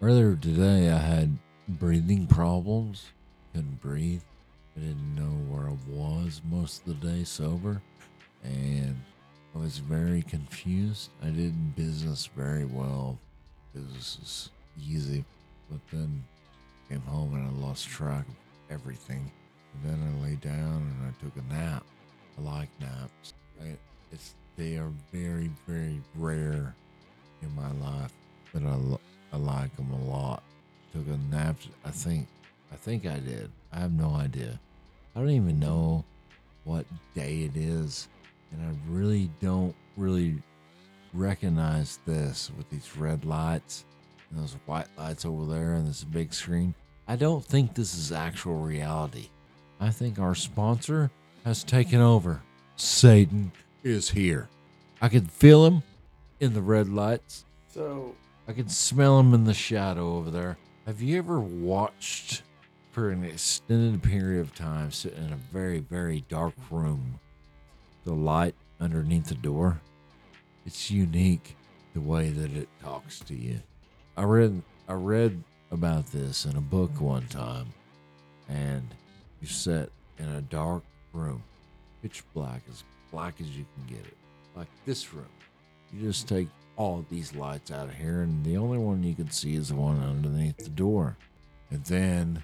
[0.02, 1.38] Earlier today, I had
[1.68, 3.06] breathing problems.
[3.54, 4.22] Couldn't breathe.
[4.76, 7.80] I didn't know where I was most of the day sober.
[8.42, 9.00] And
[9.54, 11.10] I was very confused.
[11.22, 13.18] I did business very well.
[13.74, 14.50] Business is
[14.84, 15.24] easy.
[15.70, 16.24] But then
[16.88, 18.34] came home and I lost track of
[18.70, 19.30] everything.
[19.84, 21.84] Then I lay down and I took a nap.
[22.38, 23.34] I like naps.
[23.60, 23.76] I,
[24.10, 26.74] it's they are very very rare
[27.40, 28.12] in my life,
[28.52, 28.78] but I,
[29.32, 30.42] I like them a lot.
[30.92, 31.56] Took a nap.
[31.84, 32.28] I think
[32.72, 33.50] I think I did.
[33.72, 34.60] I have no idea.
[35.14, 36.04] I don't even know
[36.64, 38.08] what day it is,
[38.50, 40.42] and I really don't really
[41.12, 43.84] recognize this with these red lights
[44.30, 46.74] and those white lights over there and this big screen.
[47.06, 49.28] I don't think this is actual reality.
[49.82, 51.10] I think our sponsor
[51.44, 52.40] has taken over.
[52.76, 53.50] Satan
[53.82, 54.48] is here.
[55.00, 55.82] I can feel him
[56.38, 57.44] in the red lights.
[57.66, 58.14] So
[58.46, 60.56] I can smell him in the shadow over there.
[60.86, 62.44] Have you ever watched
[62.92, 67.18] for an extended period of time sitting in a very, very dark room?
[68.04, 69.80] The light underneath the door.
[70.64, 71.56] It's unique
[71.92, 73.58] the way that it talks to you.
[74.16, 75.42] I read I read
[75.72, 77.66] about this in a book one time,
[78.48, 78.86] and
[79.42, 81.42] you sit in a dark room,
[82.00, 84.16] pitch black, as black as you can get it,
[84.56, 85.26] like this room.
[85.92, 89.30] You just take all these lights out of here, and the only one you can
[89.30, 91.16] see is the one underneath the door.
[91.70, 92.42] And then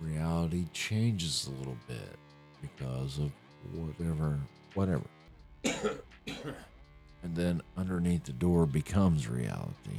[0.00, 2.16] reality changes a little bit
[2.62, 3.32] because of
[3.74, 4.38] whatever,
[4.74, 5.04] whatever.
[5.64, 9.98] and then underneath the door becomes reality.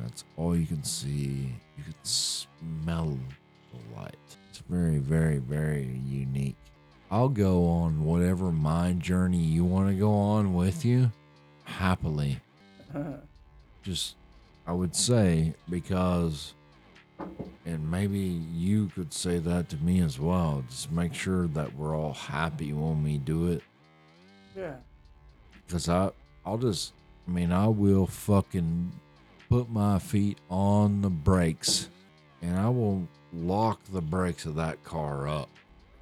[0.00, 1.52] That's all you can see.
[1.76, 3.18] You can smell
[3.72, 4.36] the light.
[4.50, 6.56] It's very, very, very unique.
[7.10, 11.10] I'll go on whatever my journey you want to go on with you
[11.64, 12.40] happily.
[13.82, 14.16] Just,
[14.66, 16.54] I would say, because,
[17.64, 20.64] and maybe you could say that to me as well.
[20.68, 23.62] Just make sure that we're all happy when we do it.
[24.56, 24.74] yeah.
[25.66, 26.10] Because I,
[26.44, 26.92] I'll just,
[27.28, 28.90] I mean, I will fucking
[29.48, 31.88] put my feet on the brakes
[32.42, 35.48] and I will lock the brakes of that car up.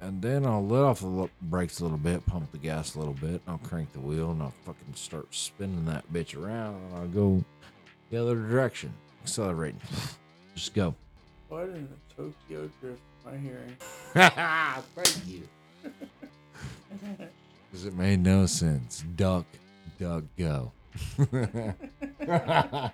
[0.01, 3.13] And then I'll let off the brakes a little bit, pump the gas a little
[3.15, 6.95] bit, and I'll crank the wheel and I'll fucking start spinning that bitch around and
[6.95, 7.43] I'll go
[8.09, 8.93] the other direction,
[9.23, 9.81] accelerating.
[10.55, 10.95] Just go.
[11.49, 13.75] What in the Tokyo Drift am I hearing?
[14.95, 15.47] Thank you.
[17.71, 19.03] Because it made no sense.
[19.15, 19.45] Duck,
[19.99, 20.71] duck, go.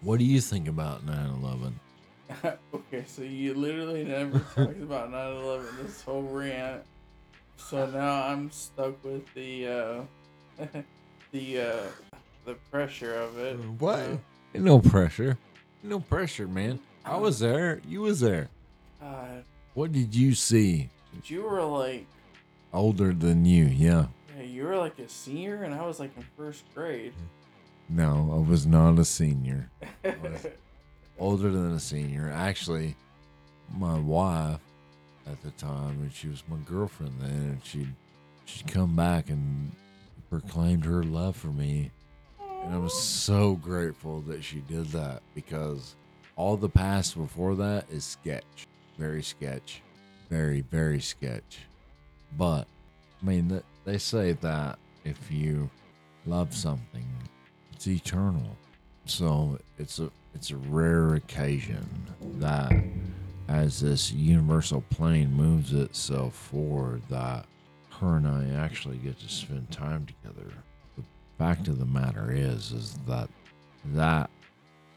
[0.00, 1.80] what do you think about 9 11?
[2.74, 6.82] okay, so you literally never talked about 9/11 this whole rant.
[7.56, 10.00] So now I'm stuck with the uh
[11.32, 11.82] the uh
[12.44, 13.56] the pressure of it.
[13.78, 13.98] What?
[14.00, 14.16] Uh,
[14.54, 15.38] Ain't no pressure.
[15.82, 16.80] No pressure, man.
[17.04, 17.80] I was there.
[17.86, 18.48] You was there.
[19.00, 19.44] God,
[19.74, 20.88] What did you see?
[21.24, 22.06] you were like
[22.72, 24.06] Older than you, yeah.
[24.36, 27.14] yeah, you were like a senior and I was like in first grade.
[27.88, 29.70] No, I was not a senior.
[31.18, 32.30] Older than a senior.
[32.34, 32.94] Actually,
[33.76, 34.60] my wife
[35.26, 37.94] at the time, and she was my girlfriend then, and she'd
[38.44, 39.72] she'd come back and
[40.30, 41.90] proclaimed her love for me.
[42.64, 45.94] And I was so grateful that she did that because
[46.36, 48.66] all the past before that is sketch.
[48.98, 49.82] Very sketch.
[50.28, 51.60] Very, very sketch.
[52.36, 52.66] But,
[53.22, 55.70] I mean, they say that if you
[56.26, 57.06] love something,
[57.72, 58.56] it's eternal.
[59.04, 61.88] So it's a it's a rare occasion
[62.34, 62.70] that
[63.48, 67.46] as this universal plane moves itself forward that
[68.00, 70.52] her and I actually get to spend time together.
[70.98, 71.04] The
[71.38, 73.30] fact of the matter is is that
[73.94, 74.28] that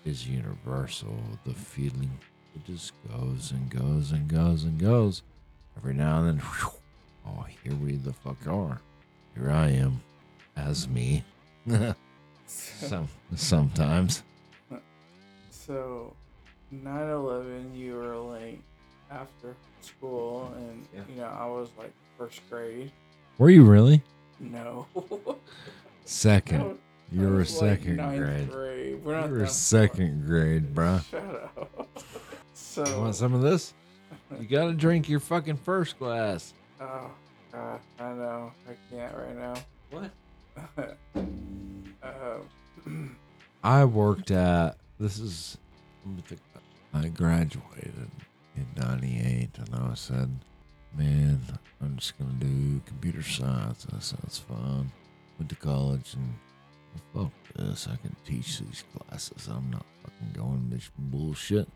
[0.03, 1.15] is universal.
[1.45, 2.11] The feeling
[2.53, 5.23] it just goes and goes and goes and goes.
[5.77, 6.71] Every now and then, whew,
[7.27, 8.81] oh, here we the fuck are.
[9.37, 10.01] Here I am,
[10.57, 11.23] as me.
[12.45, 13.07] Some
[13.37, 14.23] sometimes.
[15.69, 16.13] So,
[16.71, 18.59] 9 11, you were like
[19.11, 21.01] after school, and Yeah.
[21.07, 22.91] you know, I was like first grade.
[23.37, 24.01] Were you really?
[24.39, 24.87] No.
[26.05, 26.79] Second.
[27.11, 28.51] You were was, like, second grade.
[28.51, 29.03] grade.
[29.03, 29.53] We're not You were that far.
[29.53, 31.03] second grade, bruh.
[31.11, 31.87] Shut up.
[32.55, 33.75] So you want some of this?
[34.39, 36.53] You gotta drink your fucking first glass.
[36.81, 37.11] oh,
[37.51, 38.51] God, I know.
[38.67, 39.53] I can't right now.
[39.91, 40.97] What?
[42.03, 43.15] um,
[43.63, 45.57] I worked at this is.
[46.93, 48.09] I graduated
[48.55, 50.29] in '98, and I said,
[50.95, 51.41] "Man,
[51.81, 53.85] I'm just gonna do computer science.
[53.85, 54.91] That sounds fun."
[55.37, 56.33] Went to college and
[57.13, 57.87] fuck this.
[57.87, 59.47] I can teach these classes.
[59.47, 61.67] I'm not fucking going this bullshit.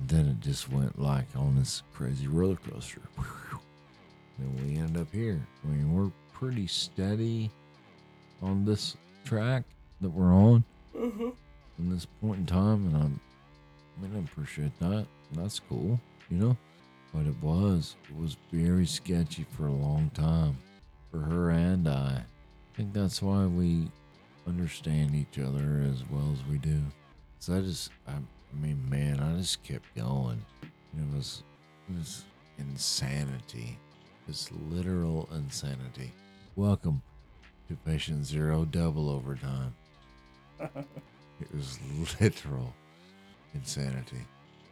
[0.00, 3.00] then it just went like on this crazy roller coaster.
[4.38, 5.46] Then we end up here.
[5.62, 7.50] I mean, we're pretty steady
[8.42, 9.62] on this track
[10.00, 10.64] that we're on
[10.94, 11.30] mm-hmm.
[11.78, 13.20] In this point in time, and I'm,
[13.98, 15.06] I mean, I appreciate that.
[15.32, 16.56] That's cool, you know.
[17.12, 20.56] But it was, it was very sketchy for a long time,
[21.10, 22.22] for her and I.
[22.22, 23.88] I think that's why we
[24.46, 26.80] understand each other as well as we do.
[27.38, 30.44] So I just, I, I mean, man, I just kept going.
[30.62, 31.42] It was,
[31.88, 32.24] it was
[32.58, 33.78] insanity.
[34.28, 36.12] It's literal insanity.
[36.56, 37.02] Welcome
[37.68, 39.74] to Patient Zero Double Overtime.
[41.44, 41.78] It was
[42.20, 42.72] literal
[43.54, 44.24] insanity.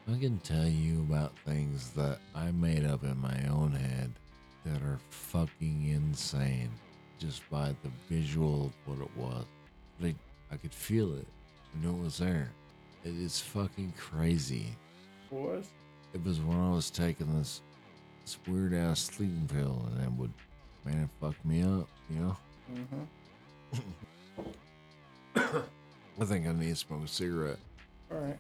[0.09, 4.13] I can tell you about things that I made up in my own head
[4.65, 6.71] that are fucking insane
[7.19, 9.45] just by the visual of what it was.
[10.01, 10.17] Like,
[10.51, 11.27] I could feel it.
[11.75, 12.51] I knew it was there.
[13.05, 14.67] It is fucking crazy.
[15.31, 15.67] Was?
[16.15, 17.61] It was when I was taking this,
[18.25, 20.33] this weird ass sleeping pill and it would,
[20.85, 22.37] man, it fucked me up, you know?
[25.37, 25.59] Mm-hmm.
[26.21, 27.59] I think I need to smoke a cigarette.
[28.11, 28.39] All right.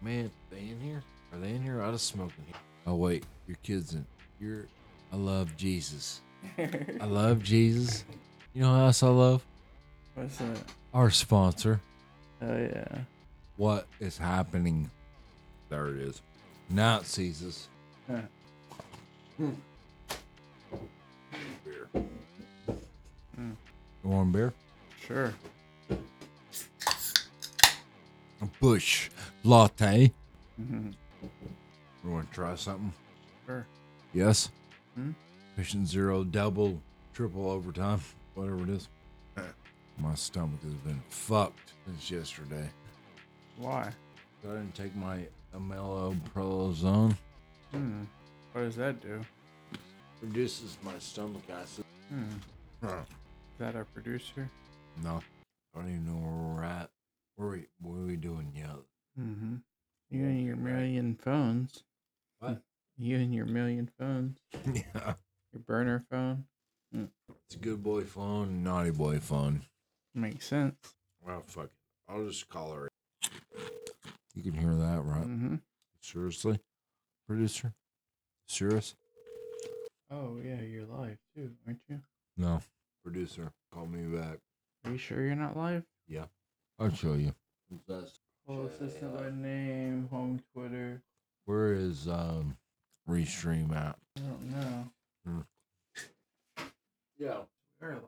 [0.00, 1.02] Man, they in here?
[1.32, 1.82] Are they in here?
[1.82, 2.56] I just smoke in here.
[2.86, 4.06] Oh wait, your kids in.
[4.40, 4.66] You're.
[5.12, 6.20] I love Jesus.
[6.58, 8.04] I love Jesus.
[8.54, 9.44] You know who else I love?
[10.14, 10.62] What's that?
[10.94, 11.80] Our sponsor.
[12.40, 12.98] Oh yeah.
[13.56, 14.90] What is happening?
[15.68, 16.22] There it is.
[16.70, 17.68] Now it sees us.
[18.10, 18.22] Huh.
[21.64, 21.88] Beer.
[23.38, 23.54] Mm.
[24.04, 24.52] You want a beer?
[25.06, 25.34] Sure.
[28.60, 29.10] Busch
[29.44, 30.12] Latte.
[30.60, 30.90] Mm-hmm.
[32.04, 32.92] You want to try something?
[33.46, 33.66] Sure.
[34.12, 34.50] Yes.
[34.94, 35.10] Hmm?
[35.56, 36.80] Patient zero, double,
[37.12, 38.00] triple overtime,
[38.34, 38.88] whatever it is.
[39.98, 42.70] My stomach has been fucked since yesterday.
[43.58, 43.90] Why?
[44.42, 47.14] I didn't take my Amelo Prolozone.
[47.70, 48.04] Hmm.
[48.52, 49.20] What does that do?
[50.22, 51.84] Reduces my stomach acid.
[52.08, 52.24] Hmm.
[52.82, 53.00] Huh.
[53.02, 54.48] Is that our producer?
[55.04, 55.20] No,
[55.74, 56.90] I don't even know where we're at.
[57.40, 58.68] Where we, what are we doing yet?
[59.18, 59.54] Mm-hmm.
[60.10, 61.84] You and your million phones.
[62.38, 62.60] What?
[62.98, 64.36] You and your million phones.
[64.74, 65.14] yeah,
[65.50, 66.44] Your burner phone.
[66.94, 69.62] it's a good boy phone, naughty boy phone.
[70.14, 70.92] Makes sense.
[71.26, 71.70] Well, fuck it.
[72.10, 72.90] I'll just call her.
[74.34, 75.26] You can hear that, right?
[75.26, 75.54] Mm-hmm.
[76.02, 76.60] Seriously,
[77.26, 77.72] producer?
[78.48, 78.96] Serious?
[80.10, 82.00] Oh yeah, you're live too, aren't you?
[82.36, 82.60] No.
[83.02, 84.40] Producer, call me back.
[84.84, 85.84] Are you sure you're not live?
[86.80, 87.34] I'll show you.
[88.46, 91.02] Well, assistant by name, home Twitter.
[91.44, 92.56] Where is um
[93.08, 93.98] Restream at?
[94.16, 95.44] I don't know.
[97.18, 97.40] Yeah.
[97.80, 98.02] We're live.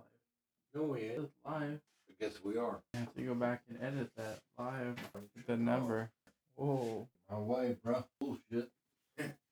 [0.74, 1.18] No, we ain't.
[1.24, 1.80] It's live.
[2.08, 2.80] I guess we are.
[2.94, 4.96] I have to go back and edit that live.
[5.46, 6.08] The number.
[6.56, 7.06] Whoa.
[7.30, 8.04] My way, bro.
[8.18, 8.70] Bullshit.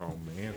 [0.00, 0.54] Oh man.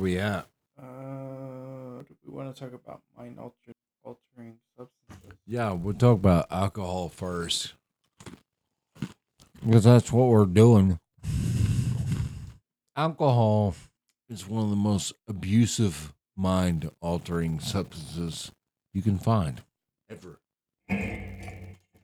[0.00, 0.46] We at?
[0.78, 3.72] Uh, do we want to talk about mind alter-
[4.02, 5.38] altering substances?
[5.46, 7.74] Yeah, we'll talk about alcohol first.
[9.64, 10.98] Because that's what we're doing.
[12.96, 13.74] Alcohol
[14.28, 18.52] is one of the most abusive mind altering substances
[18.94, 19.62] you can find.
[20.08, 20.40] Ever.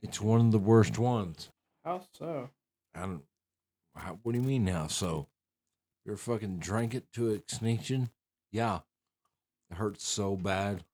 [0.02, 1.48] It's one of the worst ones.
[1.85, 2.51] How so?
[2.94, 3.23] I don't.
[3.94, 4.86] How, what do you mean now?
[4.86, 5.27] So,
[6.07, 8.11] you're fucking drank it to extinction?
[8.53, 8.81] Yeah.
[9.70, 10.85] It hurts so bad.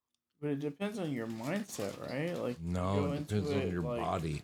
[0.41, 2.37] But it depends on your mindset, right?
[2.37, 4.43] Like, No, it depends on your like- body.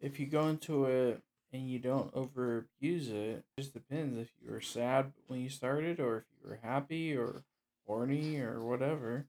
[0.00, 4.30] if you go into it and you don't over abuse it, it just depends if
[4.40, 7.44] you were sad when you started or if you were happy or
[7.86, 9.26] horny or whatever.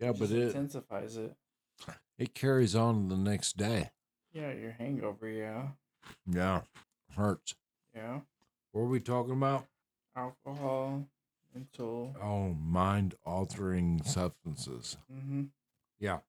[0.00, 1.34] Yeah, but just it intensifies it.
[2.18, 3.92] it carries on the next day.
[4.32, 5.68] Yeah, your hangover, yeah.
[6.26, 6.62] Yeah,
[7.16, 7.54] hurts.
[7.94, 8.20] Yeah.
[8.72, 9.66] What are we talking about?
[10.16, 11.06] Alcohol,
[11.54, 12.16] mental.
[12.22, 14.96] Oh, mind altering substances.
[15.12, 15.42] Mm-hmm.
[16.00, 16.20] Yeah,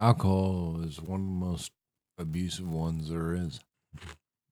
[0.00, 1.72] alcohol is one of the most
[2.18, 3.58] abusive ones there is.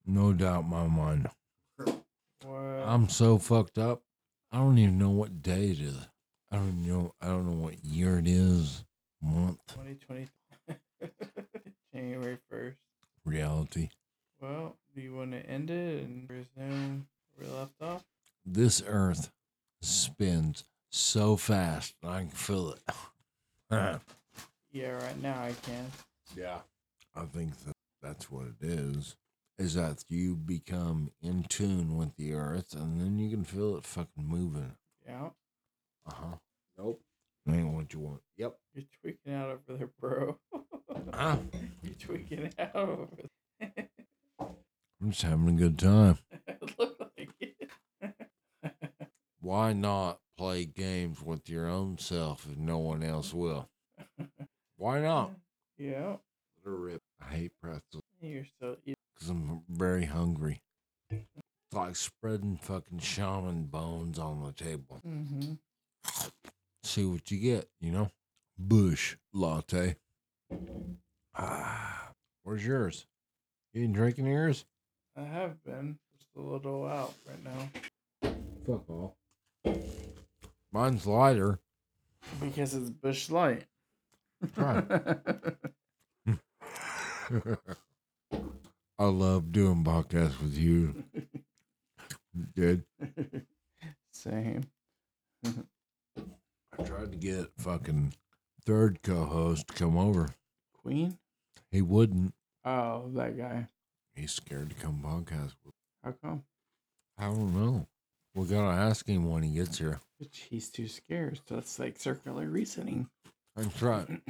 [0.04, 1.28] No doubt in my mind.
[1.76, 2.58] What?
[2.84, 4.02] I'm so fucked up.
[4.50, 6.08] I don't even know what day it is.
[6.50, 7.14] I don't know.
[7.20, 8.84] I don't know what year it is.
[9.22, 9.60] Month.
[9.68, 10.28] 2020.
[11.94, 12.74] January 1st.
[13.24, 13.90] Reality.
[14.40, 17.06] Well, do you want to end it and resume
[17.36, 18.04] where we left off?
[18.44, 19.30] This earth
[19.82, 21.94] spins so fast.
[22.02, 22.80] I can feel it.
[24.72, 25.86] Yeah, right now I can.
[26.36, 26.58] yeah.
[27.16, 29.16] I think that that's what it is.
[29.58, 33.84] Is that you become in tune with the earth, and then you can feel it
[33.84, 34.76] fucking moving.
[35.06, 35.30] Yeah.
[36.06, 36.36] Uh huh.
[36.78, 37.00] Nope.
[37.48, 38.20] Ain't what you want.
[38.36, 38.56] Yep.
[38.74, 40.38] You're tweaking out over there, bro.
[41.12, 41.36] Huh?
[41.82, 43.08] You're tweaking out over
[43.60, 43.88] there.
[44.40, 46.18] I'm just having a good time.
[46.46, 47.70] it looked like it.
[49.40, 53.68] Why not play games with your own self if no one else will?
[54.76, 55.32] Why not?
[55.78, 56.16] yeah.
[56.62, 57.00] Rip.
[57.20, 60.62] I hate pretzels You're so because I'm very hungry.
[61.10, 61.24] It's
[61.72, 65.00] like spreading fucking shaman bones on the table.
[65.06, 65.54] Mm-hmm.
[66.82, 68.10] See what you get, you know?
[68.58, 69.96] Busch Latte.
[71.34, 72.10] Ah,
[72.42, 73.06] where's yours?
[73.72, 74.66] You ain't drinking yours?
[75.16, 78.30] I have been just a little out right now.
[78.66, 79.12] Fuck off.
[80.72, 81.58] Mine's lighter.
[82.40, 83.64] because it's Busch Light.
[84.56, 84.84] Right.
[88.98, 91.04] I love doing podcasts with you.
[92.54, 92.84] Good.
[94.12, 94.62] Same.
[95.44, 98.14] I tried to get fucking
[98.64, 100.28] third co-host to come over.
[100.82, 101.18] Queen?
[101.70, 102.34] He wouldn't.
[102.64, 103.68] Oh, that guy.
[104.14, 105.74] He's scared to come podcast with.
[106.04, 106.42] How come?
[107.18, 107.86] I don't know.
[108.34, 110.00] We gotta ask him when he gets here.
[110.30, 111.40] He's too scared.
[111.48, 113.08] So it's like circular reasoning.
[113.56, 114.06] That's right.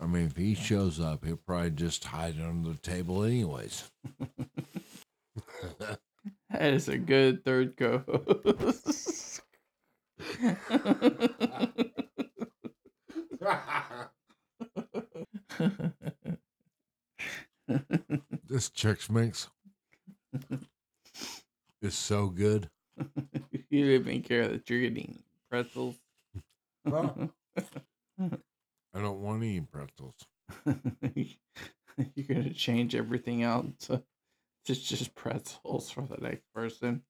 [0.00, 3.90] I mean, if he shows up, he'll probably just hide under the table, anyways.
[6.50, 9.42] That is a good third co-host.
[18.48, 19.48] this Chex Mix
[21.82, 22.70] is so good.
[23.50, 25.96] you didn't even care that you're getting pretzels.
[26.86, 27.30] I
[28.94, 30.14] don't want to eat pretzels.
[32.14, 34.02] you're gonna change everything out to,
[34.64, 37.02] to just pretzels for the next person.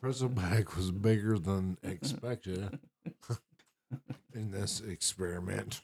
[0.00, 2.80] Pretzel bag was bigger than expected
[4.34, 5.82] in this experiment.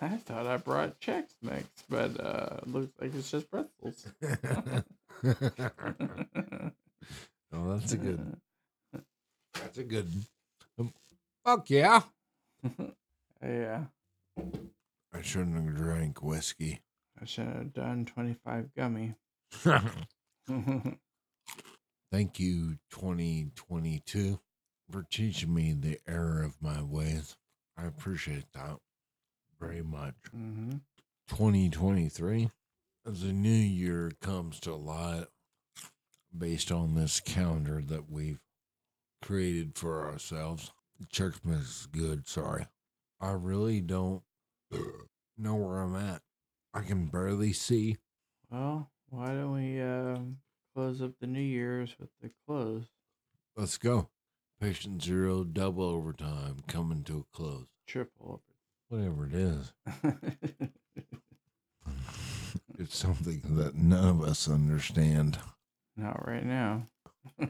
[0.00, 4.06] I thought I brought Chex Mix, but uh looks like it's just pretzels.
[7.52, 8.36] oh, that's a good.
[9.54, 10.06] That's a good.
[10.78, 10.92] Um,
[11.42, 12.02] fuck yeah!
[13.42, 13.84] yeah.
[14.36, 16.82] I shouldn't have drank whiskey.
[17.20, 19.14] I should have done 25 gummy.
[22.12, 24.38] Thank you, 2022,
[24.90, 27.36] for teaching me the error of my ways.
[27.78, 28.76] I appreciate that
[29.60, 30.14] very much.
[30.32, 30.70] hmm
[31.28, 32.50] 2023,
[33.04, 35.26] as the new year comes to a light,
[36.36, 38.40] based on this calendar that we've
[39.22, 40.70] created for ourselves,
[41.10, 42.28] church is good.
[42.28, 42.66] Sorry.
[43.20, 44.22] I really don't
[45.36, 46.22] know where I'm at.
[46.72, 47.96] I can barely see.
[48.50, 50.38] Well, why don't we um,
[50.74, 52.84] close up the New Year's with the close?
[53.56, 54.10] Let's go.
[54.60, 57.66] Patient zero, double overtime coming to a close.
[57.86, 58.42] Triple
[58.88, 59.72] Whatever it is,
[62.78, 65.38] it's something that none of us understand.
[65.96, 66.86] Not right now.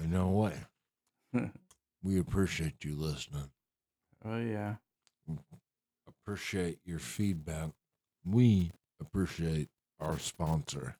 [0.00, 0.54] You know what?
[2.02, 3.50] we appreciate you listening.
[4.24, 4.74] oh, yeah.
[6.08, 7.70] Appreciate your feedback.
[8.24, 9.68] We appreciate
[10.00, 10.96] our sponsor.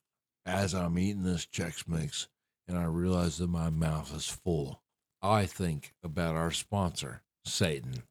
[0.46, 2.28] As I'm eating this Chex Mix
[2.68, 4.80] and I realize that my mouth is full,
[5.20, 8.04] I think about our sponsor, Satan.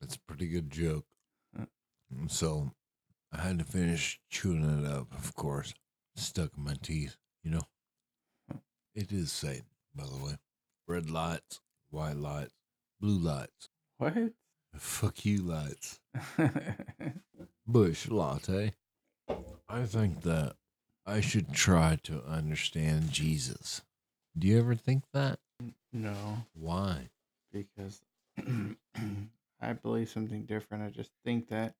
[0.00, 1.04] It's a pretty good joke.
[2.10, 2.70] And so
[3.32, 5.74] I had to finish chewing it up, of course.
[6.14, 7.62] Stuck in my teeth, you know.
[8.94, 10.36] It is Satan, by the way.
[10.86, 12.54] Red lights, white lights,
[13.00, 13.68] blue lights.
[13.98, 14.14] what?
[14.76, 16.00] Fuck you lights.
[17.66, 18.74] Busch Latte.
[19.68, 20.54] I think that
[21.04, 23.82] I should try to understand Jesus.
[24.38, 25.40] Do you ever think that?
[25.96, 27.08] No, Why?
[27.52, 28.00] because
[29.60, 30.84] I believe something different.
[30.84, 31.74] I just think that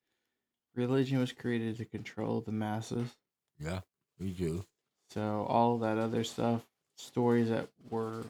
[0.74, 3.14] religion was created to control the masses.
[3.59, 3.80] Yeah,
[4.18, 4.64] we do.
[5.10, 6.62] So all that other stuff,
[6.97, 8.24] stories that were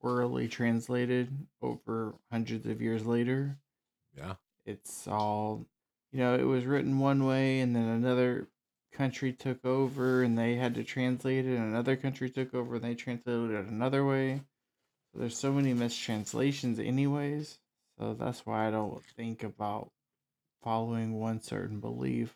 [0.00, 1.28] orally translated
[1.62, 3.56] over hundreds of years later,
[4.16, 4.34] Yeah.
[4.66, 5.66] it's all,
[6.12, 8.48] you know, it was written one way and then another
[8.92, 12.84] country took over and they had to translate it and another country took over and
[12.84, 14.42] they translated it another way.
[15.14, 17.58] There's so many mistranslations anyways.
[17.98, 19.90] So that's why I don't think about
[20.62, 22.34] following one certain belief.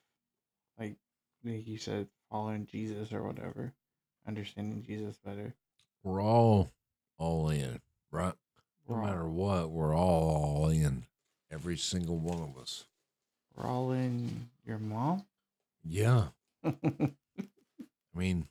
[0.78, 0.96] Like
[1.44, 3.72] like you said, following Jesus or whatever.
[4.26, 5.54] Understanding Jesus better.
[6.02, 6.70] We're all
[7.18, 7.80] all in,
[8.10, 8.34] right?
[8.88, 11.04] No matter what, we're all all in.
[11.50, 12.84] Every single one of us.
[13.56, 15.24] We're all in your mom?
[15.84, 16.28] Yeah.
[16.64, 17.12] I
[18.14, 18.48] mean,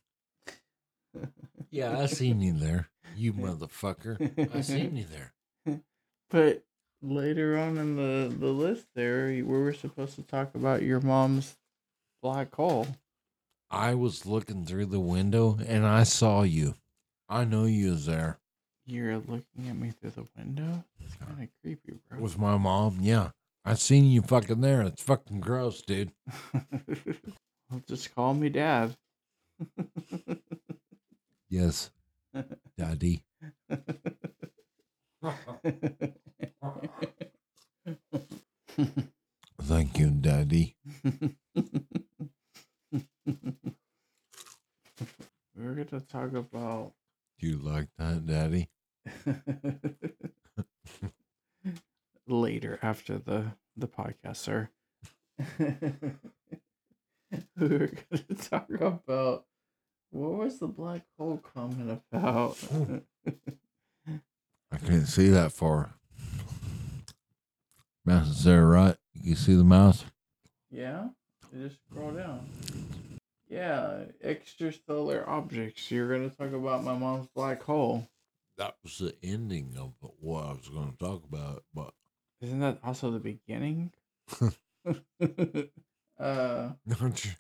[1.70, 4.56] yeah, I seen you there, you motherfucker.
[4.56, 5.34] I seen you there.
[6.30, 6.64] But
[7.02, 11.56] later on in the, the list there, we were supposed to talk about your mom's
[12.24, 12.88] black hole.
[13.70, 16.74] I was looking through the window and I saw you.
[17.30, 18.40] I know you was there
[18.86, 20.84] You're looking at me through the window?
[21.02, 22.20] It's kind of creepy, bro.
[22.20, 22.98] with my mom.
[23.02, 23.30] Yeah,
[23.64, 24.82] I seen you fucking there.
[24.82, 26.12] It's fucking gross, dude.
[26.54, 28.96] well, just call me dad.
[31.50, 31.92] Yes,
[32.78, 33.24] Daddy.
[39.62, 40.76] Thank you, Daddy.
[45.56, 46.94] We're going to talk about.
[47.40, 48.70] Do you like that, Daddy?
[52.28, 54.70] Later, after the, the podcast, sir.
[55.60, 56.18] We're
[57.58, 59.46] going to talk about
[60.14, 62.58] what was the black hole comment about?
[64.72, 65.96] I can't see that far.
[68.06, 68.96] Mouse is there, right?
[69.14, 70.06] You see the mouse?
[70.70, 71.08] yeah,
[71.52, 72.48] you just scroll down.
[73.48, 75.90] Yeah, extrastellar objects.
[75.90, 78.08] You're going to talk about my mom's black hole.
[78.58, 81.94] That was the ending of what I was going to talk about, but
[82.42, 83.92] Isn't that also the beginning?
[86.20, 87.32] uh, don't you?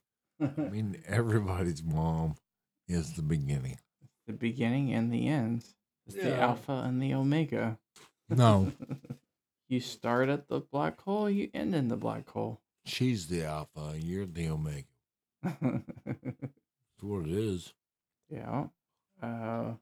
[0.41, 2.35] I mean, everybody's mom
[2.87, 3.77] is the beginning.
[4.27, 5.63] the beginning and the end.
[6.05, 7.77] It's the alpha and the omega.
[8.29, 8.71] No,
[9.69, 12.61] you start at the black hole, you end in the black hole.
[12.85, 14.87] she's the alpha, you're the omega.
[15.43, 17.73] That's what it is.
[18.29, 18.65] yeah.
[19.21, 19.73] Uh,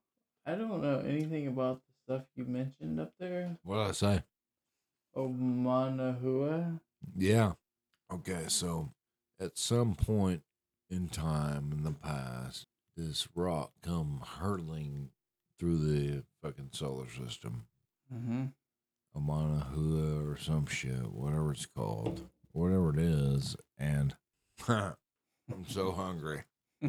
[0.46, 3.58] I don't know anything about the stuff you mentioned up there.
[3.64, 4.24] What did I say?
[5.16, 6.80] Omanahua.
[7.18, 7.54] Yeah.
[8.12, 8.90] Okay, so
[9.40, 10.42] at some point
[10.90, 15.10] in time in the past, this rock come hurtling
[15.60, 17.66] through the fucking solar system.
[18.14, 18.46] Mm-hmm.
[19.16, 24.16] Amanahua or some shit, whatever it's called, whatever it is, and
[24.68, 24.96] I'm
[25.68, 26.44] so hungry.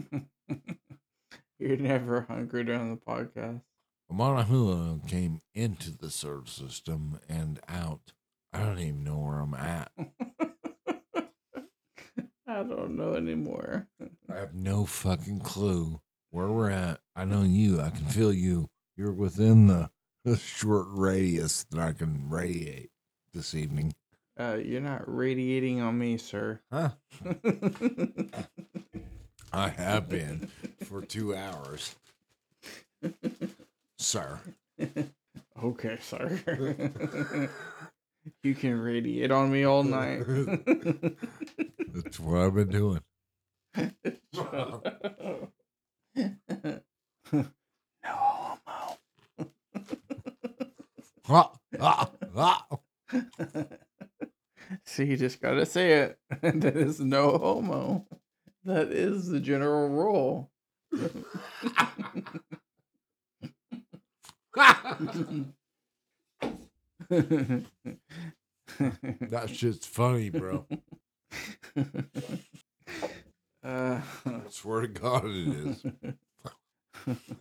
[1.58, 3.62] You're never hungry during the podcast.
[4.10, 8.12] Amanahua came into the solar system and out.
[8.52, 9.90] I don't even know where I'm at.
[12.52, 13.88] I don't know anymore.
[14.30, 16.00] I have no fucking clue
[16.30, 17.00] where we're at.
[17.16, 17.80] I know you.
[17.80, 18.68] I can feel you.
[18.96, 19.90] You're within the,
[20.24, 22.90] the short radius that I can radiate
[23.32, 23.94] this evening.
[24.38, 26.60] Uh, you're not radiating on me, sir.
[26.70, 26.90] Huh?
[29.52, 30.48] I have been
[30.84, 31.96] for two hours,
[33.98, 34.40] sir.
[35.62, 37.48] okay, sir.
[38.42, 40.24] you can radiate on me all night.
[41.94, 43.00] That's what I've been doing.
[43.74, 43.88] no
[51.26, 52.80] homo.
[54.84, 56.18] See, you just gotta say it.
[56.42, 58.06] that is no homo.
[58.64, 60.50] That is the general rule.
[68.78, 70.66] That just funny, bro.
[73.64, 75.84] uh, I swear to God, it is.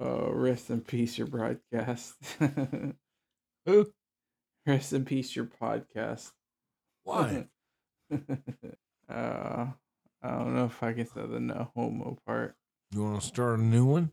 [0.00, 2.14] oh, rest in peace, your broadcast.
[3.66, 3.92] Who?
[4.66, 6.32] rest in peace, your podcast.
[7.04, 7.46] Why?
[8.12, 8.16] uh,
[9.08, 12.56] I don't know if I can say the no homo part.
[12.92, 14.12] You want to start a new one?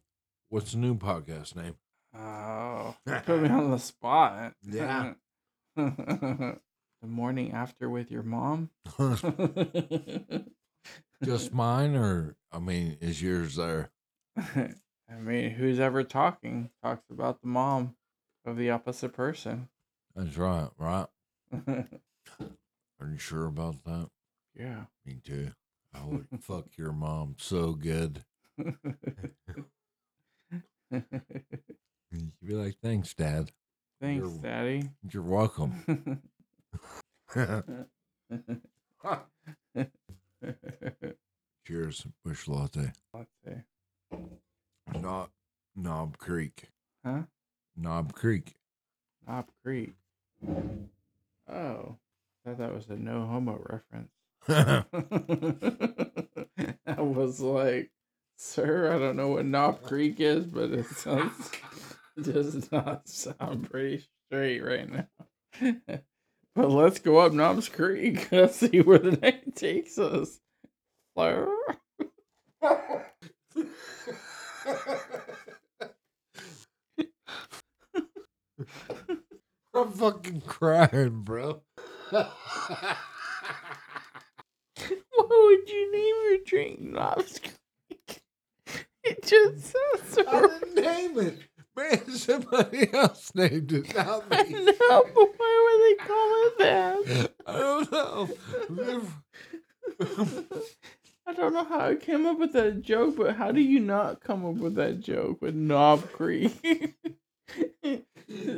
[0.50, 1.76] What's the new podcast name?
[2.18, 2.96] Oh,
[3.26, 4.54] put me on the spot.
[4.64, 5.14] Yeah.
[5.76, 6.60] the
[7.02, 8.70] morning after with your mom.
[11.24, 13.92] Just mine, or I mean, is yours there?
[14.38, 17.96] I mean, who's ever talking talks about the mom
[18.46, 19.70] of the opposite person.
[20.16, 21.08] That's right, right?
[23.02, 24.10] Are you sure about that?
[24.58, 24.86] yeah.
[25.06, 25.52] Me too.
[25.94, 28.24] I would fuck your mom so good.
[32.12, 33.52] You'd be like, thanks, Dad.
[34.02, 34.90] Thanks, You're- Daddy.
[35.12, 36.22] You're welcome.
[41.66, 42.92] Cheers, Busch Latte.
[43.14, 43.64] Latte.
[45.00, 45.30] Knob,
[45.76, 46.70] Knob Creek.
[47.06, 47.24] Huh?
[47.78, 48.56] Knob Creek.
[49.28, 49.94] Knob Creek.
[50.48, 50.88] Oh,
[51.48, 54.12] I thought that was a no homo reference.
[56.88, 57.92] I was like,
[58.36, 61.52] sir, I don't know what Knob Creek is, but it sounds
[62.22, 65.08] does not sound pretty straight right now.
[66.56, 68.28] but let's go up Knobs Creek.
[68.32, 70.40] Let's see where the night takes us.
[71.18, 71.48] I'm
[79.92, 81.62] fucking crying, bro.
[82.10, 82.32] What
[85.30, 86.82] would you name your drink?
[86.82, 88.22] Knobs Creek.
[89.04, 91.40] It just sounds so I didn't name it.
[91.80, 94.50] Man, somebody else named it, not I me.
[94.66, 97.32] know, but why would they call it that?
[97.46, 98.30] I don't know.
[101.28, 104.22] I don't know how I came up with that joke, but how do you not
[104.22, 106.96] come up with that joke with Knob Creek?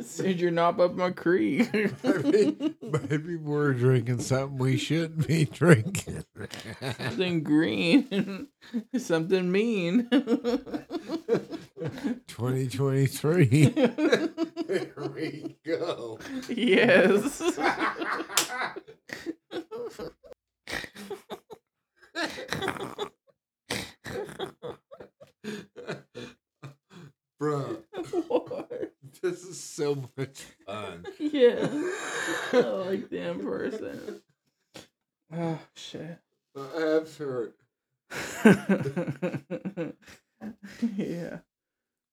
[0.01, 1.71] Said you're not up my creek.
[2.03, 6.25] maybe, maybe we're drinking something we shouldn't be drinking.
[6.97, 8.47] Something green.
[8.97, 10.09] Something mean.
[12.31, 13.45] 2023.
[14.67, 16.17] there we go.
[16.49, 17.41] yes.
[27.39, 27.77] Bro,
[29.21, 31.05] this is so much fun.
[31.19, 31.67] Yeah.
[32.53, 34.21] I like damn person.
[35.33, 36.19] Oh shit.
[36.55, 36.65] My
[36.97, 37.55] abs hurt.
[40.95, 41.39] yeah.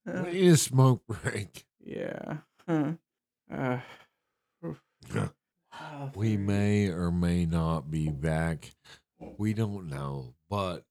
[0.07, 1.67] Uh, We need a smoke break.
[1.81, 2.39] yeah.
[2.67, 2.93] Huh.
[3.53, 3.81] Uh.
[4.65, 8.73] Oh, We may or may not be back.
[9.39, 10.35] We don't know.
[10.51, 10.85] But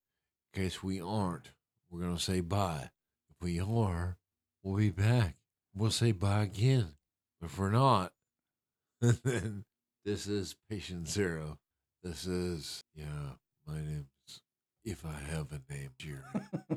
[0.54, 1.52] in case we aren't,
[1.90, 2.90] we're going to say bye.
[3.30, 4.18] If we are,
[4.64, 5.36] we'll be back.
[5.76, 6.94] We'll say bye again.
[7.42, 8.12] If we're not,
[9.02, 9.66] then
[10.06, 11.60] this is patient zero.
[12.04, 13.34] This is, yeah,
[13.68, 14.42] my name's,
[14.86, 16.22] if I have a name, Jerry.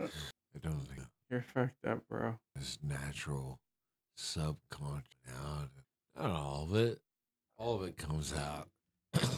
[0.00, 1.00] I don't think
[1.34, 2.38] You're fucked up, bro.
[2.54, 3.58] it's natural,
[4.16, 5.08] subconscious.
[5.26, 5.68] Now,
[6.16, 7.00] not all of it.
[7.58, 8.68] All of it comes out.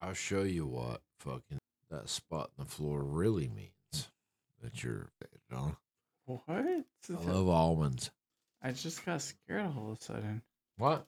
[0.00, 1.58] I'll show you what fucking
[1.90, 4.08] that spot in the floor really means
[4.62, 5.76] that you're fixated on.
[6.24, 6.42] What?
[6.48, 6.82] I
[7.30, 8.10] love almonds.
[8.62, 10.40] I just got scared all of a sudden.
[10.78, 11.04] What?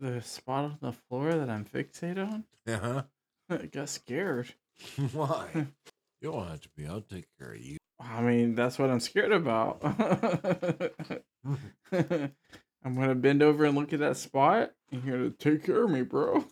[0.00, 2.44] The spot on the floor that I'm fixated on?
[2.66, 3.02] Uh huh.
[3.50, 4.54] I got scared.
[5.12, 5.50] Why?
[6.22, 6.86] you don't have to be.
[6.86, 7.76] I'll take care of you.
[7.98, 9.80] I mean, that's what I'm scared about.
[11.92, 15.90] I'm gonna bend over and look at that spot, and you're gonna take care of
[15.90, 16.44] me, bro.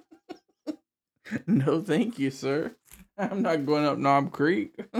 [1.46, 2.76] no, thank you, sir.
[3.18, 4.74] I'm not going up Knob Creek.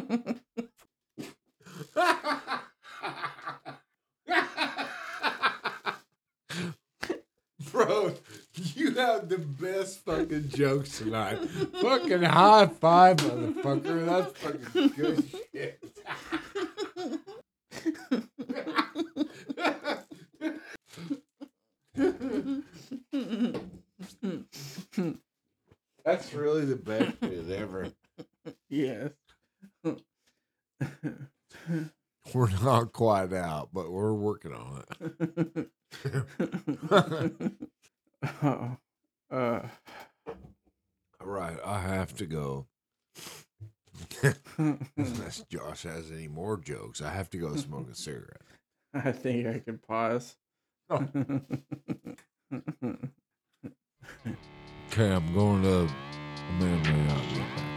[7.72, 8.14] Bro,
[9.00, 11.38] have the best fucking jokes tonight.
[11.80, 14.06] fucking high five, motherfucker.
[14.06, 15.82] That's fucking good shit.
[26.04, 27.92] That's really the best shit ever.
[28.68, 29.10] yes.
[32.34, 35.70] We're not quite out, but we're working on it.
[38.42, 38.76] oh,
[39.30, 39.60] uh,
[40.26, 42.66] All right, I have to go.
[44.96, 48.42] Unless Josh has any more jokes, I have to go smoke a cigarette.
[48.94, 50.36] I think I can pause.
[50.88, 50.96] Oh.
[54.90, 55.88] okay, I'm going to.
[55.88, 57.70] I may or.